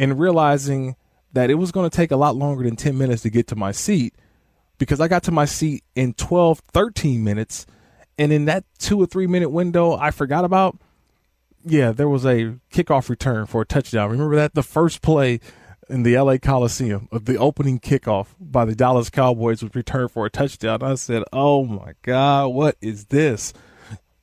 and 0.00 0.18
realizing 0.18 0.96
that 1.32 1.50
it 1.50 1.54
was 1.54 1.70
going 1.70 1.88
to 1.88 1.96
take 1.96 2.10
a 2.10 2.16
lot 2.16 2.34
longer 2.34 2.64
than 2.64 2.74
10 2.74 2.98
minutes 2.98 3.22
to 3.22 3.30
get 3.30 3.46
to 3.46 3.56
my 3.56 3.70
seat 3.70 4.14
because 4.78 5.00
I 5.00 5.06
got 5.06 5.22
to 5.24 5.30
my 5.30 5.44
seat 5.44 5.84
in 5.94 6.14
12, 6.14 6.62
13 6.72 7.22
minutes. 7.22 7.64
And 8.16 8.32
in 8.32 8.46
that 8.46 8.64
two 8.78 9.00
or 9.00 9.06
three 9.06 9.28
minute 9.28 9.50
window 9.50 9.96
I 9.96 10.10
forgot 10.10 10.44
about, 10.44 10.78
yeah, 11.70 11.92
there 11.92 12.08
was 12.08 12.24
a 12.24 12.56
kickoff 12.72 13.08
return 13.08 13.46
for 13.46 13.62
a 13.62 13.66
touchdown. 13.66 14.10
Remember 14.10 14.36
that 14.36 14.54
the 14.54 14.62
first 14.62 15.02
play 15.02 15.40
in 15.88 16.02
the 16.02 16.18
LA 16.18 16.36
Coliseum 16.36 17.08
of 17.10 17.24
the 17.24 17.36
opening 17.36 17.80
kickoff 17.80 18.28
by 18.38 18.64
the 18.64 18.74
Dallas 18.74 19.10
Cowboys 19.10 19.62
was 19.62 19.74
returned 19.74 20.10
for 20.10 20.26
a 20.26 20.30
touchdown. 20.30 20.82
I 20.82 20.94
said, 20.94 21.24
"Oh 21.32 21.64
my 21.64 21.94
God, 22.02 22.48
what 22.48 22.76
is 22.80 23.06
this?" 23.06 23.52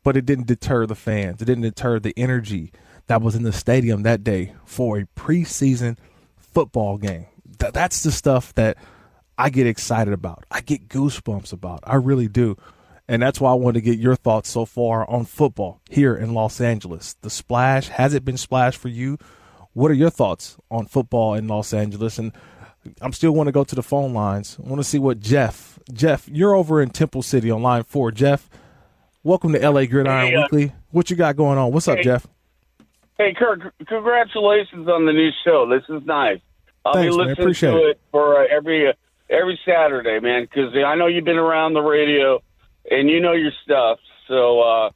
But 0.03 0.15
it 0.15 0.25
didn't 0.25 0.47
deter 0.47 0.85
the 0.85 0.95
fans. 0.95 1.41
It 1.41 1.45
didn't 1.45 1.63
deter 1.63 1.99
the 1.99 2.13
energy 2.15 2.71
that 3.07 3.21
was 3.21 3.35
in 3.35 3.43
the 3.43 3.53
stadium 3.53 4.03
that 4.03 4.23
day 4.23 4.53
for 4.65 4.97
a 4.97 5.05
preseason 5.15 5.97
football 6.37 6.97
game. 6.97 7.25
Th- 7.59 7.73
that's 7.73 8.03
the 8.03 8.11
stuff 8.11 8.53
that 8.55 8.77
I 9.37 9.49
get 9.49 9.67
excited 9.67 10.13
about. 10.13 10.45
I 10.51 10.61
get 10.61 10.87
goosebumps 10.87 11.51
about. 11.51 11.79
I 11.83 11.95
really 11.95 12.27
do. 12.27 12.57
And 13.07 13.21
that's 13.21 13.39
why 13.39 13.51
I 13.51 13.55
wanted 13.55 13.79
to 13.79 13.81
get 13.81 13.99
your 13.99 14.15
thoughts 14.15 14.49
so 14.49 14.65
far 14.65 15.07
on 15.09 15.25
football 15.25 15.79
here 15.89 16.15
in 16.15 16.33
Los 16.33 16.59
Angeles. 16.59 17.15
The 17.21 17.29
splash, 17.29 17.89
has 17.89 18.13
it 18.13 18.25
been 18.25 18.37
splash 18.37 18.75
for 18.75 18.87
you? 18.87 19.17
What 19.73 19.91
are 19.91 19.95
your 19.95 20.09
thoughts 20.09 20.57
on 20.71 20.87
football 20.87 21.35
in 21.35 21.47
Los 21.47 21.73
Angeles? 21.73 22.17
And 22.17 22.31
I'm 23.01 23.13
still 23.13 23.31
want 23.31 23.47
to 23.47 23.51
go 23.51 23.63
to 23.63 23.75
the 23.75 23.83
phone 23.83 24.13
lines. 24.13 24.57
I 24.63 24.67
want 24.67 24.79
to 24.79 24.83
see 24.83 24.97
what 24.97 25.19
Jeff, 25.19 25.77
Jeff, 25.93 26.27
you're 26.27 26.55
over 26.55 26.81
in 26.81 26.89
Temple 26.89 27.21
City 27.21 27.51
on 27.51 27.61
line 27.61 27.83
four. 27.83 28.11
Jeff, 28.11 28.49
welcome 29.23 29.53
to 29.53 29.59
LA 29.59 29.85
Gridiron 29.85 30.27
hey, 30.27 30.35
uh, 30.35 30.41
Weekly. 30.43 30.71
What 30.91 31.09
you 31.09 31.15
got 31.15 31.35
going 31.35 31.59
on? 31.59 31.71
What's 31.71 31.85
hey, 31.85 31.93
up, 31.93 31.99
Jeff? 31.99 32.27
Hey, 33.17 33.33
Kirk, 33.37 33.73
congratulations 33.87 34.87
on 34.87 35.05
the 35.05 35.13
new 35.13 35.29
show. 35.43 35.69
This 35.69 35.83
is 35.95 36.05
nice. 36.05 36.39
I'll 36.85 36.93
Thanks, 36.93 37.15
be 37.15 37.21
listening 37.21 37.39
Appreciate 37.39 37.71
to 37.71 37.87
it, 37.87 37.89
it 37.91 37.99
for 38.11 38.41
uh, 38.41 38.47
every 38.49 38.87
uh, 38.87 38.93
every 39.29 39.59
Saturday, 39.65 40.19
man, 40.19 40.43
because 40.43 40.73
I 40.75 40.95
know 40.95 41.07
you've 41.07 41.25
been 41.25 41.37
around 41.37 41.73
the 41.73 41.81
radio 41.81 42.41
and 42.91 43.09
you 43.09 43.19
know 43.19 43.33
your 43.33 43.51
stuff. 43.63 43.99
So 44.27 44.61
uh, 44.61 44.89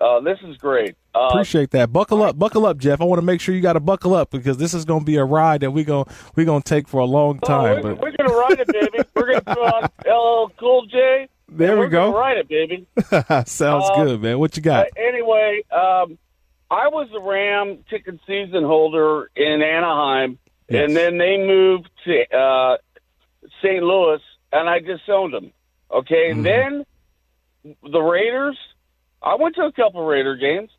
uh, 0.00 0.20
this 0.20 0.38
is 0.44 0.56
great. 0.56 0.96
Uh, 1.14 1.28
Appreciate 1.30 1.70
that. 1.72 1.92
Buckle 1.92 2.22
up, 2.22 2.38
buckle 2.38 2.64
up, 2.66 2.78
Jeff. 2.78 3.00
I 3.00 3.04
want 3.04 3.18
to 3.18 3.24
make 3.26 3.40
sure 3.40 3.54
you 3.54 3.60
got 3.60 3.74
to 3.74 3.80
buckle 3.80 4.14
up 4.14 4.30
because 4.30 4.56
this 4.56 4.72
is 4.74 4.84
going 4.84 5.00
to 5.00 5.04
be 5.06 5.16
a 5.16 5.24
ride 5.24 5.60
that 5.60 5.70
we 5.70 5.84
going 5.84 6.06
we 6.36 6.44
going 6.44 6.62
to 6.62 6.68
take 6.68 6.88
for 6.88 7.00
a 7.00 7.04
long 7.04 7.38
oh, 7.42 7.46
time. 7.46 7.82
we're, 7.82 7.94
but 7.94 8.00
we're 8.02 8.16
gonna 8.16 8.34
ride 8.34 8.58
it, 8.60 8.66
baby. 8.68 9.04
we're 9.14 9.26
gonna 9.26 9.40
put 9.42 9.58
on 9.58 9.82
LL 10.06 10.52
Cool 10.58 10.86
J. 10.86 11.28
There 11.48 11.78
we 11.78 11.88
go. 11.88 12.14
Ride 12.16 12.38
it, 12.38 12.48
baby. 12.48 12.86
Sounds 13.46 13.90
Um, 13.90 14.06
good, 14.06 14.22
man. 14.22 14.38
What 14.38 14.56
you 14.56 14.62
got? 14.62 14.86
Uh, 14.86 14.90
anyway, 14.96 15.62
um, 15.70 16.16
I 16.70 16.88
was 16.88 17.08
a 17.14 17.20
Ram 17.20 17.84
ticket 17.90 18.18
season 18.26 18.64
holder 18.64 19.30
in 19.36 19.60
Anaheim, 19.60 20.38
Yes. 20.70 20.86
and 20.88 20.96
then 20.96 21.18
they 21.18 21.36
moved 21.36 21.90
to 22.06 22.34
uh, 22.34 22.78
St. 23.62 23.82
Louis, 23.82 24.20
and 24.50 24.66
I 24.70 24.78
disowned 24.78 25.34
them. 25.34 25.52
Okay, 25.90 26.30
and 26.30 26.42
then 26.42 26.86
the 27.64 28.00
Raiders. 28.00 28.58
I 29.22 29.36
went 29.36 29.54
to 29.56 29.62
a 29.62 29.72
couple 29.72 30.04
Raider 30.04 30.36
games, 30.36 30.70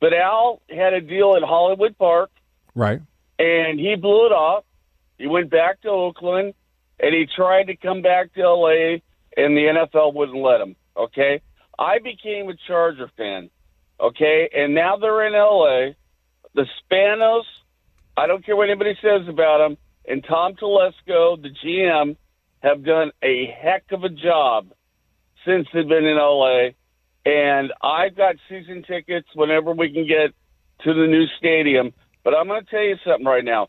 but 0.00 0.12
Al 0.12 0.60
had 0.68 0.92
a 0.92 1.00
deal 1.00 1.34
at 1.36 1.42
Hollywood 1.42 1.96
Park, 1.96 2.30
right. 2.74 3.00
and 3.38 3.78
he 3.78 3.94
blew 3.94 4.26
it 4.26 4.32
off. 4.32 4.64
He 5.18 5.26
went 5.28 5.50
back 5.50 5.80
to 5.82 5.88
Oakland, 5.88 6.54
and 6.98 7.14
he 7.14 7.26
tried 7.34 7.64
to 7.64 7.76
come 7.76 8.02
back 8.02 8.34
to 8.34 8.40
L.A., 8.40 9.02
and 9.36 9.56
the 9.56 9.86
NFL 9.86 10.14
wouldn't 10.14 10.38
let 10.38 10.60
him. 10.60 10.76
Okay, 10.96 11.40
I 11.78 11.98
became 11.98 12.48
a 12.48 12.54
Charger 12.66 13.10
fan. 13.16 13.50
Okay, 14.00 14.50
and 14.54 14.74
now 14.74 14.96
they're 14.96 15.26
in 15.26 15.34
L.A. 15.34 15.94
The 16.54 16.66
Spanos, 16.82 17.44
I 18.16 18.26
don't 18.26 18.44
care 18.44 18.56
what 18.56 18.68
anybody 18.68 18.98
says 19.00 19.26
about 19.28 19.58
them, 19.58 19.78
and 20.06 20.24
Tom 20.24 20.54
Telesco, 20.54 21.40
the 21.40 21.50
GM, 21.64 22.16
have 22.60 22.84
done 22.84 23.12
a 23.22 23.46
heck 23.46 23.84
of 23.92 24.04
a 24.04 24.08
job 24.08 24.66
since 25.44 25.66
they've 25.72 25.88
been 25.88 26.04
in 26.04 26.18
L.A. 26.18 26.74
And 27.24 27.72
I've 27.82 28.16
got 28.16 28.36
season 28.48 28.82
tickets 28.82 29.28
whenever 29.34 29.72
we 29.72 29.92
can 29.92 30.06
get 30.06 30.34
to 30.84 30.94
the 30.94 31.06
new 31.06 31.26
stadium. 31.38 31.92
But 32.24 32.34
I'm 32.34 32.46
going 32.48 32.64
to 32.64 32.70
tell 32.70 32.82
you 32.82 32.96
something 33.04 33.26
right 33.26 33.44
now. 33.44 33.68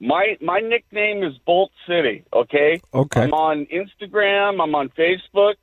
My 0.00 0.36
my 0.40 0.60
nickname 0.60 1.24
is 1.24 1.36
Bolt 1.44 1.72
City. 1.88 2.24
Okay. 2.32 2.80
Okay. 2.94 3.22
I'm 3.22 3.34
on 3.34 3.66
Instagram. 3.66 4.62
I'm 4.62 4.74
on 4.74 4.88
Facebook, 4.90 5.54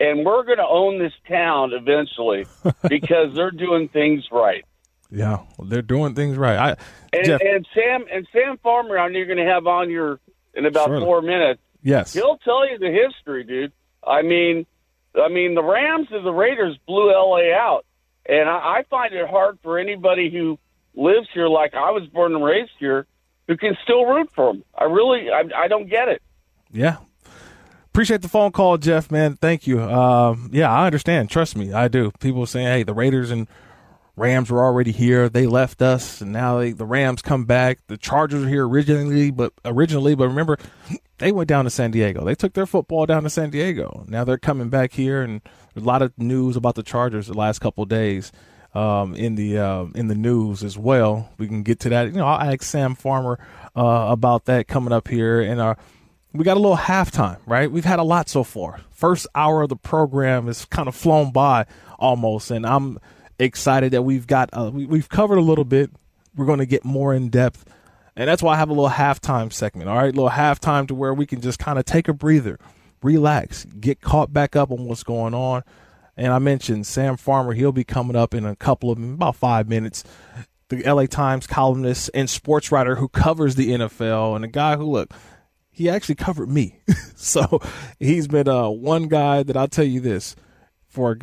and 0.00 0.24
we're 0.24 0.44
going 0.44 0.58
to 0.58 0.66
own 0.66 0.98
this 0.98 1.12
town 1.28 1.72
eventually 1.74 2.46
because 2.88 3.34
they're 3.34 3.50
doing 3.50 3.88
things 3.88 4.24
right. 4.32 4.64
Yeah, 5.10 5.40
they're 5.62 5.82
doing 5.82 6.14
things 6.14 6.36
right. 6.38 6.56
I 6.58 6.76
And, 7.12 7.26
Jeff, 7.26 7.40
and 7.42 7.66
Sam 7.74 8.04
and 8.10 8.26
Sam 8.32 8.58
Farmer, 8.62 8.98
I 8.98 9.08
know 9.08 9.18
you're 9.18 9.26
going 9.26 9.38
to 9.38 9.52
have 9.52 9.66
on 9.66 9.90
your 9.90 10.18
in 10.54 10.64
about 10.66 10.86
Surely. 10.88 11.04
four 11.04 11.20
minutes. 11.20 11.60
yes. 11.82 12.12
He'll 12.14 12.38
tell 12.38 12.68
you 12.68 12.78
the 12.78 12.90
history, 12.90 13.44
dude. 13.44 13.72
I 14.06 14.22
mean, 14.22 14.66
I 15.20 15.28
mean, 15.28 15.54
the 15.54 15.62
Rams 15.62 16.08
and 16.10 16.24
the 16.24 16.32
Raiders 16.32 16.76
blew 16.86 17.10
LA 17.12 17.52
out, 17.54 17.84
and 18.26 18.48
I, 18.48 18.78
I 18.78 18.82
find 18.90 19.14
it 19.14 19.28
hard 19.28 19.58
for 19.62 19.78
anybody 19.78 20.30
who 20.30 20.58
lives 20.94 21.28
here, 21.32 21.48
like 21.48 21.74
I 21.74 21.90
was 21.90 22.06
born 22.08 22.34
and 22.34 22.44
raised 22.44 22.72
here, 22.78 23.06
who 23.48 23.56
can 23.56 23.76
still 23.82 24.04
root 24.06 24.30
for 24.34 24.52
them. 24.52 24.64
I 24.76 24.84
really, 24.84 25.30
I, 25.30 25.44
I 25.56 25.68
don't 25.68 25.88
get 25.88 26.08
it. 26.08 26.22
Yeah. 26.72 26.96
Appreciate 27.86 28.22
the 28.22 28.28
phone 28.28 28.50
call, 28.50 28.76
Jeff, 28.76 29.10
man. 29.10 29.36
Thank 29.36 29.68
you. 29.68 29.80
Um, 29.80 30.50
yeah, 30.52 30.70
I 30.70 30.86
understand. 30.86 31.30
Trust 31.30 31.56
me, 31.56 31.72
I 31.72 31.86
do. 31.86 32.10
People 32.18 32.44
saying, 32.46 32.66
hey, 32.66 32.82
the 32.82 32.94
Raiders 32.94 33.30
and 33.30 33.46
Rams 34.16 34.50
were 34.50 34.64
already 34.64 34.92
here. 34.92 35.28
They 35.28 35.46
left 35.46 35.82
us, 35.82 36.20
and 36.20 36.32
now 36.32 36.58
they, 36.58 36.72
the 36.72 36.86
Rams 36.86 37.22
come 37.22 37.44
back. 37.44 37.80
The 37.88 37.96
Chargers 37.96 38.44
are 38.44 38.48
here 38.48 38.66
originally, 38.66 39.30
but 39.30 39.52
originally, 39.64 40.14
but 40.14 40.28
remember, 40.28 40.58
they 41.18 41.32
went 41.32 41.48
down 41.48 41.64
to 41.64 41.70
San 41.70 41.90
Diego. 41.90 42.24
They 42.24 42.34
took 42.34 42.52
their 42.54 42.66
football 42.66 43.06
down 43.06 43.24
to 43.24 43.30
San 43.30 43.50
Diego. 43.50 44.04
Now 44.08 44.24
they're 44.24 44.38
coming 44.38 44.68
back 44.68 44.92
here, 44.92 45.22
and 45.22 45.40
a 45.76 45.80
lot 45.80 46.02
of 46.02 46.16
news 46.16 46.56
about 46.56 46.76
the 46.76 46.82
Chargers 46.82 47.26
the 47.26 47.34
last 47.34 47.60
couple 47.60 47.84
days 47.84 48.30
um, 48.74 49.14
in 49.14 49.34
the 49.34 49.58
uh, 49.58 49.86
in 49.94 50.08
the 50.08 50.14
news 50.14 50.62
as 50.62 50.78
well. 50.78 51.30
We 51.38 51.48
can 51.48 51.62
get 51.62 51.80
to 51.80 51.88
that. 51.90 52.06
You 52.06 52.12
know, 52.12 52.26
I'll 52.26 52.52
ask 52.52 52.62
Sam 52.62 52.94
Farmer 52.94 53.38
uh, 53.76 54.06
about 54.10 54.44
that 54.46 54.68
coming 54.68 54.92
up 54.92 55.08
here 55.08 55.40
and 55.40 55.60
our 55.60 55.76
we 56.34 56.42
got 56.44 56.56
a 56.56 56.60
little 56.60 56.76
halftime, 56.76 57.38
right? 57.46 57.70
We've 57.70 57.84
had 57.84 58.00
a 58.00 58.02
lot 58.02 58.28
so 58.28 58.42
far. 58.42 58.80
First 58.90 59.28
hour 59.36 59.62
of 59.62 59.68
the 59.68 59.76
program 59.76 60.48
is 60.48 60.64
kind 60.64 60.88
of 60.88 60.96
flown 60.96 61.32
by 61.32 61.66
almost, 61.96 62.50
and 62.50 62.66
I'm 62.66 62.98
excited 63.38 63.92
that 63.92 64.02
we've 64.02 64.26
got 64.26 64.50
uh, 64.52 64.70
we, 64.72 64.86
we've 64.86 65.08
covered 65.08 65.38
a 65.38 65.42
little 65.42 65.64
bit. 65.64 65.90
We're 66.36 66.46
going 66.46 66.58
to 66.58 66.66
get 66.66 66.84
more 66.84 67.14
in 67.14 67.28
depth, 67.28 67.64
and 68.16 68.28
that's 68.28 68.42
why 68.42 68.54
I 68.54 68.56
have 68.56 68.70
a 68.70 68.72
little 68.72 68.90
halftime 68.90 69.52
segment. 69.52 69.88
All 69.88 69.96
right, 69.96 70.12
a 70.12 70.16
little 70.16 70.30
halftime 70.30 70.88
to 70.88 70.94
where 70.94 71.14
we 71.14 71.26
can 71.26 71.40
just 71.40 71.58
kind 71.58 71.78
of 71.78 71.84
take 71.84 72.08
a 72.08 72.12
breather, 72.12 72.58
relax, 73.02 73.64
get 73.64 74.00
caught 74.00 74.32
back 74.32 74.56
up 74.56 74.70
on 74.70 74.86
what's 74.86 75.02
going 75.02 75.34
on. 75.34 75.62
And 76.16 76.32
I 76.32 76.38
mentioned 76.38 76.86
Sam 76.86 77.16
Farmer; 77.16 77.52
he'll 77.52 77.72
be 77.72 77.84
coming 77.84 78.16
up 78.16 78.34
in 78.34 78.44
a 78.44 78.56
couple 78.56 78.90
of 78.90 78.98
about 78.98 79.36
five 79.36 79.68
minutes. 79.68 80.04
The 80.68 80.82
LA 80.82 81.06
Times 81.06 81.46
columnist 81.46 82.10
and 82.14 82.28
sports 82.28 82.72
writer 82.72 82.96
who 82.96 83.08
covers 83.08 83.54
the 83.54 83.70
NFL, 83.70 84.36
and 84.36 84.44
a 84.44 84.48
guy 84.48 84.76
who 84.76 84.84
look 84.84 85.12
he 85.74 85.90
actually 85.90 86.14
covered 86.14 86.48
me. 86.48 86.78
so 87.16 87.60
he's 87.98 88.28
been 88.28 88.48
uh, 88.48 88.68
one 88.68 89.08
guy 89.08 89.42
that 89.42 89.56
I'll 89.56 89.68
tell 89.68 89.84
you 89.84 90.00
this 90.00 90.36
for 90.86 91.18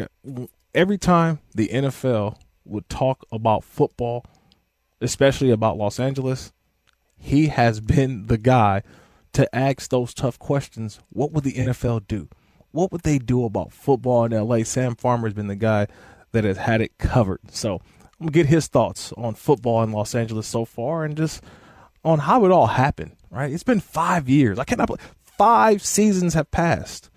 every 0.73 0.97
time 0.97 1.39
the 1.53 1.67
NFL 1.69 2.37
would 2.65 2.87
talk 2.89 3.25
about 3.31 3.63
football, 3.63 4.25
especially 4.99 5.51
about 5.51 5.77
Los 5.77 5.99
Angeles, 5.99 6.51
he 7.17 7.47
has 7.47 7.79
been 7.79 8.27
the 8.27 8.37
guy 8.37 8.81
to 9.33 9.53
ask 9.55 9.89
those 9.89 10.13
tough 10.13 10.39
questions. 10.39 10.99
What 11.09 11.31
would 11.31 11.43
the 11.43 11.53
NFL 11.53 12.07
do? 12.07 12.29
What 12.71 12.91
would 12.91 13.01
they 13.01 13.17
do 13.17 13.45
about 13.45 13.73
football 13.73 14.25
in 14.25 14.31
LA? 14.31 14.63
Sam 14.63 14.95
Farmer 14.95 15.27
has 15.27 15.33
been 15.33 15.47
the 15.47 15.55
guy 15.55 15.87
that 16.31 16.43
has 16.43 16.57
had 16.57 16.81
it 16.81 16.97
covered. 16.97 17.39
So 17.49 17.75
I'm 17.75 18.27
gonna 18.27 18.31
get 18.31 18.45
his 18.45 18.67
thoughts 18.67 19.13
on 19.17 19.35
football 19.35 19.83
in 19.83 19.91
Los 19.91 20.15
Angeles 20.15 20.47
so 20.47 20.65
far 20.65 21.03
and 21.03 21.17
just 21.17 21.43
on 22.03 22.19
how 22.19 22.45
it 22.45 22.51
all 22.51 22.67
happened, 22.67 23.15
right? 23.29 23.51
It's 23.51 23.63
been 23.63 23.79
five 23.79 24.29
years. 24.29 24.57
I 24.57 24.63
cannot 24.63 24.87
believe 24.87 25.13
five 25.21 25.83
seasons 25.83 26.33
have 26.33 26.51
passed, 26.51 27.09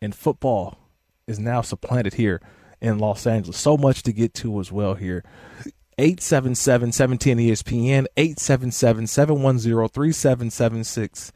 and 0.00 0.14
football 0.14 0.78
is 1.26 1.38
now 1.38 1.62
supplanted 1.62 2.14
here 2.14 2.40
in 2.82 2.98
Los 2.98 3.26
Angeles. 3.26 3.56
So 3.56 3.78
much 3.78 4.02
to 4.02 4.12
get 4.12 4.34
to 4.34 4.60
as 4.60 4.70
well 4.70 4.94
here. 4.94 5.24
877 5.98 6.92
17 6.92 7.38
ESPN, 7.38 8.06
877 8.16 9.06
710 9.06 9.88
3776. 9.88 11.32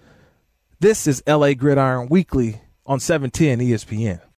This 0.80 1.07
is 1.07 1.22
LA 1.26 1.55
Gridiron 1.55 2.09
Weekly 2.09 2.61
on 2.84 2.99
E 2.99 3.01
710 3.01 3.61
ESPN. 3.61 4.20